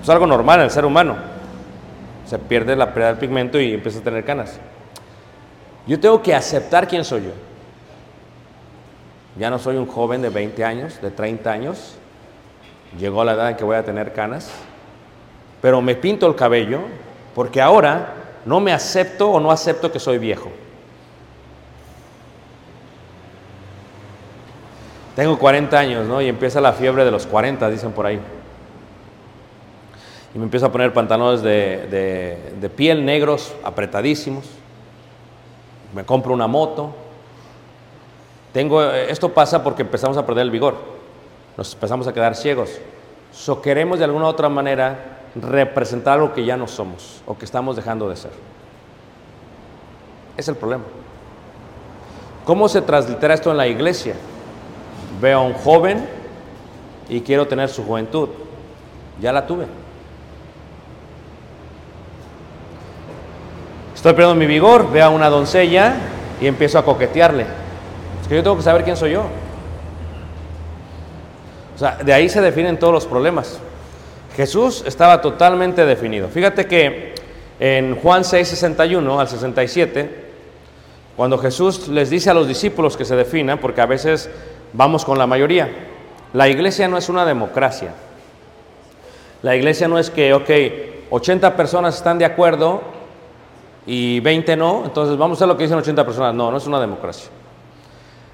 Es 0.01 0.09
algo 0.09 0.25
normal 0.25 0.59
en 0.59 0.65
el 0.65 0.71
ser 0.71 0.85
humano. 0.85 1.17
Se 2.25 2.39
pierde 2.39 2.75
la 2.75 2.93
pérdida 2.93 3.09
del 3.09 3.17
pigmento 3.17 3.59
y 3.59 3.73
empieza 3.73 3.99
a 3.99 4.03
tener 4.03 4.25
canas. 4.25 4.59
Yo 5.85 5.99
tengo 5.99 6.21
que 6.21 6.33
aceptar 6.33 6.87
quién 6.87 7.03
soy 7.03 7.23
yo. 7.23 7.31
Ya 9.37 9.49
no 9.49 9.59
soy 9.59 9.77
un 9.77 9.85
joven 9.85 10.21
de 10.21 10.29
20 10.29 10.63
años, 10.63 10.99
de 11.01 11.11
30 11.11 11.51
años. 11.51 11.95
Llegó 12.97 13.23
la 13.23 13.33
edad 13.33 13.49
en 13.49 13.55
que 13.55 13.63
voy 13.63 13.75
a 13.75 13.83
tener 13.83 14.13
canas. 14.13 14.49
Pero 15.61 15.81
me 15.81 15.95
pinto 15.95 16.25
el 16.27 16.35
cabello 16.35 16.81
porque 17.35 17.61
ahora 17.61 18.13
no 18.45 18.59
me 18.59 18.73
acepto 18.73 19.29
o 19.29 19.39
no 19.39 19.51
acepto 19.51 19.91
que 19.91 19.99
soy 19.99 20.17
viejo. 20.17 20.49
Tengo 25.15 25.37
40 25.37 25.77
años, 25.77 26.07
¿no? 26.07 26.21
Y 26.21 26.27
empieza 26.27 26.61
la 26.61 26.73
fiebre 26.73 27.03
de 27.03 27.11
los 27.11 27.25
40, 27.27 27.69
dicen 27.69 27.91
por 27.91 28.05
ahí. 28.05 28.19
Y 30.33 30.37
me 30.37 30.43
empiezo 30.45 30.67
a 30.67 30.71
poner 30.71 30.93
pantalones 30.93 31.41
de, 31.41 32.47
de- 32.59 32.69
piel 32.69 33.03
negros, 33.05 33.53
apretadísimos. 33.63 34.45
Me 35.93 36.05
compro 36.05 36.33
una 36.33 36.47
moto. 36.47 36.91
Tengo, 38.53 38.83
esto 38.83 39.33
pasa 39.33 39.63
porque 39.63 39.81
empezamos 39.81 40.17
a 40.17 40.25
perder 40.25 40.43
el 40.43 40.51
vigor. 40.51 40.75
Nos 41.57 41.73
empezamos 41.73 42.07
a 42.07 42.13
quedar 42.13 42.35
ciegos. 42.35 42.69
So 43.33 43.61
queremos 43.61 43.99
de 43.99 44.05
alguna 44.05 44.27
otra 44.27 44.49
manera 44.49 45.17
representar 45.35 46.13
algo 46.19 46.33
que 46.33 46.45
ya 46.45 46.57
no 46.57 46.67
somos 46.67 47.21
o 47.25 47.37
que 47.37 47.45
estamos 47.45 47.75
dejando 47.75 48.07
de 48.09 48.15
ser. 48.15 48.31
Es 50.37 50.47
el 50.47 50.55
problema. 50.55 50.83
¿Cómo 52.45 52.69
se 52.69 52.81
translitera 52.81 53.33
esto 53.33 53.51
en 53.51 53.57
la 53.57 53.67
iglesia? 53.67 54.15
Veo 55.21 55.39
a 55.39 55.41
un 55.41 55.53
joven 55.53 56.05
y 57.09 57.21
quiero 57.21 57.47
tener 57.47 57.69
su 57.69 57.83
juventud. 57.83 58.29
Ya 59.21 59.33
la 59.33 59.45
tuve. 59.45 59.65
Estoy 63.95 64.13
perdiendo 64.13 64.35
mi 64.35 64.45
vigor, 64.45 64.89
veo 64.91 65.05
a 65.05 65.09
una 65.09 65.29
doncella 65.29 65.95
y 66.39 66.47
empiezo 66.47 66.79
a 66.79 66.85
coquetearle. 66.85 67.45
Es 68.21 68.27
que 68.29 68.35
yo 68.35 68.43
tengo 68.43 68.55
que 68.55 68.63
saber 68.63 68.83
quién 68.85 68.95
soy 68.95 69.11
yo. 69.11 69.25
O 71.75 71.77
sea, 71.77 71.97
de 71.97 72.13
ahí 72.13 72.29
se 72.29 72.39
definen 72.39 72.79
todos 72.79 72.93
los 72.93 73.05
problemas. 73.05 73.59
Jesús 74.37 74.83
estaba 74.87 75.19
totalmente 75.19 75.85
definido. 75.85 76.29
Fíjate 76.29 76.65
que 76.65 77.13
en 77.59 77.97
Juan 77.97 78.23
6, 78.23 78.47
61 78.47 79.19
al 79.19 79.27
67, 79.27 80.29
cuando 81.17 81.37
Jesús 81.37 81.89
les 81.89 82.09
dice 82.09 82.29
a 82.29 82.33
los 82.33 82.47
discípulos 82.47 82.95
que 82.95 83.03
se 83.03 83.17
definan, 83.17 83.59
porque 83.59 83.81
a 83.81 83.85
veces 83.85 84.29
vamos 84.73 85.05
con 85.05 85.17
la 85.17 85.27
mayoría, 85.27 85.69
la 86.33 86.47
iglesia 86.47 86.87
no 86.87 86.97
es 86.97 87.09
una 87.09 87.25
democracia. 87.25 87.93
La 89.41 89.55
iglesia 89.55 89.87
no 89.87 89.97
es 89.97 90.09
que, 90.09 90.33
ok, 90.33 90.49
80 91.09 91.55
personas 91.55 91.95
están 91.95 92.17
de 92.17 92.25
acuerdo 92.25 92.81
y 93.85 94.19
20 94.19 94.55
no, 94.57 94.83
entonces 94.85 95.17
vamos 95.17 95.37
a 95.37 95.39
hacer 95.39 95.47
lo 95.47 95.57
que 95.57 95.63
dicen 95.63 95.77
80 95.77 96.05
personas. 96.05 96.35
No, 96.35 96.51
no 96.51 96.57
es 96.57 96.67
una 96.67 96.79
democracia. 96.79 97.29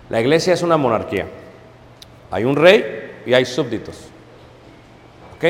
La 0.10 0.20
iglesia 0.20 0.54
es 0.54 0.62
una 0.62 0.78
monarquía. 0.78 1.28
Hay 2.32 2.44
un 2.44 2.56
rey 2.56 3.22
y 3.26 3.34
hay 3.34 3.46
súbditos. 3.46 4.10
¿Ok? 5.36 5.46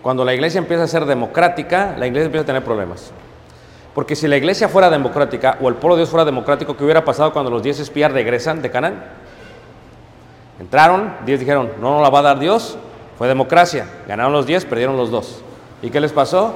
Cuando 0.00 0.24
la 0.24 0.32
iglesia 0.32 0.58
empieza 0.58 0.84
a 0.84 0.88
ser 0.88 1.04
democrática, 1.04 1.94
la 1.98 2.06
iglesia 2.06 2.26
empieza 2.26 2.44
a 2.44 2.46
tener 2.46 2.64
problemas. 2.64 3.10
Porque 3.94 4.14
si 4.14 4.28
la 4.28 4.36
iglesia 4.36 4.68
fuera 4.68 4.88
democrática 4.90 5.58
o 5.60 5.68
el 5.68 5.74
pueblo 5.74 5.96
de 5.96 6.02
Dios 6.02 6.10
fuera 6.10 6.24
democrático, 6.24 6.76
¿qué 6.76 6.84
hubiera 6.84 7.04
pasado 7.04 7.32
cuando 7.32 7.50
los 7.50 7.62
10 7.62 7.80
espías 7.80 8.12
regresan 8.12 8.62
de 8.62 8.70
Canaán? 8.70 9.17
Entraron, 10.60 11.14
10 11.24 11.40
dijeron, 11.40 11.72
no 11.80 11.94
nos 11.94 12.02
la 12.02 12.10
va 12.10 12.18
a 12.18 12.22
dar 12.22 12.38
Dios, 12.38 12.76
fue 13.16 13.28
democracia. 13.28 13.86
Ganaron 14.06 14.32
los 14.32 14.46
10, 14.46 14.64
perdieron 14.64 14.96
los 14.96 15.10
dos. 15.10 15.42
¿Y 15.82 15.90
qué 15.90 16.00
les 16.00 16.12
pasó? 16.12 16.54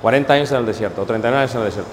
40 0.00 0.32
años 0.32 0.50
en 0.50 0.58
el 0.58 0.66
desierto, 0.66 1.02
o 1.02 1.04
39 1.04 1.42
años 1.42 1.54
en 1.54 1.60
el 1.60 1.66
desierto. 1.66 1.92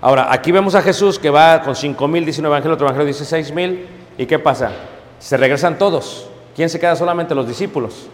Ahora, 0.00 0.32
aquí 0.32 0.52
vemos 0.52 0.74
a 0.76 0.82
Jesús 0.82 1.18
que 1.18 1.28
va 1.28 1.60
con 1.62 1.74
5 1.74 2.06
mil, 2.08 2.24
dice 2.24 2.40
un 2.40 2.46
evangelio, 2.46 2.74
otro 2.74 2.86
evangelio 2.86 3.08
dice 3.08 3.24
6 3.24 3.52
mil. 3.52 3.86
¿Y 4.16 4.26
qué 4.26 4.38
pasa? 4.38 4.70
Se 5.18 5.36
regresan 5.36 5.76
todos. 5.76 6.28
¿Quién 6.54 6.68
se 6.68 6.78
queda 6.78 6.94
solamente? 6.94 7.34
Los 7.34 7.48
discípulos. 7.48 8.06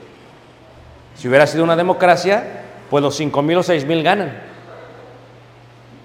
Si 1.15 1.29
hubiera 1.29 1.47
sido 1.47 1.63
una 1.63 1.77
democracia, 1.77 2.63
pues 2.89 3.03
los 3.03 3.15
5 3.17 3.43
mil 3.43 3.59
o 3.59 3.63
6 3.63 3.85
mil 3.87 4.03
ganan. 4.03 4.33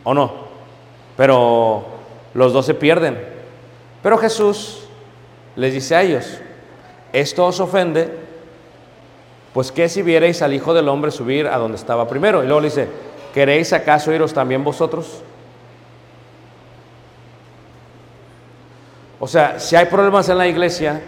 ¿O 0.04 0.14
no? 0.14 0.50
Pero 1.16 1.86
los 2.34 2.52
dos 2.52 2.66
se 2.66 2.74
pierden. 2.74 3.18
Pero 4.04 4.18
Jesús 4.18 4.89
les 5.60 5.74
dice 5.74 5.94
a 5.94 6.04
ellos, 6.04 6.26
esto 7.12 7.46
os 7.46 7.60
ofende, 7.60 8.10
pues 9.54 9.74
que 9.74 9.90
si 9.90 10.02
vierais 10.02 10.42
al 10.42 10.54
Hijo 10.54 10.74
del 10.74 10.88
Hombre 10.88 11.12
subir 11.12 11.48
a 11.48 11.58
donde 11.58 11.76
estaba 11.76 12.08
primero. 12.08 12.42
Y 12.42 12.46
luego 12.46 12.62
le 12.62 12.70
dice, 12.70 12.88
¿queréis 13.34 13.74
acaso 13.74 14.14
iros 14.14 14.34
también 14.34 14.64
vosotros? 14.64 15.22
O 19.20 19.28
sea, 19.28 19.60
si 19.60 19.76
hay 19.76 19.88
problemas 19.88 20.30
en 20.30 20.38
la 20.38 20.48
iglesia, 20.48 21.02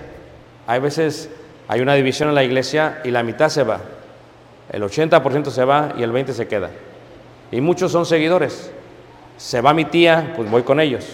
hay 0.68 0.82
veces 0.82 1.30
hay 1.70 1.80
una 1.80 1.94
división 1.94 2.28
en 2.28 2.36
la 2.36 2.44
iglesia 2.44 3.00
y 3.06 3.12
la 3.12 3.24
mitad 3.24 3.48
se 3.48 3.64
va. 3.64 3.80
El 4.70 4.84
80% 4.84 5.50
se 5.50 5.64
va 5.64 5.94
y 5.98 6.04
el 6.04 6.12
20% 6.12 6.34
se 6.34 6.48
queda. 6.50 6.72
Y 7.54 7.62
muchos 7.62 7.94
son 7.94 8.06
seguidores. 8.06 8.70
Se 9.38 9.62
va 9.62 9.74
mi 9.74 9.86
tía, 9.86 10.34
pues 10.36 10.52
voy 10.52 10.64
con 10.64 10.82
ellos. 10.82 11.06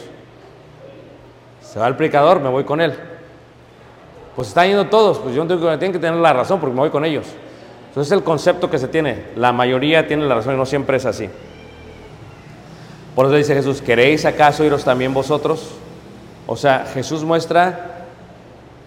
Se 1.62 1.78
va 1.78 1.88
el 1.88 1.96
predicador, 1.96 2.40
me 2.40 2.50
voy 2.50 2.64
con 2.64 2.82
él. 2.82 2.96
Pues 4.38 4.50
están 4.50 4.68
yendo 4.68 4.86
todos, 4.86 5.18
pues 5.18 5.34
yo 5.34 5.44
no 5.44 5.48
tengo 5.48 5.94
que, 5.94 6.00
tener 6.00 6.20
la 6.20 6.32
razón 6.32 6.60
porque 6.60 6.76
me 6.76 6.82
voy 6.82 6.92
con 6.92 7.04
ellos. 7.04 7.26
Entonces 7.88 8.12
es 8.12 8.18
el 8.20 8.24
concepto 8.24 8.70
que 8.70 8.78
se 8.78 8.88
tiene. 8.88 9.30
La 9.36 9.52
mayoría 9.52 10.08
tiene 10.08 10.28
la 10.28 10.36
razón 10.36 10.54
y 10.54 10.58
no 10.58 10.66
siempre 10.68 10.98
es 10.98 11.08
así. 11.08 11.28
Por 13.16 13.26
eso 13.26 13.34
dice 13.34 13.56
Jesús, 13.56 13.82
¿queréis 13.82 14.26
acaso 14.26 14.64
iros 14.64 14.84
también 14.84 15.12
vosotros? 15.12 15.72
O 16.46 16.56
sea, 16.56 16.86
Jesús 16.94 17.24
muestra 17.24 18.06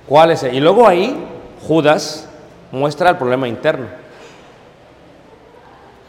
cuál 0.07 0.31
es. 0.31 0.45
Y 0.45 0.61
luego 0.61 0.87
ahí 0.87 1.21
Judas 1.67 2.29
muestra 2.71 3.11
el 3.11 3.17
problema 3.17 3.49
interno. 3.49 3.87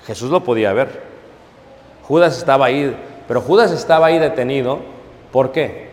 Jesús 0.06 0.30
lo 0.30 0.44
podía 0.44 0.72
ver. 0.72 1.02
Judas 2.04 2.38
estaba 2.38 2.68
ahí, 2.68 2.96
pero 3.28 3.42
Judas 3.42 3.72
estaba 3.72 4.06
ahí 4.06 4.20
detenido. 4.20 4.82
¿Por 5.32 5.52
qué? 5.52 5.89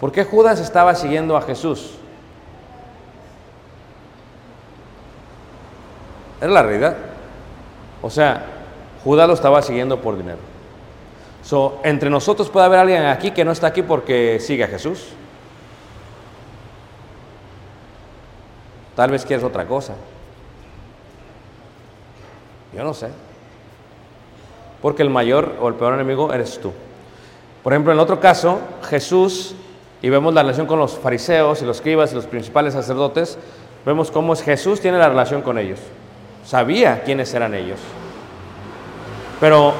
¿Por 0.00 0.12
qué 0.12 0.24
Judas 0.24 0.60
estaba 0.60 0.94
siguiendo 0.94 1.36
a 1.36 1.42
Jesús? 1.42 1.98
Era 6.42 6.50
la 6.50 6.62
realidad. 6.64 6.96
O 8.02 8.10
sea, 8.10 8.44
Judas 9.04 9.28
lo 9.28 9.34
estaba 9.34 9.62
siguiendo 9.62 10.00
por 10.00 10.16
dinero. 10.16 10.38
So, 11.44 11.78
entre 11.84 12.10
nosotros 12.10 12.50
puede 12.50 12.66
haber 12.66 12.80
alguien 12.80 13.04
aquí 13.04 13.30
que 13.30 13.44
no 13.44 13.52
está 13.52 13.68
aquí 13.68 13.82
porque 13.82 14.40
sigue 14.40 14.64
a 14.64 14.66
Jesús. 14.66 15.10
Tal 18.96 19.12
vez 19.12 19.24
quieres 19.24 19.44
otra 19.44 19.66
cosa. 19.66 19.94
Yo 22.74 22.82
no 22.82 22.92
sé. 22.92 23.08
Porque 24.82 25.02
el 25.02 25.10
mayor 25.10 25.54
o 25.60 25.68
el 25.68 25.74
peor 25.74 25.94
enemigo 25.94 26.32
eres 26.32 26.58
tú. 26.58 26.72
Por 27.62 27.72
ejemplo, 27.72 27.92
en 27.92 28.00
otro 28.00 28.18
caso, 28.18 28.58
Jesús, 28.82 29.54
y 30.02 30.10
vemos 30.10 30.34
la 30.34 30.42
relación 30.42 30.66
con 30.66 30.80
los 30.80 30.98
fariseos 30.98 31.62
y 31.62 31.66
los 31.66 31.76
escribas 31.76 32.10
y 32.10 32.16
los 32.16 32.26
principales 32.26 32.74
sacerdotes, 32.74 33.38
vemos 33.86 34.10
cómo 34.10 34.32
es 34.32 34.42
Jesús 34.42 34.80
tiene 34.80 34.98
la 34.98 35.08
relación 35.08 35.42
con 35.42 35.56
ellos. 35.56 35.78
Sabía 36.44 37.02
quiénes 37.02 37.32
eran 37.34 37.54
ellos. 37.54 37.80
Pero 39.40 39.74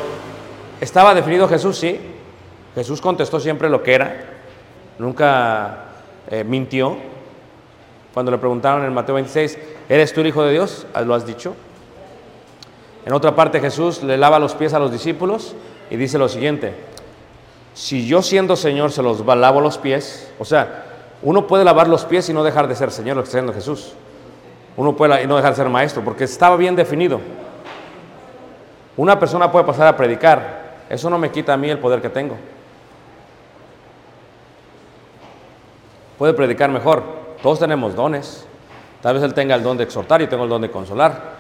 ¿Estaba 0.82 1.14
definido 1.14 1.46
Jesús? 1.46 1.78
Sí. 1.78 1.96
Jesús 2.74 3.00
contestó 3.00 3.38
siempre 3.38 3.70
lo 3.70 3.84
que 3.84 3.94
era. 3.94 4.24
Nunca 4.98 5.84
eh, 6.28 6.42
mintió. 6.42 6.96
Cuando 8.12 8.32
le 8.32 8.38
preguntaron 8.38 8.84
en 8.84 8.92
Mateo 8.92 9.14
26, 9.14 9.58
¿eres 9.88 10.12
tú 10.12 10.22
el 10.22 10.26
Hijo 10.26 10.42
de 10.42 10.50
Dios? 10.50 10.84
Ah, 10.92 11.02
¿Lo 11.02 11.14
has 11.14 11.24
dicho? 11.24 11.54
En 13.06 13.12
otra 13.12 13.36
parte 13.36 13.60
Jesús 13.60 14.02
le 14.02 14.16
lava 14.16 14.40
los 14.40 14.56
pies 14.56 14.74
a 14.74 14.80
los 14.80 14.90
discípulos 14.90 15.54
y 15.88 15.94
dice 15.94 16.18
lo 16.18 16.28
siguiente. 16.28 16.74
si 17.72 18.04
yo 18.04 18.20
siendo 18.20 18.56
Señor 18.56 18.90
se 18.90 19.04
los 19.04 19.24
lavo 19.24 19.60
los 19.60 19.78
pies, 19.78 20.32
o 20.40 20.44
sea, 20.44 20.84
uno 21.22 21.46
puede 21.46 21.64
lavar 21.64 21.86
los 21.86 22.04
pies 22.04 22.28
y 22.28 22.32
no 22.32 22.42
dejar 22.42 22.66
de 22.66 22.74
ser 22.74 22.90
Señor, 22.90 23.14
lo 23.14 23.22
que 23.22 23.28
está 23.28 23.38
diciendo 23.38 23.54
Jesús. 23.54 23.94
Uno 24.76 24.96
puede 24.96 25.26
no 25.26 25.36
dejar 25.36 25.52
de 25.52 25.56
ser 25.56 25.68
maestro, 25.68 26.02
porque 26.02 26.24
estaba 26.24 26.56
bien 26.56 26.74
definido. 26.74 27.20
Una 28.96 29.18
persona 29.18 29.50
puede 29.50 29.64
pasar 29.64 29.86
a 29.86 29.96
predicar, 29.96 30.62
eso 30.88 31.08
no 31.08 31.18
me 31.18 31.30
quita 31.30 31.54
a 31.54 31.56
mí 31.56 31.70
el 31.70 31.78
poder 31.78 32.00
que 32.00 32.08
tengo. 32.08 32.36
Puede 36.18 36.34
predicar 36.34 36.70
mejor, 36.70 37.02
todos 37.42 37.58
tenemos 37.58 37.94
dones. 37.94 38.46
Tal 39.00 39.14
vez 39.14 39.22
él 39.24 39.34
tenga 39.34 39.56
el 39.56 39.62
don 39.62 39.76
de 39.76 39.84
exhortar 39.84 40.22
y 40.22 40.28
tengo 40.28 40.44
el 40.44 40.50
don 40.50 40.62
de 40.62 40.70
consolar. 40.70 41.32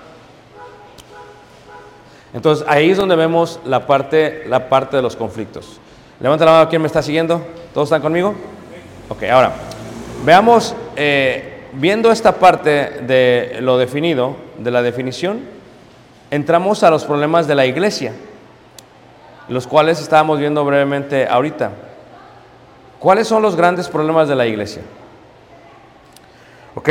Entonces 2.34 2.66
ahí 2.68 2.90
es 2.90 2.96
donde 2.96 3.14
vemos 3.14 3.60
la 3.64 3.86
parte, 3.86 4.44
la 4.48 4.68
parte 4.68 4.96
de 4.96 5.02
los 5.02 5.14
conflictos. 5.14 5.78
Levanta 6.18 6.44
la 6.44 6.52
mano, 6.52 6.68
¿quién 6.68 6.82
me 6.82 6.86
está 6.86 7.02
siguiendo? 7.02 7.40
¿Todos 7.74 7.88
están 7.88 8.02
conmigo? 8.02 8.34
Ok, 9.08 9.24
ahora, 9.24 9.52
veamos, 10.24 10.74
eh, 10.96 11.51
viendo 11.72 12.12
esta 12.12 12.38
parte 12.38 12.70
de 13.02 13.58
lo 13.60 13.78
definido, 13.78 14.36
de 14.58 14.70
la 14.70 14.82
definición, 14.82 15.40
entramos 16.30 16.82
a 16.82 16.90
los 16.90 17.04
problemas 17.04 17.46
de 17.46 17.54
la 17.54 17.66
iglesia, 17.66 18.12
los 19.48 19.66
cuales 19.66 20.00
estábamos 20.00 20.38
viendo 20.38 20.64
brevemente 20.64 21.26
ahorita. 21.26 21.70
¿Cuáles 22.98 23.26
son 23.26 23.42
los 23.42 23.56
grandes 23.56 23.88
problemas 23.88 24.28
de 24.28 24.36
la 24.36 24.46
iglesia? 24.46 24.82
Ok, 26.74 26.88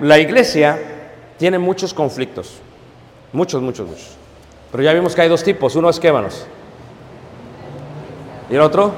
la 0.00 0.18
iglesia 0.18 0.78
tiene 1.38 1.58
muchos 1.58 1.94
conflictos, 1.94 2.60
muchos, 3.32 3.62
muchos, 3.62 3.88
muchos. 3.88 4.16
Pero 4.70 4.82
ya 4.82 4.92
vimos 4.92 5.14
que 5.14 5.22
hay 5.22 5.28
dos 5.28 5.42
tipos, 5.42 5.74
uno 5.76 5.88
es 5.88 5.98
québanos. 5.98 6.46
¿Y 8.50 8.54
el 8.54 8.60
otro? 8.60 8.92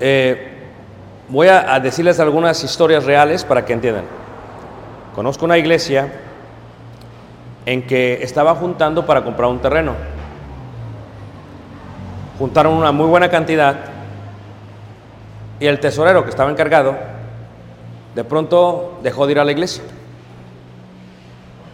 Eh, 0.00 0.53
voy 1.28 1.48
a, 1.48 1.78
decirles 1.80 2.20
algunas 2.20 2.62
historias 2.62 3.04
reales 3.04 3.44
para 3.44 3.64
que 3.64 3.72
entiendan. 3.72 4.04
Conozco 5.14 5.44
una 5.44 5.58
iglesia 5.58 6.12
en 7.66 7.86
que 7.86 8.22
estaba 8.22 8.54
juntando 8.54 9.06
para 9.06 9.24
comprar 9.24 9.48
un 9.48 9.60
terreno. 9.60 9.94
Juntaron 12.38 12.74
una 12.74 12.92
muy 12.92 13.06
buena 13.06 13.30
cantidad 13.30 13.76
y 15.60 15.66
el 15.66 15.78
tesorero 15.80 16.24
que 16.24 16.30
estaba 16.30 16.50
encargado 16.50 16.96
de 18.14 18.24
pronto 18.24 18.98
dejó 19.02 19.26
de 19.26 19.32
ir 19.32 19.38
a 19.38 19.44
la 19.44 19.52
iglesia. 19.52 19.82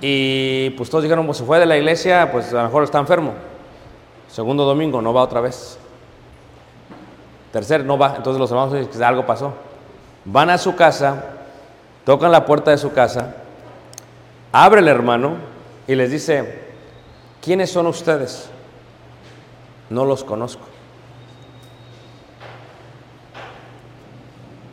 Y 0.00 0.70
pues 0.70 0.88
todos 0.88 1.02
dijeron, 1.02 1.26
pues 1.26 1.38
se 1.38 1.44
fue 1.44 1.58
de 1.58 1.66
la 1.66 1.76
iglesia, 1.76 2.30
pues 2.30 2.52
a 2.52 2.58
lo 2.58 2.62
mejor 2.64 2.84
está 2.84 2.98
enfermo. 2.98 3.34
Segundo 4.28 4.64
domingo, 4.64 5.02
no 5.02 5.12
va 5.12 5.22
otra 5.22 5.40
vez. 5.40 5.79
Tercer, 7.52 7.84
no 7.84 7.98
va. 7.98 8.14
Entonces 8.16 8.40
los 8.40 8.50
hermanos 8.50 8.72
dicen 8.72 8.88
que 8.88 9.04
algo 9.04 9.26
pasó. 9.26 9.52
Van 10.24 10.50
a 10.50 10.58
su 10.58 10.76
casa, 10.76 11.24
tocan 12.04 12.30
la 12.30 12.44
puerta 12.44 12.70
de 12.70 12.78
su 12.78 12.92
casa, 12.92 13.34
abre 14.52 14.80
el 14.80 14.88
hermano 14.88 15.34
y 15.86 15.94
les 15.94 16.10
dice, 16.10 16.62
¿quiénes 17.42 17.70
son 17.70 17.86
ustedes? 17.86 18.48
No 19.88 20.04
los 20.04 20.22
conozco. 20.22 20.62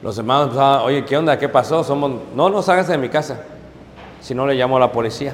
Los 0.04 0.18
hermanos 0.18 0.46
empezaban, 0.46 0.82
oye, 0.82 1.06
¿qué 1.06 1.18
onda? 1.18 1.40
¿Qué 1.40 1.50
pasó? 1.50 1.84
Somos, 1.84 2.12
no, 2.36 2.50
no 2.50 2.62
salgas 2.62 2.88
de 2.88 2.98
mi 2.98 3.10
casa. 3.10 3.40
Si 4.22 4.36
no, 4.36 4.46
le 4.46 4.54
llamo 4.54 4.78
a 4.78 4.80
la 4.80 4.92
policía. 4.92 5.34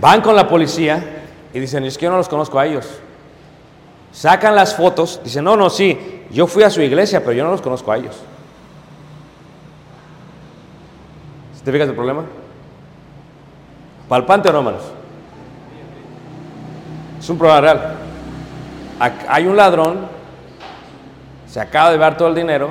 Van 0.00 0.20
con 0.20 0.36
la 0.36 0.46
policía 0.46 1.24
y 1.52 1.58
dicen, 1.58 1.84
es 1.84 1.98
que 1.98 2.04
yo 2.04 2.10
no 2.10 2.18
los 2.18 2.28
conozco 2.28 2.58
a 2.58 2.66
ellos. 2.66 3.00
Sacan 4.18 4.56
las 4.56 4.74
fotos, 4.74 5.20
dicen, 5.22 5.44
no, 5.44 5.56
no, 5.56 5.70
sí, 5.70 6.24
yo 6.32 6.48
fui 6.48 6.64
a 6.64 6.70
su 6.70 6.82
iglesia, 6.82 7.20
pero 7.20 7.34
yo 7.34 7.44
no 7.44 7.52
los 7.52 7.62
conozco 7.62 7.92
a 7.92 7.98
ellos. 7.98 8.16
¿Sí 11.54 11.62
¿Te 11.62 11.70
fijas 11.70 11.88
el 11.88 11.94
problema? 11.94 12.24
¿Palpante 14.08 14.48
o 14.48 14.52
no, 14.52 14.58
hermanos? 14.58 14.82
Es 17.20 17.30
un 17.30 17.38
problema 17.38 17.60
real. 17.60 17.94
Hay 19.28 19.46
un 19.46 19.56
ladrón, 19.56 20.08
se 21.46 21.60
acaba 21.60 21.90
de 21.90 21.94
llevar 21.94 22.16
todo 22.16 22.26
el 22.26 22.34
dinero. 22.34 22.70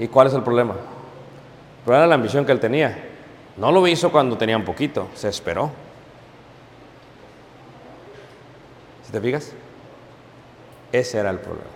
¿Y 0.00 0.08
cuál 0.08 0.26
es 0.26 0.34
el 0.34 0.42
problema? 0.42 0.72
El 0.72 1.84
problema 1.84 2.02
era 2.02 2.08
la 2.08 2.16
ambición 2.16 2.44
que 2.44 2.50
él 2.50 2.58
tenía. 2.58 3.06
No 3.56 3.70
lo 3.70 3.86
hizo 3.86 4.10
cuando 4.10 4.36
tenía 4.36 4.56
un 4.56 4.64
poquito, 4.64 5.06
se 5.14 5.28
esperó. 5.28 5.70
¿Sí 9.08 9.12
te 9.12 9.22
fijas? 9.22 9.54
Ese 10.92 11.16
era 11.16 11.30
el 11.30 11.38
problema. 11.38 11.70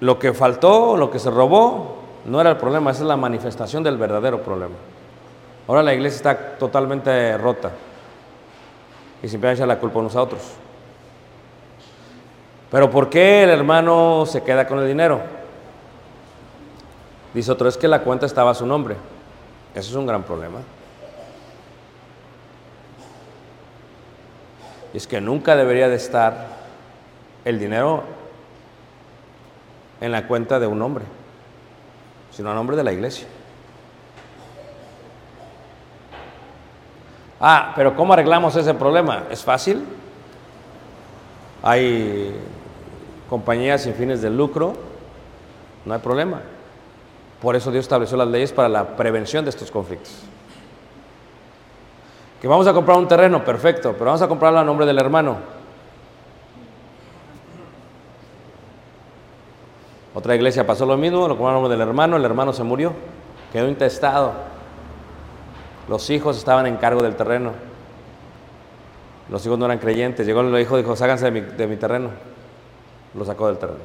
Lo 0.00 0.18
que 0.18 0.32
faltó, 0.32 0.96
lo 0.96 1.08
que 1.08 1.20
se 1.20 1.30
robó, 1.30 1.98
no 2.24 2.40
era 2.40 2.50
el 2.50 2.56
problema, 2.56 2.90
esa 2.90 3.02
es 3.02 3.06
la 3.06 3.16
manifestación 3.16 3.84
del 3.84 3.96
verdadero 3.96 4.42
problema. 4.42 4.74
Ahora 5.68 5.84
la 5.84 5.94
iglesia 5.94 6.16
está 6.16 6.58
totalmente 6.58 7.38
rota 7.38 7.70
y 9.22 9.28
siempre 9.28 9.52
echa 9.52 9.66
la 9.66 9.78
culpa 9.78 10.00
a 10.00 10.20
otros. 10.20 10.42
Pero 12.72 12.90
¿por 12.90 13.08
qué 13.08 13.44
el 13.44 13.50
hermano 13.50 14.24
se 14.26 14.42
queda 14.42 14.66
con 14.66 14.80
el 14.80 14.88
dinero? 14.88 15.20
Dice 17.32 17.52
otro, 17.52 17.68
es 17.68 17.76
que 17.76 17.86
la 17.86 18.00
cuenta 18.00 18.26
estaba 18.26 18.50
a 18.50 18.54
su 18.54 18.66
nombre. 18.66 18.96
Eso 19.76 19.90
es 19.90 19.94
un 19.94 20.06
gran 20.06 20.24
problema. 20.24 20.58
Es 24.96 25.06
que 25.06 25.20
nunca 25.20 25.56
debería 25.56 25.88
de 25.88 25.96
estar 25.96 26.46
el 27.44 27.58
dinero 27.58 28.02
en 30.00 30.10
la 30.12 30.26
cuenta 30.26 30.58
de 30.58 30.66
un 30.66 30.80
hombre, 30.80 31.04
sino 32.30 32.50
a 32.50 32.54
nombre 32.54 32.76
de 32.76 32.84
la 32.84 32.92
iglesia. 32.92 33.26
Ah, 37.38 37.72
pero 37.76 37.94
¿cómo 37.94 38.14
arreglamos 38.14 38.56
ese 38.56 38.72
problema? 38.72 39.24
¿Es 39.30 39.44
fácil? 39.44 39.84
Hay 41.62 42.34
compañías 43.28 43.82
sin 43.82 43.94
fines 43.94 44.22
de 44.22 44.30
lucro, 44.30 44.74
no 45.84 45.92
hay 45.92 46.00
problema. 46.00 46.40
Por 47.42 47.54
eso 47.54 47.70
Dios 47.70 47.84
estableció 47.84 48.16
las 48.16 48.28
leyes 48.28 48.52
para 48.52 48.70
la 48.70 48.96
prevención 48.96 49.44
de 49.44 49.50
estos 49.50 49.70
conflictos. 49.70 50.22
Que 52.40 52.48
vamos 52.48 52.66
a 52.66 52.72
comprar 52.72 52.98
un 52.98 53.08
terreno, 53.08 53.44
perfecto, 53.44 53.92
pero 53.92 54.06
vamos 54.06 54.22
a 54.22 54.28
comprarlo 54.28 54.58
a 54.58 54.64
nombre 54.64 54.86
del 54.86 54.98
hermano. 54.98 55.36
Otra 60.14 60.34
iglesia 60.34 60.66
pasó 60.66 60.86
lo 60.86 60.96
mismo, 60.96 61.28
lo 61.28 61.36
compraron 61.36 61.50
a 61.50 61.60
nombre 61.60 61.76
del 61.76 61.86
hermano, 61.86 62.16
el 62.16 62.24
hermano 62.24 62.52
se 62.52 62.62
murió, 62.62 62.92
quedó 63.52 63.68
intestado. 63.68 64.32
Los 65.88 66.08
hijos 66.10 66.36
estaban 66.36 66.66
en 66.66 66.76
cargo 66.76 67.02
del 67.02 67.14
terreno. 67.14 67.52
Los 69.28 69.44
hijos 69.44 69.58
no 69.58 69.66
eran 69.66 69.78
creyentes. 69.78 70.26
Llegó 70.26 70.40
el 70.40 70.60
hijo 70.60 70.78
y 70.78 70.82
dijo, 70.82 70.96
ságanse 70.96 71.30
de 71.30 71.66
mi, 71.66 71.76
terreno. 71.76 72.10
Lo 73.14 73.24
sacó 73.24 73.48
del 73.48 73.58
terreno. 73.58 73.80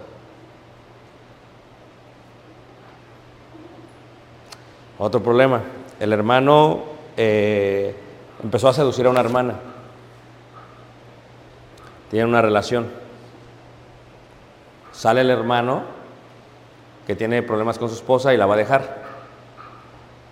Otro 4.97 5.21
problema. 5.21 5.61
El 5.99 6.13
hermano 6.13 6.79
eh, 7.17 7.95
empezó 8.43 8.69
a 8.69 8.73
seducir 8.73 9.05
a 9.05 9.09
una 9.09 9.19
hermana. 9.19 9.55
Tienen 12.09 12.29
una 12.29 12.41
relación. 12.41 12.87
Sale 14.91 15.21
el 15.21 15.29
hermano 15.29 15.83
que 17.07 17.15
tiene 17.15 17.41
problemas 17.41 17.79
con 17.79 17.89
su 17.89 17.95
esposa 17.95 18.33
y 18.33 18.37
la 18.37 18.45
va 18.45 18.55
a 18.55 18.57
dejar. 18.57 19.01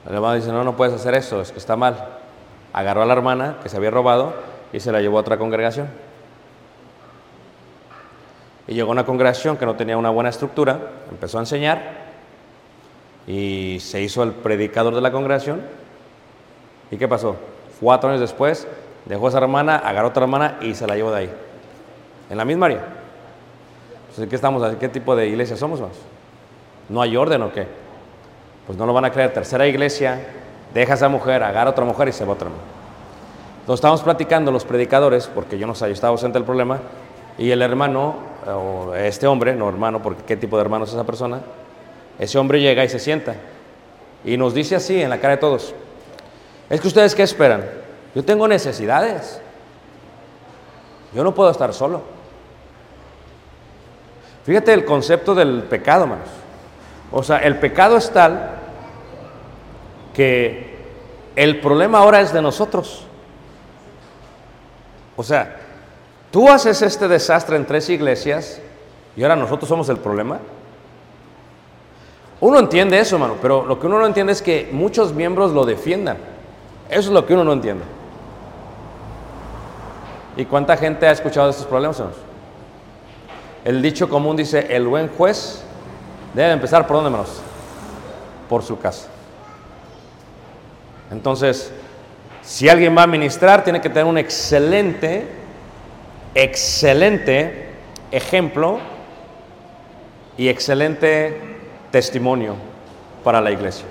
El 0.08 0.16
hermano 0.16 0.36
dice, 0.36 0.52
no, 0.52 0.64
no 0.64 0.76
puedes 0.76 0.94
hacer 0.94 1.14
eso, 1.16 1.42
es 1.42 1.52
que 1.52 1.60
está 1.60 1.76
mal. 1.76 2.08
Agarró 2.74 3.02
a 3.02 3.06
la 3.06 3.14
hermana 3.14 3.58
que 3.64 3.70
se 3.70 3.78
había 3.78 3.92
robado 3.92 4.34
y 4.72 4.80
se 4.80 4.92
la 4.92 5.02
llevó 5.02 5.18
a 5.18 5.22
otra 5.22 5.38
congregación. 5.38 5.88
Y 8.68 8.74
llegó 8.76 8.90
a 8.90 8.92
una 8.92 9.06
congregación 9.06 9.58
que 9.58 9.66
no 9.66 9.76
tenía 9.76 9.98
una 9.98 10.10
buena 10.10 10.30
estructura, 10.30 10.80
empezó 11.10 11.38
a 11.38 11.42
enseñar 11.42 12.10
y 13.26 13.80
se 13.80 14.02
hizo 14.02 14.22
el 14.22 14.32
predicador 14.32 14.94
de 14.94 15.02
la 15.02 15.12
congregación. 15.12 15.62
¿Y 16.92 16.98
qué 16.98 17.08
pasó? 17.08 17.36
Cuatro 17.80 18.10
años 18.10 18.22
después 18.22 18.68
dejó 19.06 19.28
a 19.28 19.30
esa 19.30 19.38
hermana, 19.40 19.78
agarró 19.78 20.08
a 20.08 20.10
otra 20.10 20.24
hermana 20.24 20.58
y 20.62 20.76
se 20.76 20.86
la 20.86 20.96
llevó 20.96 21.12
de 21.12 21.18
ahí. 21.18 21.30
En 22.30 22.38
la 22.38 22.46
misma 22.46 22.68
área. 22.68 22.84
Entonces, 24.02 24.28
¿qué, 24.30 24.36
estamos, 24.36 24.76
¿qué 24.78 24.90
tipo 24.90 25.16
de 25.16 25.28
iglesia 25.28 25.56
somos? 25.56 25.80
Más? 25.82 25.92
¿No 26.90 27.02
hay 27.02 27.16
orden 27.16 27.42
o 27.44 27.52
qué? 27.52 27.68
Pues 28.68 28.78
no 28.78 28.86
lo 28.86 28.94
van 28.94 29.06
a 29.06 29.12
creer. 29.12 29.34
Tercera 29.34 29.66
iglesia, 29.68 30.20
deja 30.74 30.94
a 30.94 30.96
esa 30.96 31.10
mujer, 31.10 31.44
agarra 31.44 31.70
a 31.70 31.72
otra 31.72 31.86
mujer 31.86 32.08
y 32.10 32.12
se 32.12 32.26
va 32.26 32.32
a 32.32 32.36
otra. 32.36 32.50
Entonces 33.62 33.86
estamos 33.86 34.02
platicando 34.02 34.52
los 34.52 34.66
predicadores, 34.66 35.28
porque 35.28 35.58
yo 35.58 35.68
no 35.68 35.76
sé, 35.76 35.86
yo 35.86 35.94
estaba 35.94 36.12
ausente 36.12 36.38
del 36.40 36.46
problema, 36.46 36.80
y 37.38 37.52
el 37.52 37.62
hermano, 37.62 38.16
este 38.98 39.28
hombre, 39.28 39.56
no 39.56 39.70
hermano, 39.70 40.02
porque 40.02 40.24
qué 40.24 40.36
tipo 40.36 40.58
de 40.58 40.64
hermano 40.64 40.86
es 40.86 40.92
esa 40.92 41.04
persona, 41.04 41.40
ese 42.18 42.38
hombre 42.38 42.60
llega 42.60 42.84
y 42.84 42.90
se 42.90 43.00
sienta 43.00 43.36
y 44.26 44.38
nos 44.38 44.54
dice 44.54 44.76
así 44.76 45.02
en 45.02 45.10
la 45.10 45.20
cara 45.20 45.36
de 45.36 45.38
todos, 45.38 45.74
Es 46.70 46.80
que 46.80 46.88
ustedes 46.88 47.16
qué 47.16 47.24
esperan? 47.24 47.66
Yo 48.14 48.24
tengo 48.24 48.48
necesidades. 48.48 49.42
Yo 51.14 51.24
no 51.24 51.34
puedo 51.34 51.50
estar 51.50 51.74
solo. 51.74 52.02
Fíjate 54.46 54.74
el 54.74 54.86
concepto 54.86 55.34
del 55.34 55.64
pecado, 55.64 56.04
hermanos. 56.04 56.30
O 57.12 57.24
sea, 57.24 57.38
el 57.38 57.58
pecado 57.58 57.98
es 57.98 58.12
tal 58.12 58.52
que 60.14 60.78
el 61.36 61.60
problema 61.60 62.00
ahora 62.00 62.22
es 62.22 62.32
de 62.32 62.42
nosotros. 62.42 63.06
O 65.16 65.24
sea, 65.24 65.58
tú 66.32 66.50
haces 66.50 66.82
este 66.82 67.08
desastre 67.08 67.56
en 67.56 67.66
tres 67.66 67.90
iglesias 67.90 68.62
y 69.16 69.24
ahora 69.24 69.36
nosotros 69.36 69.68
somos 69.68 69.90
el 69.90 69.98
problema. 69.98 70.40
Uno 72.42 72.60
entiende 72.60 73.00
eso, 73.00 73.16
hermano, 73.16 73.36
pero 73.42 73.66
lo 73.66 73.80
que 73.80 73.88
uno 73.88 74.00
no 74.00 74.06
entiende 74.06 74.34
es 74.34 74.42
que 74.42 74.70
muchos 74.72 75.14
miembros 75.14 75.52
lo 75.52 75.66
defiendan. 75.66 76.18
Eso 76.90 77.00
es 77.00 77.10
lo 77.10 77.26
que 77.26 77.34
uno 77.34 77.44
no 77.44 77.54
entiende. 77.54 77.84
¿Y 80.36 80.46
cuánta 80.46 80.76
gente 80.76 81.08
ha 81.08 81.12
escuchado 81.12 81.50
estos 81.50 81.66
problemas? 81.66 82.02
El 83.64 83.82
dicho 83.82 84.10
común 84.10 84.36
dice, 84.36 84.74
el 84.76 84.88
buen 84.88 85.10
juez 85.10 85.64
debe 86.34 86.52
empezar 86.52 86.88
por 86.88 86.96
dónde, 86.98 87.10
hermanos? 87.10 87.42
Por 88.48 88.64
su 88.64 88.80
casa. 88.80 89.08
Entonces, 91.12 91.72
si 92.42 92.70
alguien 92.70 92.98
va 92.98 93.04
a 93.04 93.08
ministrar, 93.08 93.64
tiene 93.64 93.82
que 93.82 93.90
tener 93.90 94.06
un 94.06 94.18
excelente, 94.18 95.28
excelente 96.34 97.70
ejemplo 98.12 98.80
y 100.38 100.48
excelente 100.48 101.58
testimonio 101.92 102.56
para 103.24 103.42
la 103.42 103.52
iglesia. 103.52 103.86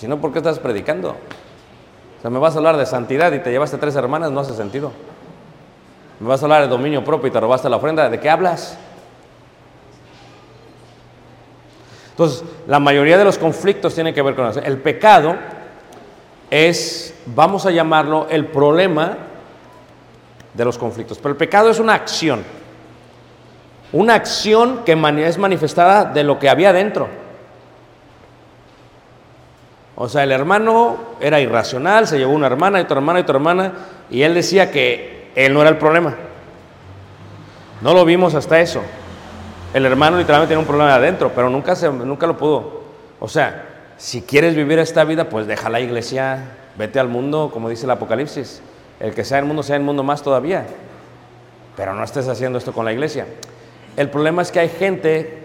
Si 0.00 0.08
no, 0.08 0.18
¿por 0.18 0.32
qué 0.32 0.38
estás 0.38 0.58
predicando? 0.58 1.10
O 1.10 2.22
sea, 2.22 2.30
me 2.30 2.38
vas 2.38 2.54
a 2.54 2.56
hablar 2.56 2.78
de 2.78 2.86
santidad 2.86 3.30
y 3.32 3.40
te 3.40 3.50
llevaste 3.50 3.76
tres 3.76 3.94
hermanas, 3.96 4.30
no 4.30 4.40
hace 4.40 4.54
sentido. 4.54 4.92
Me 6.18 6.26
vas 6.26 6.40
a 6.40 6.46
hablar 6.46 6.62
de 6.62 6.68
dominio 6.68 7.04
propio 7.04 7.28
y 7.28 7.30
te 7.30 7.38
robaste 7.38 7.68
la 7.68 7.76
ofrenda, 7.76 8.08
¿de 8.08 8.18
qué 8.18 8.30
hablas? 8.30 8.78
Entonces, 12.12 12.44
la 12.66 12.80
mayoría 12.80 13.18
de 13.18 13.26
los 13.26 13.36
conflictos 13.36 13.94
tienen 13.94 14.14
que 14.14 14.22
ver 14.22 14.34
con 14.34 14.46
eso. 14.46 14.60
El 14.60 14.78
pecado 14.78 15.36
es, 16.48 17.14
vamos 17.26 17.66
a 17.66 17.70
llamarlo, 17.70 18.26
el 18.30 18.46
problema 18.46 19.18
de 20.54 20.64
los 20.64 20.78
conflictos. 20.78 21.18
Pero 21.18 21.32
el 21.32 21.36
pecado 21.36 21.68
es 21.68 21.78
una 21.78 21.92
acción. 21.92 22.42
Una 23.92 24.14
acción 24.14 24.80
que 24.86 24.92
es 25.26 25.36
manifestada 25.36 26.06
de 26.06 26.24
lo 26.24 26.38
que 26.38 26.48
había 26.48 26.72
dentro. 26.72 27.29
O 30.02 30.08
sea, 30.08 30.22
el 30.22 30.32
hermano 30.32 30.96
era 31.20 31.40
irracional, 31.40 32.06
se 32.06 32.16
llevó 32.16 32.32
una 32.32 32.46
hermana 32.46 32.78
y 32.78 32.84
otra 32.84 32.96
hermana 32.96 33.18
y 33.18 33.22
otra 33.22 33.34
hermana, 33.34 33.72
y 34.08 34.22
él 34.22 34.32
decía 34.32 34.70
que 34.70 35.30
él 35.34 35.52
no 35.52 35.60
era 35.60 35.68
el 35.68 35.76
problema. 35.76 36.16
No 37.82 37.92
lo 37.92 38.06
vimos 38.06 38.34
hasta 38.34 38.60
eso. 38.60 38.80
El 39.74 39.84
hermano 39.84 40.16
literalmente 40.16 40.54
tenía 40.54 40.60
un 40.60 40.66
problema 40.66 40.94
adentro, 40.94 41.32
pero 41.34 41.50
nunca, 41.50 41.76
se, 41.76 41.90
nunca 41.90 42.26
lo 42.26 42.38
pudo. 42.38 42.80
O 43.20 43.28
sea, 43.28 43.66
si 43.98 44.22
quieres 44.22 44.54
vivir 44.54 44.78
esta 44.78 45.04
vida, 45.04 45.28
pues 45.28 45.46
deja 45.46 45.68
la 45.68 45.80
iglesia, 45.80 46.44
vete 46.78 46.98
al 46.98 47.08
mundo, 47.08 47.50
como 47.52 47.68
dice 47.68 47.84
el 47.84 47.90
Apocalipsis. 47.90 48.62
El 49.00 49.12
que 49.12 49.22
sea 49.22 49.38
el 49.38 49.44
mundo, 49.44 49.62
sea 49.62 49.76
el 49.76 49.82
mundo 49.82 50.02
más 50.02 50.22
todavía. 50.22 50.64
Pero 51.76 51.92
no 51.92 52.02
estés 52.02 52.26
haciendo 52.26 52.56
esto 52.56 52.72
con 52.72 52.86
la 52.86 52.94
iglesia. 52.94 53.26
El 53.98 54.08
problema 54.08 54.40
es 54.40 54.50
que 54.50 54.60
hay 54.60 54.70
gente 54.70 55.40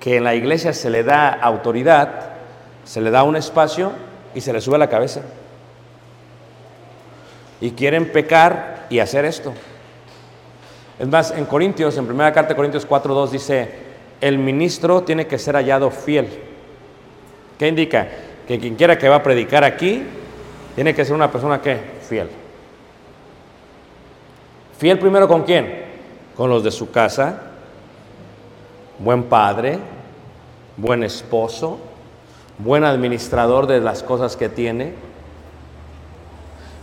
que 0.00 0.16
en 0.16 0.24
la 0.24 0.34
iglesia 0.34 0.72
se 0.72 0.90
le 0.90 1.04
da 1.04 1.28
autoridad, 1.28 2.39
se 2.84 3.00
le 3.00 3.10
da 3.10 3.22
un 3.22 3.36
espacio 3.36 3.92
y 4.34 4.40
se 4.40 4.52
le 4.52 4.60
sube 4.60 4.78
la 4.78 4.88
cabeza. 4.88 5.22
Y 7.60 7.72
quieren 7.72 8.10
pecar 8.10 8.86
y 8.90 8.98
hacer 8.98 9.24
esto. 9.24 9.52
Es 10.98 11.08
más, 11.08 11.30
en 11.30 11.44
Corintios, 11.46 11.96
en 11.96 12.06
primera 12.06 12.32
carta 12.32 12.50
de 12.50 12.56
Corintios 12.56 12.88
4.2 12.88 13.30
dice, 13.30 13.70
el 14.20 14.38
ministro 14.38 15.02
tiene 15.02 15.26
que 15.26 15.38
ser 15.38 15.54
hallado 15.54 15.90
fiel. 15.90 16.28
¿Qué 17.58 17.68
indica? 17.68 18.08
Que 18.46 18.58
quien 18.58 18.74
quiera 18.74 18.98
que 18.98 19.08
va 19.08 19.16
a 19.16 19.22
predicar 19.22 19.64
aquí, 19.64 20.02
tiene 20.74 20.94
que 20.94 21.04
ser 21.04 21.14
una 21.14 21.30
persona 21.30 21.60
que 21.60 21.78
fiel. 22.08 22.28
Fiel 24.78 24.98
primero 24.98 25.28
con 25.28 25.42
quién? 25.42 25.84
Con 26.36 26.48
los 26.48 26.64
de 26.64 26.70
su 26.70 26.90
casa, 26.90 27.42
buen 28.98 29.24
padre, 29.24 29.78
buen 30.76 31.02
esposo, 31.02 31.78
buen 32.62 32.84
administrador 32.84 33.66
de 33.66 33.80
las 33.80 34.02
cosas 34.02 34.36
que 34.36 34.48
tiene. 34.48 34.94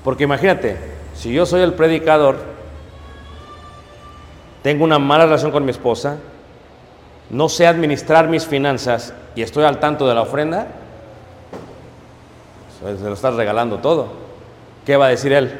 Porque 0.03 0.23
imagínate, 0.23 0.77
si 1.15 1.33
yo 1.33 1.45
soy 1.45 1.61
el 1.61 1.73
predicador, 1.73 2.37
tengo 4.63 4.83
una 4.83 4.99
mala 4.99 5.25
relación 5.25 5.51
con 5.51 5.65
mi 5.65 5.71
esposa, 5.71 6.17
no 7.29 7.49
sé 7.49 7.67
administrar 7.67 8.27
mis 8.27 8.45
finanzas 8.45 9.13
y 9.35 9.41
estoy 9.41 9.65
al 9.65 9.79
tanto 9.79 10.07
de 10.07 10.15
la 10.15 10.21
ofrenda, 10.21 10.67
se 12.79 13.03
lo 13.03 13.13
estás 13.13 13.33
regalando 13.33 13.79
todo. 13.79 14.07
¿Qué 14.85 14.95
va 14.95 15.07
a 15.07 15.09
decir 15.09 15.33
él? 15.33 15.51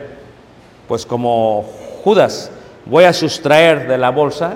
Pues 0.88 1.06
como 1.06 1.66
Judas, 2.04 2.52
voy 2.86 3.04
a 3.04 3.14
sustraer 3.14 3.88
de 3.88 3.98
la 3.98 4.12
bolsa. 4.12 4.56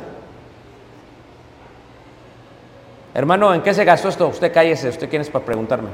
Hermano, 3.14 3.53
¿en 3.53 3.62
qué 3.62 3.74
se 3.74 3.84
gastó 3.84 4.07
esto? 4.07 4.28
Usted 4.28 4.53
cállese, 4.53 4.89
usted 4.89 5.09
quién 5.09 5.22
es 5.22 5.30
para 5.30 5.43
preguntarme. 5.43 5.89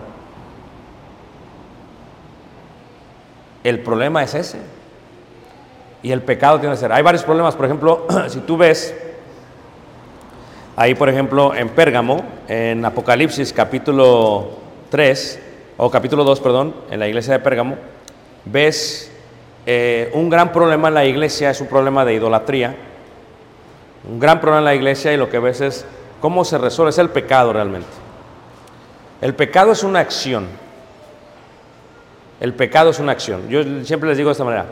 El 3.64 3.80
problema 3.80 4.24
es 4.24 4.36
ese. 4.36 4.60
Y 6.04 6.12
el 6.12 6.22
pecado 6.22 6.60
tiene 6.60 6.76
que 6.76 6.80
ser. 6.80 6.92
Hay 6.92 7.02
varios 7.02 7.24
problemas, 7.24 7.56
por 7.56 7.66
ejemplo, 7.66 8.06
si 8.28 8.40
tú 8.42 8.56
ves 8.56 8.96
ahí, 10.76 10.94
por 10.94 11.10
ejemplo, 11.10 11.56
en 11.56 11.70
Pérgamo, 11.70 12.24
en 12.48 12.86
Apocalipsis 12.86 13.52
capítulo 13.52 14.50
3, 14.90 15.40
o 15.78 15.90
capítulo 15.90 16.24
2, 16.24 16.40
perdón, 16.40 16.76
en 16.92 17.00
la 17.00 17.08
iglesia 17.08 17.34
de 17.34 17.40
Pérgamo, 17.40 17.76
ves 18.46 19.12
eh, 19.66 20.12
un 20.14 20.30
gran 20.30 20.52
problema 20.52 20.88
en 20.88 20.94
la 20.94 21.06
iglesia, 21.06 21.50
es 21.50 21.60
un 21.60 21.68
problema 21.68 22.06
de 22.06 22.14
idolatría. 22.14 22.76
Un 24.08 24.20
gran 24.20 24.40
problema 24.40 24.60
en 24.60 24.66
la 24.66 24.76
iglesia 24.76 25.12
y 25.14 25.18
lo 25.18 25.30
que 25.30 25.40
ves 25.40 25.62
es 25.62 25.86
cómo 26.20 26.46
se 26.46 26.58
resuelve, 26.58 26.90
es 26.90 26.98
el 26.98 27.10
pecado 27.10 27.54
realmente. 27.54 27.88
El 29.22 29.34
pecado 29.36 29.72
es 29.72 29.84
una 29.84 30.00
acción. 30.00 30.48
El 32.40 32.54
pecado 32.54 32.92
es 32.92 33.00
una 33.00 33.14
acción. 33.14 33.48
Yo 33.50 33.64
siempre 33.84 34.10
les 34.10 34.18
digo 34.18 34.30
de 34.30 34.34
esta 34.34 34.44
manera, 34.44 34.66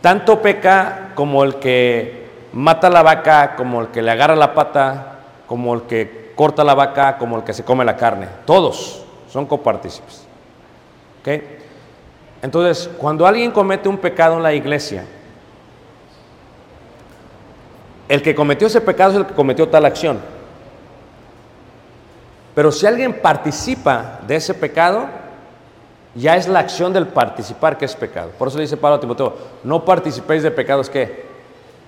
tanto 0.00 0.42
peca 0.42 1.12
como 1.14 1.44
el 1.44 1.56
que 1.56 2.28
mata 2.52 2.90
la 2.90 3.02
vaca, 3.02 3.56
como 3.56 3.80
el 3.80 3.88
que 3.88 4.02
le 4.02 4.10
agarra 4.10 4.36
la 4.36 4.52
pata, 4.52 5.18
como 5.46 5.74
el 5.74 5.82
que 5.82 6.32
corta 6.36 6.62
la 6.62 6.74
vaca, 6.74 7.16
como 7.16 7.38
el 7.38 7.44
que 7.44 7.54
se 7.54 7.64
come 7.64 7.84
la 7.84 7.96
carne. 7.96 8.28
Todos 8.44 9.04
son 9.30 9.46
copartícipes. 9.46 10.26
¿Ok? 11.20 11.42
Entonces, 12.42 12.90
cuando 12.98 13.26
alguien 13.26 13.50
comete 13.50 13.88
un 13.88 13.96
pecado 13.96 14.36
en 14.36 14.42
la 14.42 14.52
iglesia, 14.52 15.06
el 18.06 18.20
que 18.20 18.34
cometió 18.34 18.66
ese 18.66 18.82
pecado 18.82 19.12
es 19.12 19.16
el 19.16 19.26
que 19.26 19.34
cometió 19.34 19.66
tal 19.68 19.86
acción. 19.86 20.33
Pero 22.54 22.70
si 22.70 22.86
alguien 22.86 23.20
participa 23.20 24.20
de 24.26 24.36
ese 24.36 24.54
pecado, 24.54 25.08
ya 26.14 26.36
es 26.36 26.46
la 26.46 26.60
acción 26.60 26.92
del 26.92 27.08
participar 27.08 27.76
que 27.76 27.84
es 27.84 27.96
pecado. 27.96 28.30
Por 28.38 28.48
eso 28.48 28.58
le 28.58 28.64
dice 28.64 28.76
Pablo 28.76 28.96
a 28.96 29.00
Timoteo, 29.00 29.36
no 29.64 29.84
participéis 29.84 30.42
de 30.42 30.50
pecados 30.50 30.88
que 30.88 31.24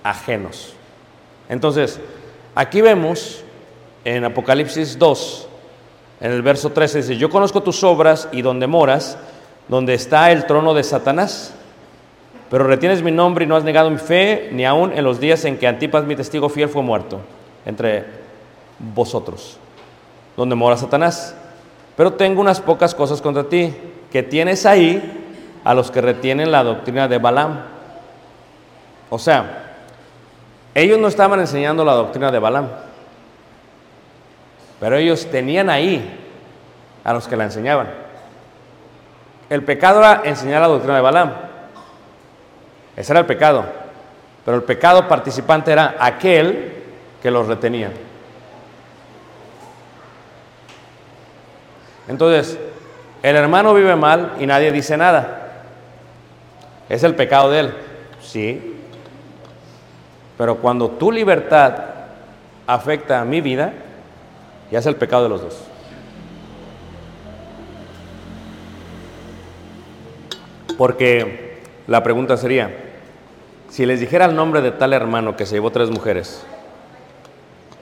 ajenos. 0.03 0.73
Entonces, 1.49 1.99
aquí 2.55 2.81
vemos 2.81 3.43
en 4.03 4.25
Apocalipsis 4.25 4.97
2, 4.99 5.47
en 6.19 6.31
el 6.31 6.41
verso 6.41 6.71
13 6.71 6.99
dice, 6.99 7.17
yo 7.17 7.29
conozco 7.29 7.61
tus 7.61 7.83
obras 7.83 8.27
y 8.31 8.41
donde 8.41 8.67
moras, 8.67 9.17
donde 9.67 9.93
está 9.93 10.31
el 10.31 10.45
trono 10.45 10.73
de 10.73 10.83
Satanás, 10.83 11.53
pero 12.49 12.63
retienes 12.65 13.03
mi 13.03 13.11
nombre 13.11 13.45
y 13.45 13.47
no 13.47 13.55
has 13.55 13.63
negado 13.63 13.89
mi 13.89 13.97
fe, 13.97 14.49
ni 14.51 14.65
aun 14.65 14.93
en 14.93 15.03
los 15.03 15.19
días 15.19 15.43
en 15.45 15.57
que 15.57 15.67
Antipas, 15.67 16.05
mi 16.05 16.15
testigo 16.15 16.49
fiel, 16.49 16.69
fue 16.69 16.81
muerto 16.81 17.19
entre 17.65 18.05
vosotros, 18.79 19.57
donde 20.37 20.55
mora 20.55 20.77
Satanás. 20.77 21.35
Pero 21.97 22.13
tengo 22.13 22.39
unas 22.39 22.61
pocas 22.61 22.95
cosas 22.95 23.21
contra 23.21 23.43
ti 23.43 23.75
que 24.11 24.23
tienes 24.23 24.65
ahí 24.65 25.25
a 25.65 25.73
los 25.73 25.91
que 25.91 25.99
retienen 25.99 26.51
la 26.51 26.63
doctrina 26.63 27.07
de 27.07 27.17
Balaam. 27.17 27.59
O 29.09 29.19
sea, 29.19 29.75
ellos 30.75 30.99
no 30.99 31.07
estaban 31.07 31.39
enseñando 31.39 31.83
la 31.83 31.93
doctrina 31.93 32.31
de 32.31 32.39
Balaam, 32.39 32.67
pero 34.79 34.95
ellos 34.95 35.25
tenían 35.31 35.69
ahí 35.69 36.19
a 37.03 37.13
los 37.13 37.27
que 37.27 37.35
la 37.35 37.45
enseñaban. 37.45 37.87
El 39.49 39.63
pecado 39.63 39.99
era 39.99 40.21
enseñar 40.23 40.61
la 40.61 40.67
doctrina 40.67 40.95
de 40.95 41.01
Balaam. 41.01 41.33
Ese 42.95 43.13
era 43.13 43.21
el 43.21 43.25
pecado. 43.25 43.65
Pero 44.45 44.57
el 44.57 44.63
pecado 44.63 45.07
participante 45.07 45.71
era 45.71 45.95
aquel 45.99 46.73
que 47.21 47.31
los 47.31 47.47
retenía. 47.47 47.91
Entonces, 52.07 52.57
El 53.23 53.35
hermano 53.35 53.73
vive 53.73 53.95
mal 53.95 54.33
y 54.39 54.45
nadie 54.45 54.71
dice 54.71 54.95
nada. 54.95 55.63
Es 56.87 57.03
el 57.03 57.15
pecado 57.15 57.49
de 57.49 57.59
él. 57.59 57.73
Sí. 58.21 58.75
Pero 60.37 60.57
cuando 60.57 60.91
tu 60.91 61.11
libertad 61.11 61.73
afecta 62.67 63.19
a 63.19 63.25
mi 63.25 63.41
vida, 63.41 63.73
ya 64.71 64.79
es 64.79 64.85
el 64.85 64.95
pecado 64.95 65.23
de 65.23 65.29
los 65.29 65.41
dos. 65.41 65.63
Porque 70.77 71.63
la 71.87 72.03
pregunta 72.03 72.37
sería, 72.37 72.69
si 73.69 73.85
les 73.85 73.99
dijera 73.99 74.25
el 74.25 74.35
nombre 74.35 74.61
de 74.61 74.71
tal 74.71 74.93
hermano 74.93 75.35
que 75.35 75.45
se 75.45 75.55
llevó 75.55 75.71
tres 75.71 75.89
mujeres 75.89 76.45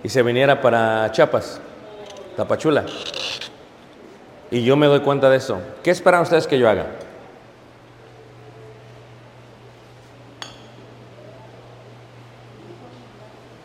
y 0.02 0.10
se 0.10 0.24
viniera 0.24 0.62
para 0.62 1.12
Chiapas, 1.12 1.60
Tapachula, 2.38 2.86
y 4.52 4.64
yo 4.64 4.76
me 4.76 4.88
doy 4.88 5.00
cuenta 5.02 5.30
de 5.30 5.38
eso, 5.38 5.60
¿qué 5.84 5.92
esperan 5.92 6.22
ustedes 6.22 6.48
que 6.48 6.60
yo 6.60 6.70
haga? 6.70 6.86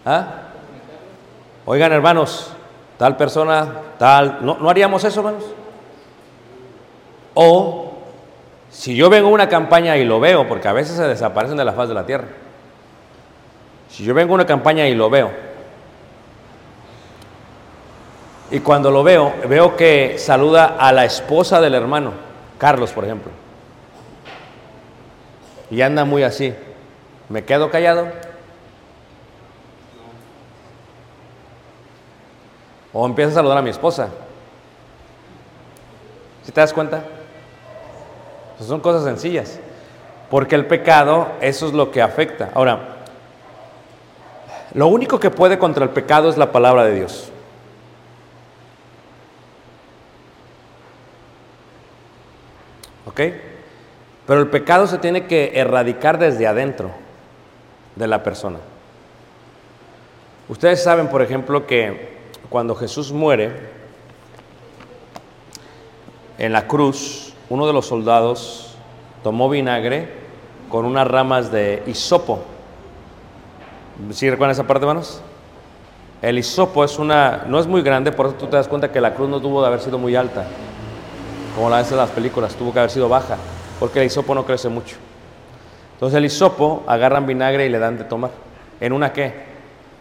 ¿Ah? 0.04 0.26
Oigan, 1.66 1.92
hermanos, 1.92 2.52
tal 2.96 3.16
persona, 3.16 3.68
tal. 3.98 4.38
¿No, 4.40 4.56
¿no 4.58 4.70
haríamos 4.70 5.04
eso, 5.04 5.20
hermanos? 5.20 5.44
O 7.34 7.92
si 8.70 8.96
yo 8.96 9.10
vengo 9.10 9.28
a 9.28 9.32
una 9.32 9.48
campaña 9.48 9.96
y 9.96 10.04
lo 10.04 10.20
veo, 10.20 10.48
porque 10.48 10.68
a 10.68 10.72
veces 10.72 10.96
se 10.96 11.06
desaparecen 11.06 11.56
de 11.56 11.64
la 11.64 11.72
faz 11.72 11.88
de 11.88 11.94
la 11.94 12.06
tierra. 12.06 12.28
Si 13.88 14.04
yo 14.04 14.14
vengo 14.14 14.32
a 14.32 14.36
una 14.36 14.46
campaña 14.46 14.88
y 14.88 14.94
lo 14.94 15.10
veo, 15.10 15.30
y 18.51 18.61
cuando 18.61 18.90
lo 18.90 19.03
veo, 19.03 19.32
veo 19.48 19.76
que 19.76 20.16
saluda 20.18 20.76
a 20.78 20.92
la 20.92 21.05
esposa 21.05 21.61
del 21.61 21.74
hermano, 21.74 22.12
Carlos, 22.59 22.92
por 22.92 23.05
ejemplo, 23.05 23.30
y 25.70 25.82
anda 25.82 26.05
muy 26.05 26.24
así, 26.24 26.53
¿me 27.28 27.44
quedo 27.44 27.70
callado? 27.70 28.09
O 32.92 33.07
empiezo 33.07 33.30
a 33.30 33.34
saludar 33.34 33.59
a 33.59 33.62
mi 33.62 33.70
esposa. 33.70 34.09
¿Sí 36.42 36.51
te 36.51 36.61
das 36.61 36.72
cuenta? 36.72 37.05
Son 38.59 38.80
cosas 38.80 39.05
sencillas. 39.05 39.61
Porque 40.28 40.57
el 40.57 40.66
pecado, 40.66 41.28
eso 41.40 41.68
es 41.68 41.72
lo 41.72 41.92
que 41.92 42.03
afecta. 42.03 42.51
Ahora, 42.55 42.96
lo 44.74 44.88
único 44.88 45.20
que 45.20 45.30
puede 45.30 45.59
contra 45.59 45.84
el 45.84 45.90
pecado 45.90 46.28
es 46.30 46.36
la 46.36 46.51
palabra 46.51 46.84
de 46.84 46.94
Dios. 46.94 47.29
Pero 53.14 54.40
el 54.40 54.48
pecado 54.48 54.86
se 54.86 54.98
tiene 54.98 55.26
que 55.26 55.52
erradicar 55.54 56.18
desde 56.18 56.46
adentro 56.46 56.90
de 57.96 58.06
la 58.06 58.22
persona. 58.22 58.58
Ustedes 60.48 60.82
saben, 60.82 61.08
por 61.08 61.22
ejemplo, 61.22 61.66
que 61.66 62.18
cuando 62.48 62.74
Jesús 62.74 63.12
muere 63.12 63.52
en 66.38 66.52
la 66.52 66.66
cruz, 66.66 67.34
uno 67.48 67.66
de 67.66 67.72
los 67.72 67.86
soldados 67.86 68.74
tomó 69.22 69.48
vinagre 69.48 70.08
con 70.68 70.84
unas 70.84 71.06
ramas 71.06 71.52
de 71.52 71.82
hisopo. 71.86 72.40
¿Sí 74.11 74.30
recuerdan 74.30 74.52
esa 74.52 74.66
parte, 74.66 74.84
hermanos? 74.84 75.20
El 76.22 76.38
hisopo 76.38 76.84
es 76.84 76.98
una, 76.98 77.44
no 77.46 77.58
es 77.58 77.66
muy 77.66 77.82
grande, 77.82 78.12
por 78.12 78.26
eso 78.26 78.34
tú 78.36 78.46
te 78.46 78.56
das 78.56 78.68
cuenta 78.68 78.90
que 78.92 79.00
la 79.00 79.14
cruz 79.14 79.28
no 79.28 79.40
tuvo 79.40 79.61
de 79.61 79.68
haber 79.68 79.80
sido 79.80 79.98
muy 79.98 80.16
alta, 80.16 80.46
como 81.55 81.68
la 81.68 81.82
de 81.82 81.96
las 81.96 82.11
películas, 82.11 82.55
tuvo 82.55 82.72
que 82.72 82.78
haber 82.78 82.90
sido 82.90 83.09
baja, 83.09 83.36
porque 83.78 84.01
el 84.01 84.07
hisopo 84.07 84.34
no 84.34 84.44
crece 84.44 84.68
mucho. 84.68 84.96
Entonces 85.94 86.16
el 86.16 86.24
hisopo 86.24 86.82
agarran 86.86 87.26
vinagre 87.26 87.66
y 87.66 87.68
le 87.68 87.78
dan 87.78 87.98
de 87.98 88.05
tomar. 88.05 88.30
¿En 88.80 88.92
una 88.92 89.12
qué? 89.12 89.34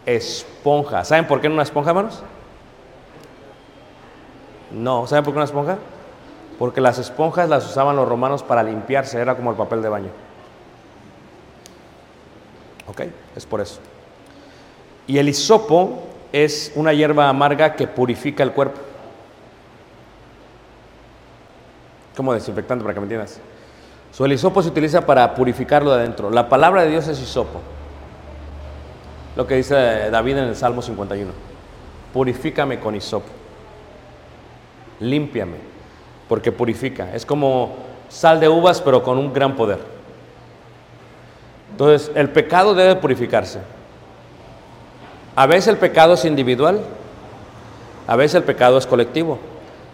Esponja. 0.06 1.04
¿Saben 1.04 1.28
por 1.28 1.42
qué 1.42 1.48
en 1.48 1.54
una 1.54 1.64
esponja, 1.64 1.90
hermanos? 1.90 2.24
No, 4.72 5.08
¿saben 5.08 5.24
por 5.24 5.34
qué 5.34 5.38
una 5.38 5.46
esponja? 5.46 5.78
Porque 6.58 6.82
las 6.82 7.00
esponjas 7.00 7.50
las 7.50 7.66
usaban 7.66 7.96
los 7.96 8.08
romanos 8.08 8.44
para 8.44 8.64
limpiarse, 8.64 9.20
era 9.20 9.36
como 9.36 9.52
el 9.52 9.58
papel 9.58 9.82
de 9.82 9.90
baño. 9.90 10.10
¿Ok? 12.88 13.02
Es 13.36 13.46
por 13.46 13.62
eso. 13.62 13.80
Y 15.08 15.18
el 15.18 15.28
hisopo 15.28 16.04
es 16.32 16.72
una 16.76 16.94
hierba 16.94 17.30
amarga 17.30 17.76
que 17.76 17.88
purifica 17.88 18.44
el 18.44 18.52
cuerpo. 18.52 18.80
Como 22.20 22.34
desinfectante, 22.34 22.84
para 22.84 22.94
que 22.94 23.00
me 23.00 23.06
entiendas. 23.06 23.40
El 24.20 24.34
hisopo 24.34 24.62
se 24.62 24.68
utiliza 24.68 25.06
para 25.06 25.34
purificarlo 25.34 25.92
de 25.92 26.02
adentro. 26.02 26.30
La 26.30 26.50
palabra 26.50 26.84
de 26.84 26.90
Dios 26.90 27.08
es 27.08 27.18
hisopo. 27.22 27.62
Lo 29.38 29.48
que 29.48 29.56
dice 29.56 30.10
David 30.12 30.36
en 30.36 30.44
el 30.50 30.56
Salmo 30.58 30.82
51. 30.82 31.32
Purifícame 32.12 32.78
con 32.82 32.94
hisopo. 32.94 33.30
Límpiame, 35.00 35.60
porque 36.28 36.52
purifica. 36.52 37.16
Es 37.16 37.26
como 37.26 37.78
sal 38.10 38.42
de 38.42 38.50
uvas, 38.50 38.82
pero 38.82 39.02
con 39.02 39.18
un 39.18 39.32
gran 39.32 39.56
poder. 39.56 39.80
Entonces, 41.72 42.12
el 42.16 42.32
pecado 42.32 42.76
debe 42.76 42.98
purificarse. 42.98 43.62
A 45.38 45.46
veces 45.46 45.70
el 45.70 45.78
pecado 45.78 46.16
es 46.16 46.26
individual, 46.26 46.82
a 48.08 48.18
veces 48.18 48.36
el 48.36 48.44
pecado 48.44 48.78
es 48.78 48.86
colectivo 48.86 49.40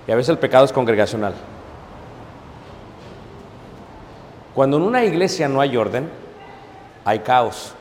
y 0.07 0.11
a 0.11 0.15
veces 0.15 0.30
el 0.30 0.39
pecado 0.39 0.65
es 0.65 0.73
congregacional. 0.73 1.36
Cuando 4.56 4.78
en 4.78 4.84
una 4.84 5.03
iglesia 5.03 5.49
no 5.49 5.60
hay 5.60 5.76
orden, 5.76 6.10
hay 7.03 7.20
caos. 7.20 7.76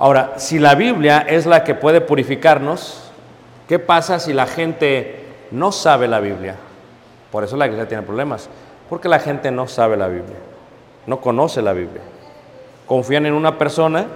Ahora, 0.00 0.34
si 0.36 0.58
la 0.58 0.74
Biblia 0.74 1.24
es 1.28 1.46
la 1.46 1.62
que 1.62 1.76
puede 1.76 2.00
purificarnos, 2.00 3.10
¿qué 3.68 3.78
pasa 3.78 4.18
si 4.18 4.32
la 4.32 4.46
gente 4.46 5.24
no 5.52 5.70
sabe 5.70 6.08
la 6.08 6.18
Biblia? 6.18 6.56
Por 7.30 7.44
eso 7.44 7.56
la 7.56 7.66
iglesia 7.66 7.86
tiene 7.86 8.02
problemas, 8.02 8.50
porque 8.90 9.08
la 9.08 9.20
gente 9.20 9.52
no 9.52 9.68
sabe 9.68 9.96
la 9.96 10.08
Biblia, 10.08 10.38
no 11.06 11.20
conoce 11.20 11.62
la 11.62 11.72
Biblia. 11.72 12.02
Confían 12.84 13.26
en 13.26 13.34
una 13.34 13.58
persona 13.58 14.06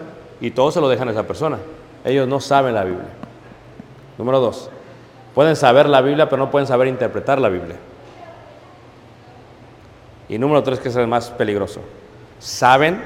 y 0.41 0.51
todo 0.51 0.73
se 0.73 0.81
lo 0.81 0.89
dejan 0.89 1.07
a 1.07 1.13
esa 1.13 1.25
persona. 1.25 1.59
Ellos 2.05 2.27
no 2.27 2.41
saben 2.41 2.75
la 2.75 2.83
Biblia. 2.83 3.11
Número 4.19 4.41
dos, 4.41 4.71
pueden 5.37 5.55
saber 5.55 5.89
la 5.89 6.01
Biblia, 6.01 6.29
pero 6.29 6.45
no 6.45 6.51
pueden 6.51 6.67
saber 6.67 6.89
interpretar 6.89 7.41
la 7.41 7.49
Biblia. 7.49 7.77
Y 10.33 10.39
número 10.39 10.63
tres, 10.63 10.81
que 10.81 10.89
es 10.89 10.97
el 10.97 11.07
más 11.07 11.29
peligroso, 11.29 11.83
saben, 12.39 13.03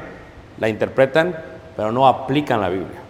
la 0.61 0.69
interpretan, 0.69 1.37
pero 1.77 1.91
no 1.91 2.07
aplican 2.07 2.61
la 2.61 2.69
Biblia. 2.69 3.01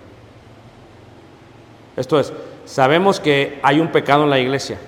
Esto 1.99 2.19
es, 2.19 2.33
sabemos 2.65 3.21
que 3.21 3.61
hay 3.63 3.79
un 3.79 3.89
pecado 3.89 4.25
en 4.25 4.31
la 4.31 4.39
iglesia, 4.39 4.79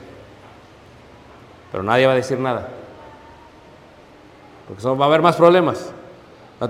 pero 1.71 1.83
nadie 1.83 2.07
va 2.07 2.13
a 2.13 2.17
decir 2.17 2.39
nada. 2.41 2.71
Porque 4.67 4.83
va 4.83 5.05
a 5.05 5.09
haber 5.09 5.21
más 5.21 5.37
problemas. 5.37 5.93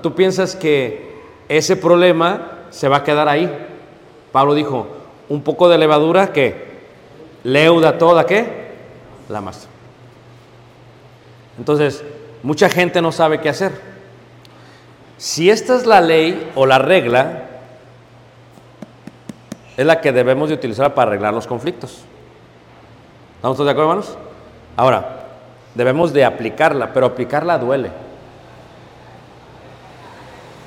Tú 0.03 0.17
piensas 0.17 0.57
que 0.57 1.17
ese 1.49 1.77
problema 1.77 2.55
se 2.71 2.89
va 2.89 2.97
a 2.97 3.05
quedar 3.05 3.29
ahí. 3.29 3.49
Pablo 4.33 4.55
dijo, 4.55 4.89
un 5.29 5.43
poco 5.43 5.69
de 5.69 5.79
levadura 5.79 6.33
que 6.33 6.81
leuda 7.45 7.99
toda, 7.99 8.27
¿qué? 8.27 8.73
La 9.29 9.41
masa. 9.41 9.69
Entonces, 11.57 12.03
mucha 12.43 12.69
gente 12.69 13.03
no 13.03 13.13
sabe 13.13 13.41
qué 13.41 13.49
hacer. 13.49 13.73
Si 15.17 15.51
esta 15.51 15.77
es 15.77 15.87
la 15.87 16.01
ley 16.01 16.53
o 16.55 16.67
la 16.67 16.79
regla, 16.79 17.43
es 19.77 19.87
la 19.87 20.01
que 20.01 20.13
debemos 20.13 20.49
de 20.49 20.55
utilizar 20.55 20.95
para 20.95 21.11
arreglar 21.11 21.35
los 21.35 21.47
conflictos. 21.47 22.03
¿Estamos 23.37 23.57
todos 23.57 23.67
de 23.67 23.73
acuerdo, 23.73 23.91
hermanos? 23.91 24.19
Ahora, 24.77 25.27
debemos 25.75 26.13
de 26.13 26.25
aplicarla, 26.25 26.93
pero 26.93 27.07
aplicarla 27.07 27.59
duele. 27.59 27.91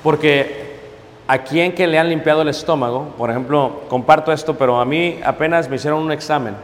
Porque 0.02 0.80
a 1.26 1.38
quien 1.38 1.74
que 1.74 1.86
le 1.86 1.98
han 1.98 2.08
limpiado 2.08 2.42
el 2.42 2.48
estómago, 2.48 3.14
por 3.16 3.30
ejemplo, 3.30 3.82
comparto 3.88 4.32
esto, 4.32 4.56
pero 4.56 4.80
a 4.80 4.84
mí 4.84 5.20
apenas 5.24 5.68
me 5.68 5.76
hicieron 5.76 6.02
un 6.02 6.12
examen, 6.12 6.54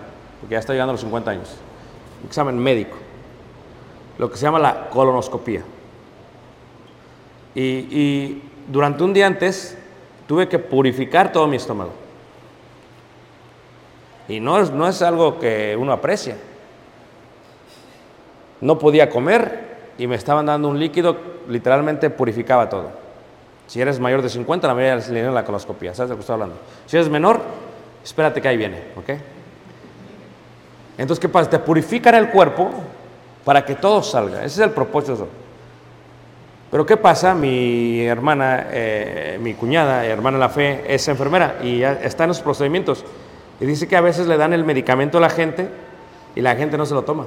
porque 0.40 0.54
ya 0.54 0.58
estoy 0.58 0.74
llegando 0.74 0.90
a 0.90 0.94
los 0.94 1.00
50 1.00 1.30
años, 1.30 1.56
examen 2.26 2.58
médico, 2.58 2.96
lo 4.18 4.30
que 4.30 4.36
se 4.36 4.42
llama 4.42 4.58
la 4.58 4.90
colonoscopía. 4.90 5.62
Y, 7.54 8.42
durante 8.68 9.02
un 9.02 9.14
día 9.14 9.26
antes 9.26 9.78
tuve 10.26 10.46
que 10.46 10.58
purificar 10.58 11.32
todo 11.32 11.46
mi 11.46 11.56
estómago. 11.56 11.92
Y 14.28 14.40
no 14.40 14.60
es, 14.60 14.70
no 14.70 14.86
es 14.86 15.00
algo 15.00 15.38
que 15.38 15.74
uno 15.78 15.92
aprecia. 15.92 16.36
No 18.60 18.78
podía 18.78 19.08
comer 19.08 19.78
y 19.96 20.06
me 20.06 20.16
estaban 20.16 20.44
dando 20.46 20.68
un 20.68 20.78
líquido, 20.78 21.16
literalmente 21.48 22.10
purificaba 22.10 22.68
todo. 22.68 22.90
Si 23.66 23.80
eres 23.80 23.98
mayor 23.98 24.20
de 24.20 24.28
50, 24.28 24.66
la 24.66 24.74
mayoría 24.74 24.96
le 24.96 25.14
dieron 25.14 25.34
la 25.34 25.44
coloscopía. 25.44 25.94
¿Sabes 25.94 26.10
de 26.10 26.14
lo 26.14 26.18
que 26.18 26.20
estoy 26.20 26.34
hablando? 26.34 26.56
Si 26.86 26.96
eres 26.96 27.08
menor, 27.08 27.40
espérate 28.04 28.42
que 28.42 28.48
ahí 28.48 28.56
viene, 28.58 28.82
¿ok? 28.96 29.10
Entonces, 30.98 31.20
¿qué 31.20 31.28
pasa? 31.28 31.48
Te 31.48 31.58
purifican 31.58 32.14
el 32.14 32.28
cuerpo 32.28 32.70
para 33.44 33.64
que 33.64 33.74
todo 33.74 34.02
salga. 34.02 34.38
Ese 34.38 34.60
es 34.60 34.66
el 34.66 34.70
propósito. 34.70 35.28
Pero 36.70 36.84
¿qué 36.84 36.96
pasa? 36.96 37.34
Mi 37.34 38.04
hermana, 38.04 38.66
eh, 38.70 39.38
mi 39.40 39.54
cuñada, 39.54 40.04
hermana 40.04 40.36
la 40.36 40.50
fe, 40.50 40.84
es 40.86 41.08
enfermera 41.08 41.56
y 41.62 41.82
está 41.82 42.24
en 42.24 42.28
los 42.28 42.40
procedimientos. 42.40 43.04
Y 43.60 43.64
dice 43.64 43.88
que 43.88 43.96
a 43.96 44.00
veces 44.00 44.26
le 44.26 44.36
dan 44.36 44.52
el 44.52 44.64
medicamento 44.64 45.18
a 45.18 45.20
la 45.20 45.30
gente 45.30 45.68
y 46.36 46.40
la 46.42 46.54
gente 46.56 46.76
no 46.76 46.84
se 46.84 46.94
lo 46.94 47.02
toma. 47.02 47.26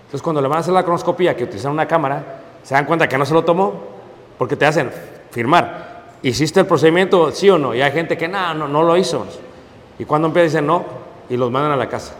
Entonces 0.00 0.22
cuando 0.22 0.40
le 0.40 0.48
van 0.48 0.58
a 0.58 0.60
hacer 0.60 0.72
la 0.72 0.84
cronoscopía, 0.84 1.36
que 1.36 1.44
utilizan 1.44 1.72
una 1.72 1.86
cámara, 1.86 2.40
se 2.62 2.74
dan 2.74 2.84
cuenta 2.84 3.08
que 3.08 3.18
no 3.18 3.26
se 3.26 3.34
lo 3.34 3.44
tomó 3.44 3.74
porque 4.38 4.56
te 4.56 4.64
hacen 4.64 4.90
firmar. 5.30 6.14
¿Hiciste 6.22 6.60
el 6.60 6.66
procedimiento, 6.66 7.32
sí 7.32 7.50
o 7.50 7.58
no? 7.58 7.74
Y 7.74 7.82
hay 7.82 7.92
gente 7.92 8.16
que 8.16 8.28
no, 8.28 8.54
no, 8.54 8.68
no 8.68 8.84
lo 8.84 8.96
hizo. 8.96 9.26
Y 9.98 10.04
cuando 10.04 10.28
empieza 10.28 10.44
dicen 10.44 10.66
no 10.66 10.84
y 11.28 11.36
los 11.36 11.50
mandan 11.50 11.72
a 11.72 11.76
la 11.76 11.88
casa. 11.88 12.14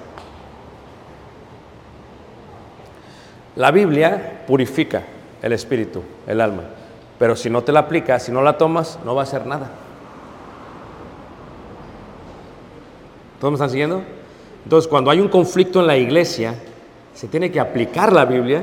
La 3.58 3.72
Biblia 3.72 4.44
purifica 4.46 5.02
el 5.42 5.52
espíritu, 5.52 6.00
el 6.28 6.40
alma. 6.40 6.62
Pero 7.18 7.34
si 7.34 7.50
no 7.50 7.64
te 7.64 7.72
la 7.72 7.80
aplicas, 7.80 8.22
si 8.22 8.30
no 8.30 8.40
la 8.40 8.56
tomas, 8.56 9.00
no 9.04 9.16
va 9.16 9.22
a 9.22 9.24
hacer 9.24 9.46
nada. 9.46 9.68
¿Todos 13.40 13.50
me 13.50 13.56
están 13.56 13.70
siguiendo? 13.70 14.02
Entonces, 14.62 14.86
cuando 14.86 15.10
hay 15.10 15.18
un 15.18 15.26
conflicto 15.26 15.80
en 15.80 15.88
la 15.88 15.96
iglesia, 15.96 16.54
se 17.12 17.26
tiene 17.26 17.50
que 17.50 17.58
aplicar 17.58 18.12
la 18.12 18.24
Biblia 18.26 18.62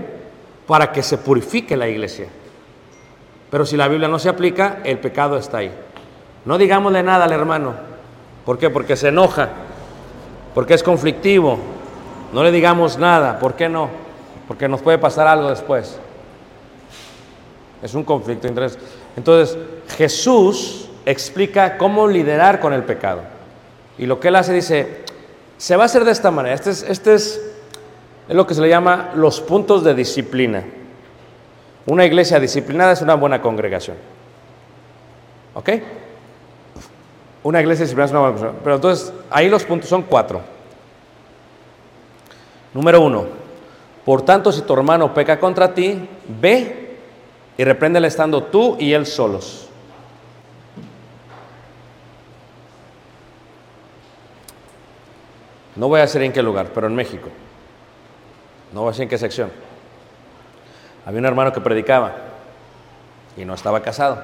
para 0.66 0.94
que 0.94 1.04
se 1.04 1.18
purifique 1.18 1.76
la 1.76 1.90
iglesia. 1.90 2.28
Pero 3.52 3.66
si 3.66 3.76
la 3.76 3.90
Biblia 3.90 4.08
no 4.08 4.18
se 4.18 4.30
aplica, 4.30 4.80
el 4.86 5.00
pecado 5.00 5.36
está 5.36 5.58
ahí. 5.58 5.74
No 6.46 6.58
digámosle 6.58 7.04
nada 7.04 7.26
al 7.26 7.34
hermano. 7.34 7.74
¿Por 8.46 8.58
qué? 8.58 8.70
Porque 8.70 8.96
se 8.96 9.10
enoja, 9.10 9.50
porque 10.54 10.74
es 10.74 10.84
conflictivo. 10.84 11.60
No 12.32 12.46
le 12.46 12.52
digamos 12.54 12.98
nada. 12.98 13.40
¿Por 13.40 13.56
qué 13.56 13.68
no? 13.68 14.05
Porque 14.48 14.68
nos 14.68 14.82
puede 14.82 14.98
pasar 14.98 15.28
algo 15.28 15.50
después. 15.50 15.98
Es 17.82 17.94
un 17.94 18.04
conflicto 18.04 18.44
de 18.44 18.50
interés. 18.50 18.78
Entonces, 19.16 19.58
Jesús 19.98 20.90
explica 21.06 21.78
cómo 21.78 22.08
liderar 22.08 22.60
con 22.60 22.74
el 22.74 22.84
pecado. 22.84 23.22
Y 23.98 24.06
lo 24.06 24.20
que 24.20 24.28
él 24.30 24.36
hace 24.36 24.54
dice, 24.54 25.04
se 25.58 25.76
va 25.76 25.84
a 25.84 25.86
hacer 25.86 26.04
de 26.04 26.12
esta 26.12 26.32
manera. 26.32 26.56
Este 26.56 26.72
es, 26.72 26.84
este 26.84 27.14
es, 27.14 27.42
es 28.28 28.36
lo 28.36 28.46
que 28.46 28.54
se 28.54 28.62
le 28.62 28.70
llama 28.70 29.12
los 29.16 29.42
puntos 29.42 29.84
de 29.84 29.94
disciplina. 29.94 30.64
Una 31.86 32.06
iglesia 32.06 32.40
disciplinada 32.40 32.94
es 32.94 33.02
una 33.02 33.16
buena 33.16 33.42
congregación. 33.42 33.98
¿Ok? 35.54 35.70
Una 37.44 37.62
iglesia 37.62 37.84
disciplinada 37.86 38.08
es 38.08 38.12
una 38.12 38.20
buena 38.22 38.36
congregación. 38.36 38.64
Pero 38.64 38.76
entonces, 38.76 39.14
ahí 39.30 39.50
los 39.50 39.64
puntos 39.64 39.90
son 39.90 40.04
cuatro. 40.04 40.42
Número 42.74 43.00
uno, 43.00 43.26
por 44.06 44.22
tanto, 44.22 44.52
si 44.52 44.62
tu 44.62 44.74
hermano 44.74 45.12
peca 45.16 45.40
contra 45.40 45.74
ti, 45.74 46.08
ve 46.40 46.98
y 47.58 47.64
repréndele 47.64 48.08
estando 48.08 48.44
tú 48.44 48.78
y 48.80 48.94
él 48.94 49.08
solos. 49.08 49.68
No 55.76 55.88
voy 55.88 56.00
a 56.00 56.04
decir 56.04 56.22
en 56.22 56.32
qué 56.32 56.44
lugar, 56.44 56.70
pero 56.74 56.86
en 56.86 56.96
México. 56.96 57.30
No 58.72 58.82
voy 58.82 58.90
a 58.90 58.92
decir 58.92 59.04
en 59.04 59.10
qué 59.10 59.18
sección. 59.18 59.52
Había 61.06 61.20
un 61.20 61.26
hermano 61.26 61.52
que 61.52 61.60
predicaba 61.60 62.14
y 63.36 63.44
no 63.44 63.56
estaba 63.56 63.82
casado. 63.82 64.22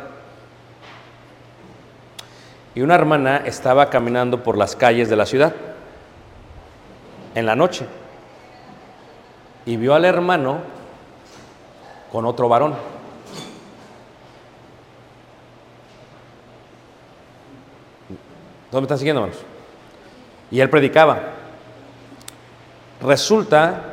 Y 2.76 2.82
una 2.82 2.94
hermana 2.94 3.38
estaba 3.46 3.90
caminando 3.90 4.44
por 4.44 4.58
las 4.58 4.76
calles 4.76 5.10
de 5.10 5.16
la 5.16 5.26
ciudad 5.26 5.54
en 7.34 7.46
la 7.48 7.56
noche 7.56 7.88
y 9.66 9.78
vio 9.78 9.94
al 9.94 10.06
hermano 10.06 10.60
con 12.12 12.26
otro 12.26 12.50
varón. 12.50 12.76
¿Dónde 18.72 18.82
me 18.82 18.86
están 18.86 18.98
siguiendo, 18.98 19.22
hermanos? 19.22 19.44
Y 20.50 20.60
él 20.60 20.70
predicaba. 20.70 21.20
Resulta 23.02 23.84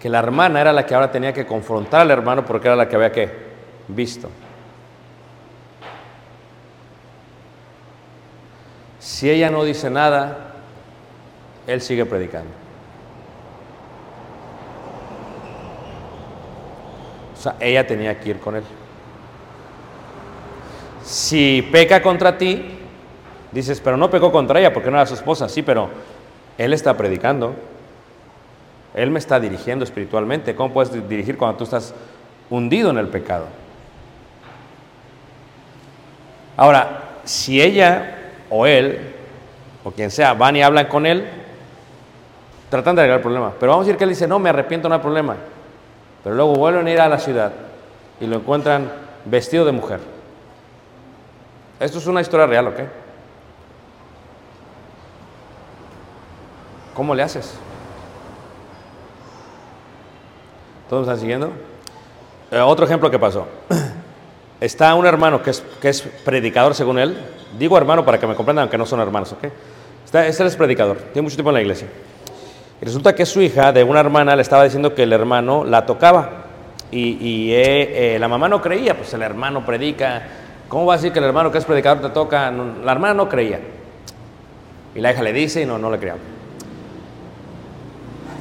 que 0.00 0.08
la 0.08 0.18
hermana 0.18 0.60
era 0.60 0.72
la 0.72 0.86
que 0.86 0.94
ahora 0.94 1.10
tenía 1.10 1.32
que 1.32 1.46
confrontar 1.46 2.02
al 2.02 2.10
hermano 2.10 2.44
porque 2.44 2.68
era 2.68 2.76
la 2.76 2.88
que 2.88 2.96
había 2.96 3.12
que 3.12 3.30
visto. 3.88 4.28
Si 8.98 9.30
ella 9.30 9.50
no 9.50 9.64
dice 9.64 9.90
nada, 9.90 10.54
él 11.66 11.80
sigue 11.80 12.06
predicando. 12.06 12.65
Ella 17.60 17.86
tenía 17.86 18.18
que 18.18 18.30
ir 18.30 18.38
con 18.38 18.56
él. 18.56 18.64
Si 21.04 21.62
peca 21.70 22.02
contra 22.02 22.36
ti, 22.36 22.64
dices, 23.52 23.80
pero 23.80 23.96
no 23.96 24.10
pecó 24.10 24.32
contra 24.32 24.58
ella 24.58 24.72
porque 24.72 24.90
no 24.90 24.96
era 24.96 25.06
su 25.06 25.14
esposa. 25.14 25.48
Sí, 25.48 25.62
pero 25.62 25.88
él 26.58 26.72
está 26.72 26.96
predicando. 26.96 27.54
Él 28.94 29.10
me 29.10 29.18
está 29.18 29.38
dirigiendo 29.38 29.84
espiritualmente. 29.84 30.54
¿Cómo 30.56 30.72
puedes 30.72 31.08
dirigir 31.08 31.36
cuando 31.36 31.58
tú 31.58 31.64
estás 31.64 31.94
hundido 32.50 32.90
en 32.90 32.98
el 32.98 33.08
pecado? 33.08 33.46
Ahora, 36.56 37.18
si 37.24 37.60
ella 37.60 38.16
o 38.48 38.66
él 38.66 39.14
o 39.84 39.90
quien 39.90 40.10
sea 40.10 40.32
van 40.32 40.56
y 40.56 40.62
hablan 40.62 40.86
con 40.86 41.06
él, 41.06 41.28
tratan 42.70 42.96
de 42.96 43.02
arreglar 43.02 43.18
el 43.18 43.22
problema. 43.22 43.52
Pero 43.60 43.72
vamos 43.72 43.84
a 43.84 43.86
decir 43.86 43.98
que 43.98 44.04
él 44.04 44.10
dice, 44.10 44.26
no, 44.26 44.38
me 44.38 44.48
arrepiento, 44.48 44.88
no 44.88 44.94
hay 44.94 45.00
problema. 45.00 45.36
Pero 46.26 46.34
luego 46.34 46.54
vuelven 46.56 46.88
a 46.88 46.90
ir 46.90 47.00
a 47.00 47.08
la 47.08 47.20
ciudad 47.20 47.52
y 48.20 48.26
lo 48.26 48.34
encuentran 48.34 48.90
vestido 49.26 49.64
de 49.64 49.70
mujer. 49.70 50.00
Esto 51.78 51.98
es 51.98 52.06
una 52.08 52.20
historia 52.20 52.46
real, 52.46 52.66
¿ok? 52.66 52.80
¿Cómo 56.94 57.14
le 57.14 57.22
haces? 57.22 57.54
¿Todos 60.90 61.06
me 61.06 61.12
están 61.12 61.20
siguiendo? 61.20 61.52
Eh, 62.50 62.58
otro 62.58 62.86
ejemplo 62.86 63.08
que 63.08 63.20
pasó. 63.20 63.46
Está 64.60 64.96
un 64.96 65.06
hermano 65.06 65.44
que 65.44 65.50
es, 65.50 65.62
que 65.80 65.90
es 65.90 66.02
predicador 66.02 66.74
según 66.74 66.98
él. 66.98 67.16
Digo 67.56 67.78
hermano 67.78 68.04
para 68.04 68.18
que 68.18 68.26
me 68.26 68.34
comprendan, 68.34 68.64
aunque 68.64 68.78
no 68.78 68.86
son 68.86 68.98
hermanos, 68.98 69.30
¿ok? 69.30 69.44
Está, 70.04 70.26
este 70.26 70.44
es 70.44 70.56
predicador, 70.56 70.96
tiene 70.96 71.22
mucho 71.22 71.36
tiempo 71.36 71.50
en 71.50 71.54
la 71.54 71.60
iglesia. 71.60 71.86
Y 72.80 72.84
resulta 72.84 73.14
que 73.14 73.24
su 73.24 73.40
hija 73.40 73.72
de 73.72 73.82
una 73.84 74.00
hermana 74.00 74.36
le 74.36 74.42
estaba 74.42 74.64
diciendo 74.64 74.94
que 74.94 75.04
el 75.04 75.12
hermano 75.12 75.64
la 75.64 75.86
tocaba. 75.86 76.44
Y, 76.90 77.52
eh, 77.52 78.14
eh, 78.14 78.18
la 78.18 78.28
mamá 78.28 78.48
no 78.48 78.62
creía, 78.62 78.96
pues 78.96 79.12
el 79.14 79.22
hermano 79.22 79.64
predica. 79.64 80.22
¿Cómo 80.68 80.86
va 80.86 80.94
a 80.94 80.96
decir 80.96 81.12
que 81.12 81.18
el 81.18 81.24
hermano 81.24 81.50
que 81.50 81.58
es 81.58 81.64
predicador 81.64 82.02
te 82.02 82.10
toca? 82.10 82.50
La 82.50 82.92
hermana 82.92 83.14
no 83.14 83.28
creía. 83.28 83.60
Y 84.94 85.00
la 85.00 85.12
hija 85.12 85.22
le 85.22 85.32
dice 85.32 85.62
y 85.62 85.66
no, 85.66 85.78
no 85.78 85.90
le 85.90 85.98
creía. 85.98 86.16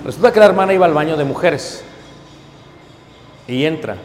Resulta 0.05 0.31
que 0.31 0.39
la 0.39 0.45
hermana 0.45 0.73
iba 0.73 0.85
al 0.85 0.93
baño 0.93 1.17
de 1.17 1.23
mujeres 1.23 1.83
y 3.47 3.65
entra. 3.65 3.97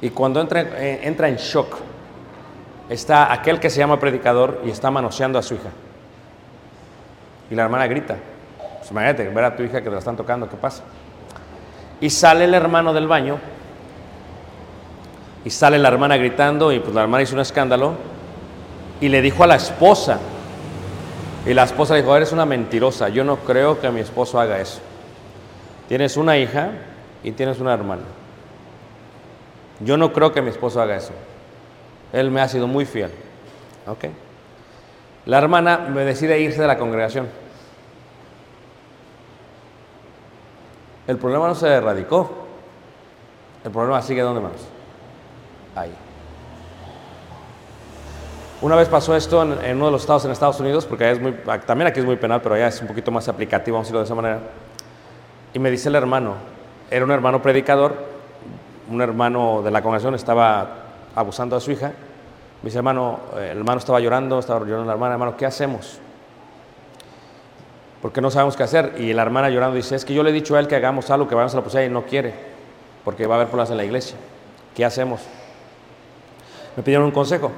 Y 0.00 0.10
cuando 0.10 0.40
entra, 0.40 0.60
eh, 0.60 1.00
entra 1.04 1.28
en 1.28 1.36
shock, 1.36 1.76
está 2.88 3.32
aquel 3.32 3.60
que 3.60 3.70
se 3.70 3.78
llama 3.78 3.98
predicador 4.00 4.60
y 4.64 4.70
está 4.70 4.90
manoseando 4.90 5.38
a 5.38 5.42
su 5.42 5.54
hija. 5.54 5.70
Y 7.50 7.54
la 7.54 7.62
hermana 7.64 7.86
grita. 7.86 8.16
Pues 8.84 8.90
imagínate, 8.90 9.26
ver 9.30 9.44
a 9.44 9.56
tu 9.56 9.62
hija 9.62 9.78
que 9.78 9.84
te 9.84 9.90
la 9.92 9.98
están 9.98 10.14
tocando, 10.14 10.46
¿qué 10.46 10.56
pasa? 10.56 10.82
Y 12.02 12.10
sale 12.10 12.44
el 12.44 12.52
hermano 12.52 12.92
del 12.92 13.08
baño. 13.08 13.38
Y 15.42 15.48
sale 15.48 15.78
la 15.78 15.88
hermana 15.88 16.18
gritando 16.18 16.70
y 16.70 16.80
pues 16.80 16.94
la 16.94 17.00
hermana 17.00 17.22
hizo 17.22 17.34
un 17.34 17.40
escándalo. 17.40 17.94
Y 19.00 19.08
le 19.08 19.22
dijo 19.22 19.42
a 19.42 19.46
la 19.46 19.54
esposa. 19.54 20.18
Y 21.46 21.54
la 21.54 21.62
esposa 21.62 21.94
dijo, 21.94 22.14
eres 22.14 22.32
una 22.32 22.44
mentirosa, 22.44 23.08
yo 23.08 23.24
no 23.24 23.36
creo 23.36 23.80
que 23.80 23.88
mi 23.90 24.00
esposo 24.00 24.38
haga 24.38 24.60
eso. 24.60 24.80
Tienes 25.88 26.18
una 26.18 26.36
hija 26.36 26.72
y 27.22 27.32
tienes 27.32 27.60
una 27.60 27.72
hermana. 27.72 28.02
Yo 29.80 29.96
no 29.96 30.12
creo 30.12 30.34
que 30.34 30.42
mi 30.42 30.50
esposo 30.50 30.82
haga 30.82 30.96
eso. 30.96 31.12
Él 32.12 32.30
me 32.30 32.42
ha 32.42 32.48
sido 32.48 32.66
muy 32.66 32.84
fiel. 32.84 33.10
¿Ok? 33.86 34.04
La 35.24 35.38
hermana 35.38 35.78
me 35.78 36.04
decide 36.04 36.38
irse 36.38 36.60
de 36.60 36.68
la 36.68 36.76
congregación. 36.76 37.43
El 41.06 41.18
problema 41.18 41.48
no 41.48 41.54
se 41.54 41.68
erradicó. 41.68 42.30
El 43.64 43.70
problema 43.70 44.00
sigue 44.02 44.22
donde 44.22 44.40
más. 44.40 44.52
Ahí. 45.74 45.94
Una 48.62 48.76
vez 48.76 48.88
pasó 48.88 49.14
esto 49.14 49.42
en, 49.42 49.76
uno 49.76 49.86
de 49.86 49.92
los 49.92 50.02
estados 50.02 50.24
en 50.24 50.30
Estados 50.30 50.58
Unidos, 50.60 50.86
porque 50.86 51.10
es 51.10 51.20
muy, 51.20 51.32
también 51.66 51.88
aquí 51.88 52.00
es 52.00 52.06
muy 52.06 52.16
penal, 52.16 52.40
pero 52.40 52.54
allá 52.54 52.68
es 52.68 52.80
un 52.80 52.88
poquito 52.88 53.10
más 53.10 53.28
aplicativo, 53.28 53.74
vamos 53.74 53.86
a 53.86 53.88
decirlo 53.88 54.00
de 54.00 54.04
esa 54.04 54.14
manera. 54.14 54.38
Y 55.52 55.58
me 55.58 55.70
dice 55.70 55.88
el 55.88 55.94
hermano, 55.96 56.34
era 56.90 57.04
un 57.04 57.10
hermano 57.10 57.42
predicador, 57.42 57.94
un 58.90 59.02
hermano 59.02 59.60
de 59.62 59.70
la 59.70 59.82
congregación 59.82 60.14
estaba 60.14 60.66
abusando 61.14 61.56
a 61.56 61.60
su 61.60 61.72
hija. 61.72 61.88
Me 62.62 62.68
dice, 62.68 62.78
hermano, 62.78 63.20
el 63.36 63.58
hermano 63.58 63.78
estaba 63.78 64.00
llorando, 64.00 64.38
estaba 64.38 64.60
llorando 64.60 64.86
la 64.86 64.92
hermana, 64.92 65.14
hermano, 65.14 65.36
¿qué 65.36 65.44
hacemos? 65.44 66.00
Porque 68.04 68.20
no 68.20 68.30
sabemos 68.30 68.54
qué 68.54 68.62
hacer. 68.62 68.96
Y 68.98 69.14
la 69.14 69.22
hermana 69.22 69.48
llorando 69.48 69.76
dice, 69.76 69.96
es 69.96 70.04
que 70.04 70.12
yo 70.12 70.22
le 70.22 70.28
he 70.28 70.32
dicho 70.34 70.54
a 70.56 70.60
él 70.60 70.68
que 70.68 70.76
hagamos 70.76 71.08
algo, 71.08 71.26
que 71.26 71.34
vayamos 71.34 71.54
a 71.54 71.56
la 71.56 71.62
policía 71.62 71.86
y 71.86 71.88
no 71.88 72.02
quiere, 72.02 72.34
porque 73.02 73.26
va 73.26 73.36
a 73.36 73.38
haber 73.38 73.48
problemas 73.48 73.70
en 73.70 73.78
la 73.78 73.84
iglesia. 73.86 74.18
¿Qué 74.74 74.84
hacemos? 74.84 75.22
Me 76.76 76.82
pidieron 76.82 77.06
un 77.06 77.12
consejo. 77.12 77.50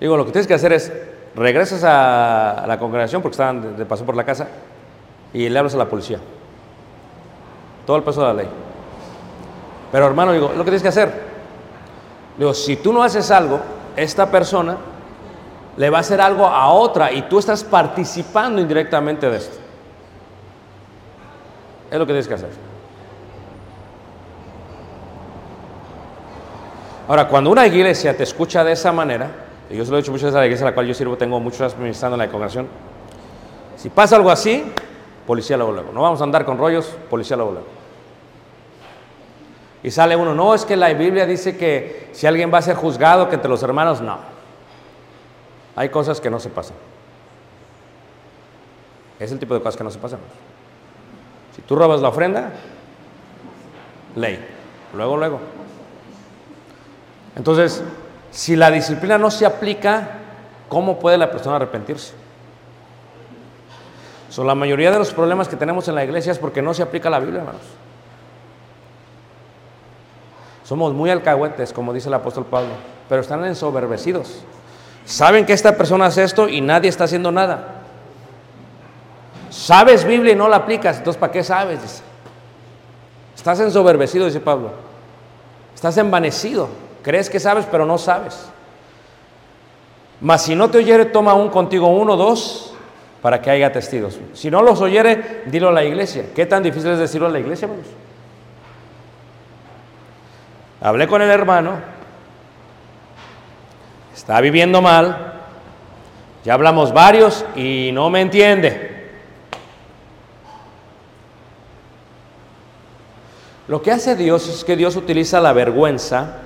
Digo, 0.00 0.16
lo 0.16 0.24
que 0.24 0.32
tienes 0.32 0.46
que 0.46 0.54
hacer 0.54 0.72
es, 0.72 0.90
regresas 1.34 1.84
a, 1.84 2.64
la 2.66 2.78
congregación, 2.78 3.20
porque 3.20 3.34
estaban 3.34 3.60
de, 3.60 3.72
de 3.72 3.84
paso 3.84 4.06
por 4.06 4.16
la 4.16 4.24
casa, 4.24 4.48
y 5.34 5.50
le 5.50 5.58
hablas 5.58 5.74
a 5.74 5.76
la 5.76 5.84
policía. 5.84 6.18
Todo 7.84 7.98
el 7.98 8.04
peso 8.04 8.22
de 8.22 8.26
la 8.28 8.32
ley. 8.32 8.48
Pero 9.92 10.06
hermano, 10.06 10.32
digo, 10.32 10.48
lo 10.48 10.64
que 10.64 10.70
tienes 10.70 10.82
que 10.82 10.88
hacer. 10.88 11.12
Digo, 12.38 12.54
si 12.54 12.76
tú 12.76 12.90
no 12.90 13.02
haces 13.02 13.30
algo, 13.30 13.60
esta 13.96 14.30
persona 14.30 14.78
le 15.76 15.90
va 15.90 15.98
a 15.98 16.00
hacer 16.00 16.22
algo 16.22 16.46
a 16.46 16.68
otra 16.68 17.12
y 17.12 17.28
tú 17.28 17.38
estás 17.38 17.62
participando 17.62 18.62
indirectamente 18.62 19.28
de 19.28 19.36
esto. 19.36 19.63
Es 21.94 22.00
lo 22.00 22.06
que 22.06 22.12
tienes 22.12 22.26
que 22.26 22.34
hacer. 22.34 22.48
Ahora, 27.06 27.28
cuando 27.28 27.50
una 27.52 27.68
iglesia 27.68 28.16
te 28.16 28.24
escucha 28.24 28.64
de 28.64 28.72
esa 28.72 28.90
manera, 28.90 29.30
y 29.70 29.76
yo 29.76 29.84
se 29.84 29.92
lo 29.92 29.98
he 29.98 30.00
dicho 30.00 30.10
muchas 30.10 30.24
veces 30.24 30.34
a 30.34 30.40
la 30.40 30.46
iglesia 30.46 30.66
a 30.66 30.70
la 30.70 30.74
cual 30.74 30.88
yo 30.88 30.94
sirvo, 30.94 31.16
tengo 31.16 31.38
muchos 31.38 31.60
años 31.60 31.76
ministrando 31.78 32.16
en 32.16 32.18
la 32.18 32.28
congregación, 32.28 32.66
si 33.76 33.90
pasa 33.90 34.16
algo 34.16 34.28
así, 34.32 34.64
policía 35.24 35.56
luego 35.56 35.70
luego. 35.70 35.92
No 35.92 36.02
vamos 36.02 36.20
a 36.20 36.24
andar 36.24 36.44
con 36.44 36.58
rollos, 36.58 36.96
policía 37.08 37.36
luego 37.36 37.52
luego. 37.52 37.68
Y 39.84 39.92
sale 39.92 40.16
uno, 40.16 40.34
no, 40.34 40.52
es 40.52 40.64
que 40.64 40.76
la 40.76 40.92
Biblia 40.94 41.26
dice 41.26 41.56
que 41.56 42.08
si 42.10 42.26
alguien 42.26 42.52
va 42.52 42.58
a 42.58 42.62
ser 42.62 42.74
juzgado, 42.74 43.28
que 43.28 43.36
entre 43.36 43.48
los 43.48 43.62
hermanos, 43.62 44.00
no. 44.00 44.18
Hay 45.76 45.90
cosas 45.90 46.20
que 46.20 46.28
no 46.28 46.40
se 46.40 46.48
pasan. 46.48 46.74
Es 49.20 49.30
el 49.30 49.38
tipo 49.38 49.54
de 49.54 49.60
cosas 49.60 49.76
que 49.76 49.84
no 49.84 49.92
se 49.92 49.98
pasan. 50.00 50.18
Si 51.54 51.62
tú 51.62 51.76
robas 51.76 52.00
la 52.00 52.08
ofrenda, 52.08 52.52
ley. 54.16 54.44
Luego, 54.94 55.16
luego. 55.16 55.40
Entonces, 57.36 57.82
si 58.30 58.56
la 58.56 58.70
disciplina 58.70 59.18
no 59.18 59.30
se 59.30 59.46
aplica, 59.46 60.08
¿cómo 60.68 60.98
puede 60.98 61.18
la 61.18 61.30
persona 61.30 61.56
arrepentirse? 61.56 62.12
So, 64.30 64.42
la 64.42 64.54
mayoría 64.54 64.90
de 64.90 64.98
los 64.98 65.12
problemas 65.12 65.48
que 65.48 65.56
tenemos 65.56 65.86
en 65.86 65.94
la 65.94 66.04
iglesia 66.04 66.32
es 66.32 66.38
porque 66.38 66.60
no 66.60 66.74
se 66.74 66.82
aplica 66.82 67.08
la 67.08 67.20
Biblia, 67.20 67.40
hermanos. 67.40 67.62
Somos 70.64 70.92
muy 70.94 71.10
alcahuetes, 71.10 71.72
como 71.72 71.92
dice 71.92 72.08
el 72.08 72.14
apóstol 72.14 72.46
Pablo, 72.46 72.70
pero 73.08 73.20
están 73.20 73.44
ensoberbecidos. 73.44 74.42
Saben 75.04 75.44
que 75.44 75.52
esta 75.52 75.76
persona 75.76 76.06
hace 76.06 76.24
esto 76.24 76.48
y 76.48 76.60
nadie 76.60 76.88
está 76.88 77.04
haciendo 77.04 77.30
nada. 77.30 77.83
Sabes 79.54 80.04
Biblia 80.04 80.32
y 80.32 80.36
no 80.36 80.48
la 80.48 80.56
aplicas, 80.56 80.98
entonces 80.98 81.18
¿para 81.18 81.32
qué 81.32 81.44
sabes? 81.44 82.02
Estás 83.36 83.60
ensoberbecido, 83.60 84.26
dice 84.26 84.40
Pablo. 84.40 84.72
Estás 85.72 85.96
envanecido. 85.96 86.68
Crees 87.02 87.30
que 87.30 87.38
sabes, 87.38 87.64
pero 87.70 87.86
no 87.86 87.96
sabes. 87.96 88.48
Mas 90.20 90.42
si 90.42 90.56
no 90.56 90.70
te 90.70 90.78
oyere, 90.78 91.04
toma 91.04 91.30
aún 91.30 91.50
contigo 91.50 91.86
uno 91.86 92.16
dos 92.16 92.74
para 93.22 93.40
que 93.40 93.48
haya 93.48 93.70
testigos. 93.70 94.18
Si 94.32 94.50
no 94.50 94.60
los 94.60 94.80
oyere, 94.80 95.44
dilo 95.46 95.68
a 95.68 95.72
la 95.72 95.84
iglesia. 95.84 96.26
¿Qué 96.34 96.46
tan 96.46 96.64
difícil 96.64 96.90
es 96.90 96.98
decirlo 96.98 97.28
a 97.28 97.30
la 97.30 97.38
iglesia, 97.38 97.66
hermanos? 97.66 97.86
Hablé 100.80 101.06
con 101.06 101.22
el 101.22 101.30
hermano, 101.30 101.74
está 104.14 104.40
viviendo 104.40 104.82
mal, 104.82 105.42
ya 106.44 106.54
hablamos 106.54 106.92
varios 106.92 107.44
y 107.54 107.90
no 107.92 108.10
me 108.10 108.20
entiende. 108.20 108.93
Lo 113.66 113.80
que 113.82 113.90
hace 113.90 114.14
Dios 114.14 114.48
es 114.48 114.64
que 114.64 114.76
Dios 114.76 114.96
utiliza 114.96 115.40
la 115.40 115.52
vergüenza. 115.52 116.38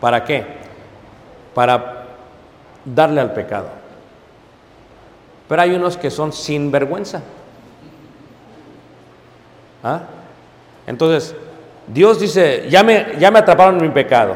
¿Para 0.00 0.24
qué? 0.24 0.46
Para 1.54 2.06
darle 2.84 3.20
al 3.20 3.32
pecado. 3.32 3.68
Pero 5.48 5.62
hay 5.62 5.70
unos 5.74 5.96
que 5.96 6.10
son 6.10 6.32
sin 6.32 6.70
vergüenza. 6.70 7.22
¿Ah? 9.82 10.02
Entonces, 10.86 11.34
Dios 11.86 12.18
dice, 12.18 12.66
ya 12.70 12.82
me, 12.82 13.16
ya 13.18 13.30
me 13.30 13.38
atraparon 13.38 13.76
en 13.76 13.82
mi 13.82 13.90
pecado. 13.90 14.34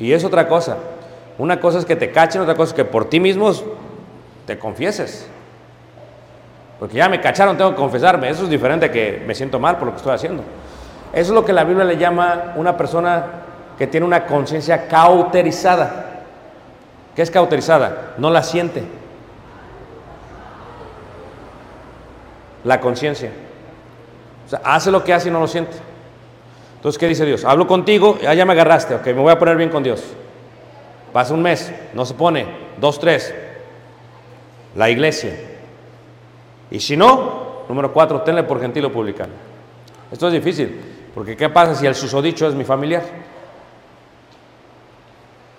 Y 0.00 0.12
es 0.12 0.24
otra 0.24 0.48
cosa. 0.48 0.78
Una 1.38 1.60
cosa 1.60 1.78
es 1.78 1.84
que 1.84 1.96
te 1.96 2.10
cachen, 2.10 2.42
otra 2.42 2.54
cosa 2.56 2.70
es 2.70 2.74
que 2.74 2.84
por 2.84 3.08
ti 3.08 3.20
mismos 3.20 3.64
te 4.46 4.58
confieses. 4.58 5.28
Porque 6.80 6.96
ya 6.96 7.10
me 7.10 7.20
cacharon, 7.20 7.58
tengo 7.58 7.70
que 7.70 7.76
confesarme. 7.76 8.30
Eso 8.30 8.44
es 8.44 8.50
diferente 8.50 8.90
que 8.90 9.22
me 9.26 9.34
siento 9.34 9.60
mal 9.60 9.76
por 9.76 9.86
lo 9.86 9.92
que 9.92 9.98
estoy 9.98 10.14
haciendo. 10.14 10.42
Eso 11.12 11.30
es 11.30 11.34
lo 11.34 11.44
que 11.44 11.52
la 11.52 11.62
Biblia 11.62 11.84
le 11.84 11.98
llama 11.98 12.54
una 12.56 12.74
persona 12.74 13.26
que 13.76 13.86
tiene 13.86 14.06
una 14.06 14.24
conciencia 14.24 14.88
cauterizada. 14.88 16.06
¿Qué 17.14 17.20
es 17.20 17.30
cauterizada? 17.30 18.14
No 18.16 18.30
la 18.30 18.42
siente. 18.42 18.82
La 22.64 22.80
conciencia. 22.80 23.30
O 24.46 24.48
sea, 24.48 24.62
hace 24.64 24.90
lo 24.90 25.04
que 25.04 25.12
hace 25.12 25.28
y 25.28 25.32
no 25.32 25.40
lo 25.40 25.48
siente. 25.48 25.76
Entonces, 26.76 26.98
¿qué 26.98 27.08
dice 27.08 27.26
Dios? 27.26 27.44
Hablo 27.44 27.66
contigo, 27.66 28.18
ya, 28.22 28.32
ya 28.32 28.46
me 28.46 28.54
agarraste, 28.54 28.94
ok, 28.94 29.04
me 29.08 29.12
voy 29.14 29.32
a 29.32 29.38
poner 29.38 29.58
bien 29.58 29.68
con 29.68 29.82
Dios. 29.82 30.02
Pasa 31.12 31.34
un 31.34 31.42
mes, 31.42 31.70
no 31.92 32.06
se 32.06 32.14
pone, 32.14 32.46
dos, 32.78 32.98
tres. 32.98 33.34
La 34.74 34.88
iglesia. 34.88 35.49
Y 36.70 36.80
si 36.80 36.96
no, 36.96 37.64
número 37.68 37.92
cuatro, 37.92 38.22
tenle 38.22 38.42
por 38.44 38.60
gentil 38.60 38.84
o 38.84 38.92
publicano. 38.92 39.32
Esto 40.10 40.26
es 40.28 40.32
difícil, 40.32 40.80
porque 41.14 41.36
¿qué 41.36 41.48
pasa 41.48 41.74
si 41.74 41.86
el 41.86 41.94
susodicho 41.94 42.46
es 42.46 42.54
mi 42.54 42.64
familiar? 42.64 43.02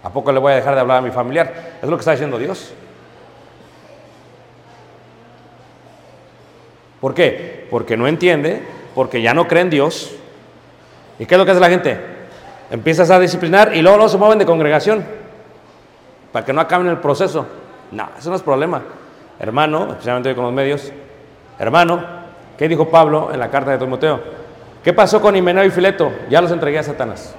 ¿A 0.03 0.09
poco 0.09 0.32
le 0.32 0.39
voy 0.39 0.53
a 0.53 0.55
dejar 0.55 0.76
de 0.76 0.82
hablar 0.82 0.97
a 0.97 1.01
mi 1.01 1.12
familiar? 1.12 1.78
Es 1.82 1.88
lo 1.88 1.95
que 1.95 2.01
está 2.01 2.12
diciendo 2.12 2.38
Dios. 2.38 2.74
¿Por 7.00 7.13
qué? 7.13 7.67
Porque 7.70 7.97
no 7.97 8.08
entiende, 8.08 8.62
porque 8.96 9.21
ya 9.21 9.33
no 9.33 9.47
cree 9.47 9.63
en 9.63 9.70
Dios. 9.70 10.16
¿Y 11.20 11.25
qué 11.25 11.36
es 11.36 11.39
lo 11.39 11.46
que 11.46 11.51
hace 11.51 11.59
la 11.59 11.70
gente? 11.70 12.00
Empiezas 12.70 13.09
a 13.12 13.20
disciplinar 13.20 13.75
y 13.75 13.82
luego, 13.82 13.97
luego 13.97 14.09
se 14.09 14.17
mueven 14.17 14.39
de 14.39 14.46
congregación 14.46 15.04
para 16.32 16.46
que 16.46 16.54
no 16.54 16.62
acaben 16.62 16.88
el 16.88 16.97
proceso. 16.97 17.46
No, 17.92 18.09
eso 18.17 18.29
no 18.29 18.36
es 18.36 18.42
problema. 18.42 18.82
Hermano, 19.42 19.88
especialmente 19.89 20.30
hoy 20.30 20.36
con 20.36 20.43
los 20.43 20.54
medios, 20.54 20.92
hermano, 21.58 22.00
¿qué 22.59 22.68
dijo 22.68 22.88
Pablo 22.92 23.34
en 23.34 23.39
la 23.39 23.50
carta 23.50 23.72
de 23.72 23.80
Timoteo? 23.80 24.22
¿Qué 24.84 24.93
pasó 24.93 25.20
con 25.20 25.36
Himeneo 25.36 25.63
y 25.66 25.72
Fileto? 25.72 26.12
Ya 26.30 26.42
los 26.42 26.51
entregué 26.51 26.78
a 26.78 26.84
Satanás. 26.84 27.34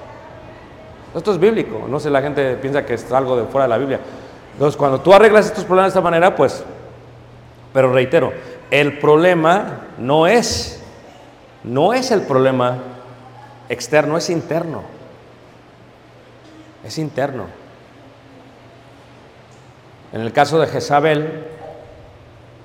Esto 1.15 1.31
es 1.31 1.39
bíblico, 1.39 1.87
no 1.89 2.01
sé, 2.01 2.11
la 2.11 2.21
gente 2.21 2.57
piensa 2.57 2.85
que 2.85 2.95
es 2.95 3.13
algo 3.13 3.37
de 3.37 3.45
fuera 3.45 3.67
de 3.67 3.69
la 3.69 3.79
Biblia. 3.79 4.01
Entonces, 4.53 4.77
cuando 4.77 5.01
tú 5.01 5.15
arreglas 5.15 5.47
estos 5.47 5.63
problemas 5.63 5.93
de 5.93 5.99
esta 6.01 6.01
manera, 6.01 6.35
pues, 6.35 6.65
pero 7.73 7.93
reitero, 7.93 8.33
el 8.73 8.99
problema 8.99 9.83
no 9.97 10.27
es, 10.27 10.83
no 11.63 11.95
es 11.95 12.11
el 12.11 12.23
problema 12.23 12.79
externo, 13.69 14.17
es 14.17 14.29
interno. 14.29 14.83
Es 16.85 16.99
interno. 16.99 17.47
En 20.13 20.21
el 20.21 20.33
caso 20.33 20.59
de 20.59 20.67
Jezabel, 20.67 21.47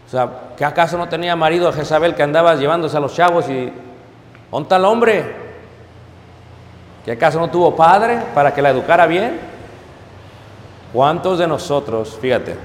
o 0.07 0.09
sea, 0.09 0.29
¿qué 0.55 0.63
acaso 0.63 0.97
no 0.97 1.09
tenía 1.09 1.35
marido 1.35 1.71
Jezabel 1.73 2.15
que 2.15 2.23
andaba 2.23 2.55
llevándose 2.55 2.95
a 2.95 3.01
los 3.01 3.13
chavos 3.13 3.49
y 3.49 3.73
¿dónde 4.49 4.73
el 4.73 4.85
hombre? 4.85 5.35
¿Que 7.03 7.11
acaso 7.11 7.39
no 7.39 7.49
tuvo 7.49 7.75
padre 7.75 8.17
para 8.34 8.53
que 8.53 8.61
la 8.61 8.69
educara 8.69 9.05
bien? 9.05 9.38
¿Cuántos 10.93 11.39
de 11.39 11.47
nosotros, 11.47 12.17
fíjate, 12.21 12.55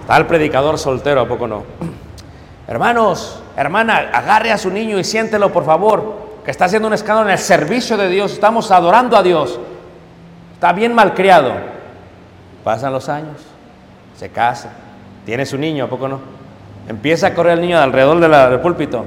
está 0.00 0.16
el 0.16 0.26
predicador 0.26 0.78
soltero, 0.78 1.22
¿a 1.22 1.26
poco 1.26 1.48
no? 1.48 1.64
Hermanos, 2.68 3.42
hermana, 3.56 4.10
agarre 4.12 4.52
a 4.52 4.58
su 4.58 4.70
niño 4.70 4.96
y 4.96 5.02
siéntelo, 5.02 5.52
por 5.52 5.64
favor, 5.64 6.20
que 6.44 6.52
está 6.52 6.66
haciendo 6.66 6.86
un 6.86 6.94
escándalo 6.94 7.26
en 7.30 7.32
el 7.32 7.38
servicio 7.38 7.96
de 7.96 8.08
Dios, 8.08 8.32
estamos 8.32 8.70
adorando 8.70 9.16
a 9.16 9.24
Dios. 9.24 9.58
Está 10.54 10.72
bien 10.72 10.94
malcriado. 10.94 11.52
Pasan 12.62 12.92
los 12.92 13.08
años, 13.08 13.38
se 14.16 14.28
casa, 14.28 14.70
tiene 15.26 15.44
su 15.44 15.58
niño, 15.58 15.86
¿a 15.86 15.88
poco 15.88 16.06
no? 16.06 16.39
Empieza 16.90 17.28
a 17.28 17.34
correr 17.34 17.52
el 17.52 17.60
niño 17.60 17.78
alrededor 17.78 18.18
de 18.18 18.28
del 18.28 18.58
púlpito. 18.58 19.04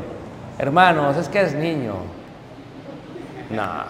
Hermanos, 0.57 1.17
es 1.17 1.27
que 1.27 1.41
es 1.41 1.53
niño. 1.53 1.95
No. 3.49 3.83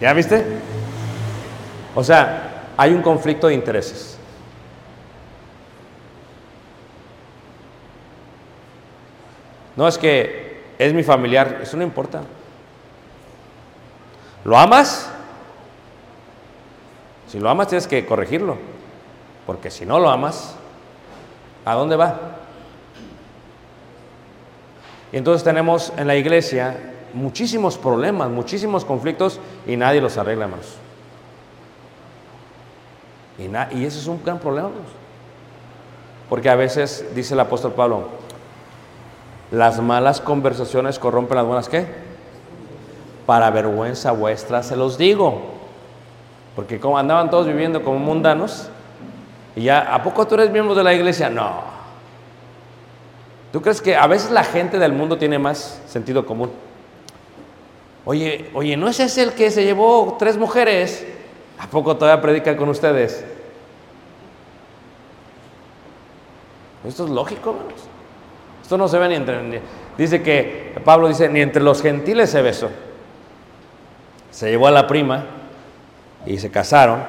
¿Ya 0.00 0.12
viste? 0.12 0.46
O 1.96 2.04
sea, 2.04 2.68
hay 2.76 2.94
un 2.94 3.02
conflicto 3.02 3.48
de 3.48 3.54
intereses. 3.54 4.16
No 9.74 9.88
es 9.88 9.98
que 9.98 10.62
es 10.78 10.94
mi 10.94 11.02
familiar, 11.02 11.58
eso 11.62 11.76
no 11.76 11.82
importa. 11.82 12.22
¿Lo 14.44 14.56
amas? 14.56 15.10
Si 17.26 17.40
lo 17.40 17.50
amas 17.50 17.66
tienes 17.66 17.88
que 17.88 18.06
corregirlo, 18.06 18.56
porque 19.46 19.68
si 19.68 19.84
no 19.84 19.98
lo 19.98 20.08
amas, 20.08 20.55
¿A 21.66 21.74
dónde 21.74 21.96
va? 21.96 22.18
Y 25.12 25.16
entonces 25.18 25.44
tenemos 25.44 25.92
en 25.96 26.06
la 26.06 26.16
iglesia 26.16 26.78
muchísimos 27.12 27.76
problemas, 27.76 28.30
muchísimos 28.30 28.84
conflictos 28.84 29.40
y 29.66 29.76
nadie 29.76 30.00
los 30.00 30.16
arregla, 30.16 30.44
hermanos. 30.44 30.76
Y, 33.38 33.48
na- 33.48 33.68
y 33.72 33.84
ese 33.84 33.98
es 33.98 34.06
un 34.06 34.22
gran 34.24 34.38
problema, 34.38 34.68
hermanos. 34.68 34.90
Porque 36.28 36.48
a 36.50 36.54
veces, 36.56 37.04
dice 37.14 37.34
el 37.34 37.40
apóstol 37.40 37.72
Pablo, 37.72 38.08
las 39.50 39.80
malas 39.80 40.20
conversaciones 40.20 40.98
corrompen 40.98 41.36
las 41.36 41.46
buenas, 41.46 41.68
¿qué? 41.68 41.86
Para 43.26 43.50
vergüenza 43.50 44.12
vuestra 44.12 44.62
se 44.62 44.76
los 44.76 44.98
digo. 44.98 45.40
Porque 46.56 46.80
como 46.80 46.98
andaban 46.98 47.30
todos 47.30 47.46
viviendo 47.46 47.82
como 47.84 47.98
mundanos, 47.98 48.68
y 49.56 49.62
ya, 49.62 49.94
¿a 49.94 50.02
poco 50.02 50.26
tú 50.26 50.34
eres 50.34 50.50
miembro 50.50 50.74
de 50.74 50.84
la 50.84 50.92
iglesia? 50.92 51.30
No. 51.30 51.62
¿Tú 53.52 53.62
crees 53.62 53.80
que 53.80 53.96
a 53.96 54.06
veces 54.06 54.30
la 54.30 54.44
gente 54.44 54.78
del 54.78 54.92
mundo 54.92 55.16
tiene 55.16 55.38
más 55.38 55.80
sentido 55.86 56.26
común? 56.26 56.50
Oye, 58.04 58.50
oye, 58.52 58.76
¿no 58.76 58.86
es 58.86 59.00
ese 59.00 59.22
el 59.22 59.32
que 59.32 59.50
se 59.50 59.64
llevó 59.64 60.16
tres 60.18 60.36
mujeres? 60.36 61.06
¿A 61.58 61.66
poco 61.66 61.96
todavía 61.96 62.20
predica 62.20 62.54
con 62.54 62.68
ustedes? 62.68 63.24
Esto 66.86 67.04
es 67.04 67.10
lógico, 67.10 67.50
hermanos. 67.50 67.80
Esto 68.62 68.76
no 68.76 68.88
se 68.88 68.98
ve 68.98 69.08
ni 69.08 69.14
entre... 69.14 69.62
dice 69.96 70.22
que, 70.22 70.78
Pablo 70.84 71.08
dice, 71.08 71.30
ni 71.30 71.40
entre 71.40 71.62
los 71.62 71.80
gentiles 71.80 72.28
se 72.28 72.42
besó. 72.42 72.68
Se 74.30 74.50
llevó 74.50 74.66
a 74.66 74.70
la 74.70 74.86
prima 74.86 75.24
y 76.26 76.36
se 76.36 76.50
casaron 76.50 77.02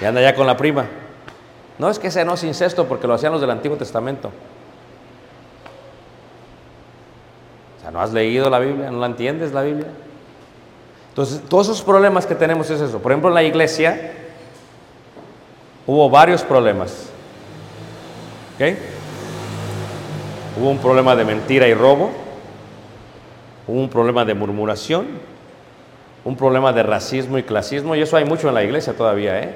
y 0.00 0.04
anda 0.04 0.20
ya 0.20 0.36
con 0.36 0.46
la 0.46 0.56
prima. 0.56 0.86
No 1.78 1.88
es 1.88 1.98
que 1.98 2.08
ese 2.08 2.24
no 2.24 2.34
es 2.34 2.42
incesto 2.42 2.86
porque 2.86 3.06
lo 3.06 3.14
hacían 3.14 3.32
los 3.32 3.40
del 3.40 3.50
Antiguo 3.50 3.76
Testamento. 3.76 4.32
O 7.78 7.80
sea, 7.80 7.90
no 7.92 8.00
has 8.00 8.12
leído 8.12 8.50
la 8.50 8.58
Biblia, 8.58 8.90
no 8.90 8.98
la 8.98 9.06
entiendes 9.06 9.52
la 9.52 9.62
Biblia. 9.62 9.86
Entonces, 11.10 11.40
todos 11.48 11.68
esos 11.68 11.82
problemas 11.82 12.26
que 12.26 12.34
tenemos 12.34 12.68
es 12.70 12.80
eso. 12.80 12.98
Por 12.98 13.12
ejemplo, 13.12 13.28
en 13.28 13.34
la 13.34 13.44
iglesia 13.44 14.12
hubo 15.86 16.10
varios 16.10 16.42
problemas. 16.42 17.10
¿Ok? 18.56 18.76
Hubo 20.60 20.70
un 20.70 20.78
problema 20.78 21.14
de 21.14 21.24
mentira 21.24 21.68
y 21.68 21.74
robo. 21.74 22.10
Hubo 23.68 23.80
un 23.80 23.88
problema 23.88 24.24
de 24.24 24.34
murmuración. 24.34 25.06
Un 26.24 26.36
problema 26.36 26.72
de 26.72 26.82
racismo 26.82 27.38
y 27.38 27.44
clasismo. 27.44 27.94
Y 27.94 28.02
eso 28.02 28.16
hay 28.16 28.24
mucho 28.24 28.48
en 28.48 28.54
la 28.54 28.64
iglesia 28.64 28.96
todavía, 28.96 29.40
¿eh? 29.40 29.54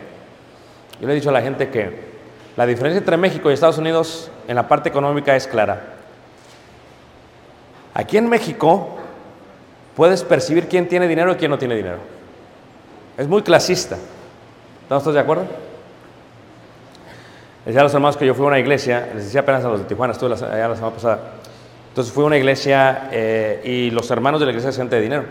Yo 1.01 1.09
le 1.09 1.15
he 1.15 1.17
dicho 1.17 1.31
a 1.31 1.33
la 1.33 1.43
gente 1.43 1.69
que 1.69 2.12
la 2.57 2.67
diferencia 2.67 2.99
entre 2.99 3.17
México 3.17 3.51
y 3.51 3.55
Estados 3.55 3.79
Unidos 3.79 4.31
en 4.49 4.57
la 4.57 4.69
parte 4.69 4.89
económica 4.89 5.35
es 5.37 5.47
clara. 5.47 5.95
Aquí 7.95 8.17
en 8.17 8.29
México 8.29 8.97
puedes 9.97 10.23
percibir 10.23 10.69
quién 10.69 10.89
tiene 10.89 11.07
dinero 11.09 11.33
y 11.33 11.37
quién 11.37 11.51
no 11.51 11.59
tiene 11.59 11.75
dinero. 11.77 11.99
Es 13.17 13.29
muy 13.29 13.43
clasista. 13.43 13.97
¿Estamos 14.83 15.03
todos 15.03 15.15
de 15.15 15.21
acuerdo? 15.21 15.43
Les 17.65 17.67
decía 17.67 17.81
a 17.81 17.85
los 17.85 17.95
hermanos 17.95 18.17
que 18.17 18.27
yo 18.27 18.35
fui 18.35 18.45
a 18.45 18.49
una 18.49 18.59
iglesia, 18.59 19.09
les 19.15 19.25
decía 19.27 19.41
apenas 19.43 19.65
a 19.65 19.69
los 19.69 19.81
de 19.81 19.87
Tijuana, 19.87 20.13
estuve 20.13 20.35
allá 20.35 20.69
la 20.69 20.75
semana 20.77 20.95
pasada. 20.95 21.21
Entonces 21.91 22.13
fui 22.13 22.25
a 22.25 22.27
una 22.27 22.39
iglesia 22.39 23.09
eh, 23.13 23.61
y 23.65 23.91
los 23.91 24.11
hermanos 24.11 24.41
de 24.41 24.47
la 24.47 24.53
iglesia 24.53 24.71
es 24.71 24.77
gente 24.77 24.97
de 24.97 25.03
dinero 25.03 25.25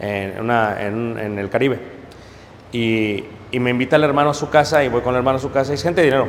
en, 0.00 0.40
una- 0.40 0.82
en 0.82 1.18
en 1.18 1.38
el 1.38 1.48
Caribe. 1.50 1.78
Y, 2.72 3.24
y 3.54 3.60
me 3.60 3.70
invita 3.70 3.94
el 3.94 4.02
hermano 4.02 4.30
a 4.30 4.34
su 4.34 4.50
casa 4.50 4.82
y 4.82 4.88
voy 4.88 5.00
con 5.00 5.14
el 5.14 5.18
hermano 5.18 5.38
a 5.38 5.40
su 5.40 5.52
casa 5.52 5.70
y 5.70 5.74
es 5.76 5.82
gente 5.84 6.00
de 6.00 6.08
dinero. 6.08 6.26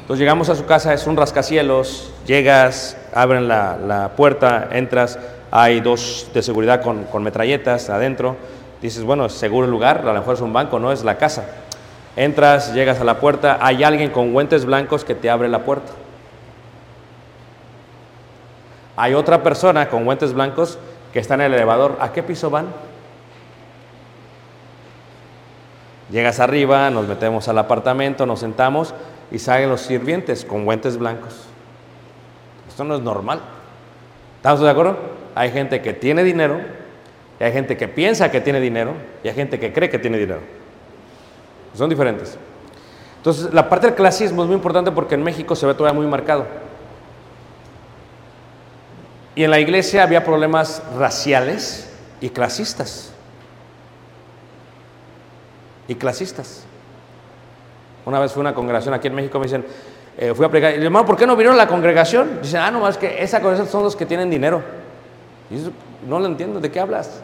Entonces 0.00 0.20
llegamos 0.20 0.48
a 0.48 0.54
su 0.54 0.64
casa, 0.64 0.94
es 0.94 1.04
un 1.08 1.16
rascacielos, 1.16 2.12
llegas, 2.24 2.96
abren 3.12 3.48
la, 3.48 3.76
la 3.76 4.10
puerta, 4.10 4.68
entras, 4.70 5.18
hay 5.50 5.80
dos 5.80 6.30
de 6.32 6.42
seguridad 6.42 6.82
con, 6.82 7.02
con 7.06 7.24
metralletas 7.24 7.90
adentro. 7.90 8.36
Dices, 8.80 9.02
bueno, 9.02 9.28
seguro 9.28 9.64
el 9.64 9.72
lugar, 9.72 10.02
a 10.02 10.04
lo 10.04 10.12
mejor 10.12 10.34
es 10.34 10.40
un 10.40 10.52
banco, 10.52 10.78
no 10.78 10.92
es 10.92 11.02
la 11.02 11.18
casa. 11.18 11.46
Entras, 12.14 12.72
llegas 12.72 13.00
a 13.00 13.04
la 13.04 13.18
puerta, 13.18 13.58
hay 13.60 13.82
alguien 13.82 14.10
con 14.10 14.32
guantes 14.32 14.66
blancos 14.66 15.04
que 15.04 15.16
te 15.16 15.28
abre 15.28 15.48
la 15.48 15.64
puerta. 15.64 15.90
Hay 18.96 19.14
otra 19.14 19.42
persona 19.42 19.88
con 19.88 20.04
guantes 20.04 20.32
blancos 20.32 20.78
que 21.12 21.18
está 21.18 21.34
en 21.34 21.40
el 21.40 21.54
elevador. 21.54 21.96
¿A 21.98 22.12
qué 22.12 22.22
piso 22.22 22.50
van? 22.50 22.66
Llegas 26.10 26.38
arriba, 26.38 26.88
nos 26.90 27.08
metemos 27.08 27.48
al 27.48 27.58
apartamento, 27.58 28.26
nos 28.26 28.40
sentamos 28.40 28.94
y 29.30 29.38
salen 29.38 29.68
los 29.68 29.80
sirvientes 29.80 30.44
con 30.44 30.64
guantes 30.64 30.96
blancos. 30.96 31.46
Esto 32.68 32.84
no 32.84 32.94
es 32.94 33.00
normal. 33.00 33.40
¿Estamos 34.36 34.60
de 34.60 34.70
acuerdo? 34.70 34.96
Hay 35.34 35.50
gente 35.50 35.82
que 35.82 35.92
tiene 35.92 36.22
dinero, 36.22 36.60
y 37.40 37.44
hay 37.44 37.52
gente 37.52 37.76
que 37.76 37.88
piensa 37.88 38.30
que 38.30 38.40
tiene 38.40 38.60
dinero, 38.60 38.92
y 39.24 39.28
hay 39.28 39.34
gente 39.34 39.58
que 39.58 39.72
cree 39.72 39.90
que 39.90 39.98
tiene 39.98 40.18
dinero. 40.18 40.40
Son 41.74 41.90
diferentes. 41.90 42.38
Entonces, 43.18 43.52
la 43.52 43.68
parte 43.68 43.88
del 43.88 43.96
clasismo 43.96 44.42
es 44.42 44.46
muy 44.46 44.56
importante 44.56 44.92
porque 44.92 45.16
en 45.16 45.24
México 45.24 45.56
se 45.56 45.66
ve 45.66 45.74
todavía 45.74 45.98
muy 45.98 46.06
marcado. 46.06 46.46
Y 49.34 49.42
en 49.42 49.50
la 49.50 49.58
iglesia 49.58 50.04
había 50.04 50.24
problemas 50.24 50.82
raciales 50.96 51.90
y 52.20 52.30
clasistas. 52.30 53.12
Y 55.88 55.94
clasistas. 55.94 56.64
Una 58.04 58.20
vez 58.20 58.32
fue 58.32 58.40
una 58.40 58.54
congregación 58.54 58.94
aquí 58.94 59.08
en 59.08 59.14
México, 59.14 59.38
me 59.38 59.46
dicen, 59.46 59.64
eh, 60.16 60.32
fui 60.34 60.46
a 60.46 60.48
predicar, 60.48 60.78
y 60.80 60.84
hermano, 60.84 61.04
¿por 61.04 61.16
qué 61.16 61.26
no 61.26 61.34
vinieron 61.34 61.54
a 61.54 61.64
la 61.64 61.68
congregación? 61.68 62.40
Dicen, 62.42 62.60
ah, 62.60 62.70
no, 62.70 62.80
más 62.80 62.96
que 62.96 63.22
esa 63.22 63.40
congregación 63.40 63.70
son 63.70 63.82
los 63.82 63.96
que 63.96 64.06
tienen 64.06 64.30
dinero. 64.30 64.62
Y 65.50 65.56
eso, 65.56 65.72
no 66.06 66.18
lo 66.18 66.26
entiendo, 66.26 66.60
¿de 66.60 66.70
qué 66.70 66.80
hablas? 66.80 67.20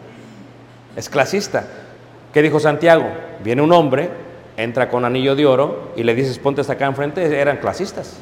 Es 0.97 1.09
clasista. 1.09 1.66
¿Qué 2.32 2.43
dijo 2.43 2.60
Santiago? 2.60 3.06
Viene 3.43 3.62
un 3.62 3.72
hombre, 3.72 4.10
entra 4.56 4.89
con 4.89 5.05
anillo 5.05 5.34
de 5.34 5.47
oro 5.47 5.93
y 5.97 6.02
le 6.02 6.14
dices, 6.14 6.39
ponte 6.39 6.60
hasta 6.60 6.74
acá 6.74 6.86
enfrente, 6.86 7.40
eran 7.40 7.59
clasistas. 7.59 8.16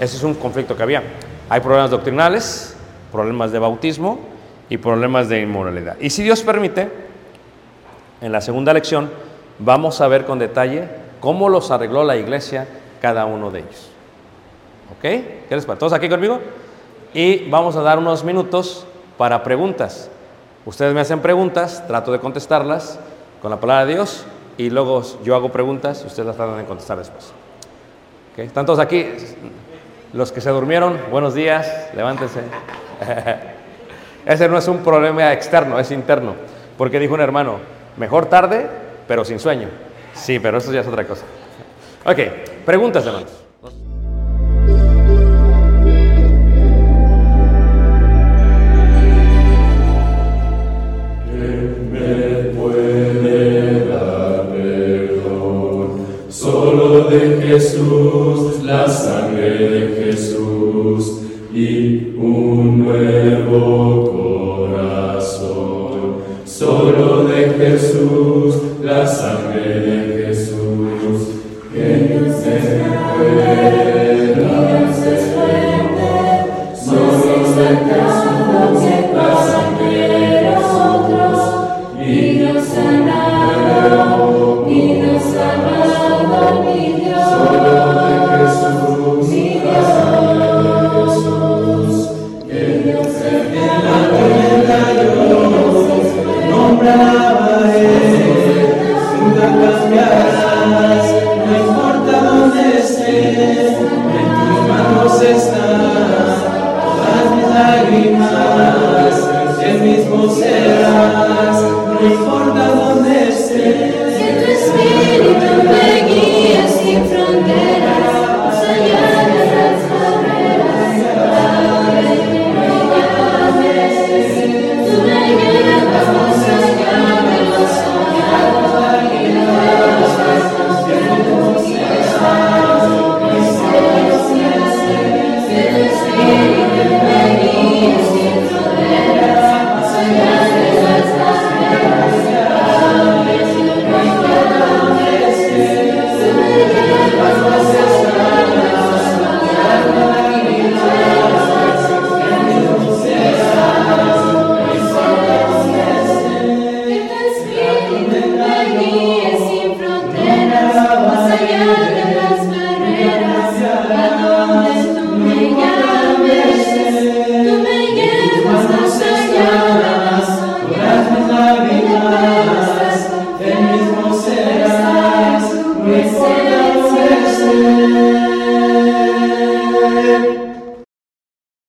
Ese 0.00 0.16
es 0.16 0.22
un 0.22 0.34
conflicto 0.34 0.76
que 0.76 0.82
había. 0.82 1.02
Hay 1.48 1.60
problemas 1.60 1.90
doctrinales, 1.90 2.76
problemas 3.12 3.52
de 3.52 3.58
bautismo 3.58 4.18
y 4.68 4.76
problemas 4.78 5.28
de 5.28 5.40
inmoralidad. 5.40 5.96
Y 6.00 6.10
si 6.10 6.22
Dios 6.22 6.42
permite, 6.42 7.05
en 8.20 8.32
la 8.32 8.40
segunda 8.40 8.72
lección 8.72 9.10
vamos 9.58 10.00
a 10.00 10.08
ver 10.08 10.24
con 10.24 10.38
detalle 10.38 10.88
cómo 11.20 11.48
los 11.48 11.70
arregló 11.70 12.04
la 12.04 12.16
iglesia 12.16 12.66
cada 13.00 13.26
uno 13.26 13.50
de 13.50 13.60
ellos. 13.60 13.90
¿Ok? 14.92 15.02
¿Qué 15.02 15.46
les? 15.50 15.66
¿Todos 15.66 15.92
aquí 15.92 16.08
conmigo? 16.08 16.40
Y 17.14 17.48
vamos 17.48 17.76
a 17.76 17.82
dar 17.82 17.98
unos 17.98 18.24
minutos 18.24 18.86
para 19.16 19.42
preguntas. 19.42 20.10
Ustedes 20.64 20.94
me 20.94 21.00
hacen 21.00 21.20
preguntas, 21.20 21.86
trato 21.86 22.12
de 22.12 22.18
contestarlas 22.18 22.98
con 23.40 23.50
la 23.50 23.60
palabra 23.60 23.86
de 23.86 23.94
Dios 23.94 24.24
y 24.58 24.70
luego 24.70 25.02
yo 25.24 25.34
hago 25.34 25.50
preguntas 25.50 26.02
y 26.02 26.06
ustedes 26.06 26.26
las 26.26 26.36
tratan 26.36 26.58
de 26.58 26.64
contestar 26.64 26.98
después. 26.98 27.32
¿Ok? 28.32 28.40
¿Están 28.40 28.66
todos 28.66 28.78
aquí? 28.78 29.06
Los 30.12 30.32
que 30.32 30.40
se 30.40 30.50
durmieron, 30.50 30.98
buenos 31.10 31.34
días, 31.34 31.90
levántense. 31.94 32.40
Ese 34.26 34.48
no 34.48 34.58
es 34.58 34.66
un 34.66 34.78
problema 34.78 35.32
externo, 35.32 35.78
es 35.78 35.90
interno. 35.90 36.34
Porque 36.76 36.98
dijo 36.98 37.14
un 37.14 37.20
hermano, 37.20 37.58
mejor 37.96 38.26
tarde, 38.26 38.66
pero 39.06 39.24
sin 39.24 39.38
sueño. 39.38 39.68
Sí, 40.14 40.38
pero 40.38 40.58
eso 40.58 40.72
ya 40.72 40.80
es 40.80 40.86
otra 40.86 41.06
cosa. 41.06 41.24
Ok, 42.04 42.18
preguntas, 42.64 43.04
hermanos. 43.06 43.45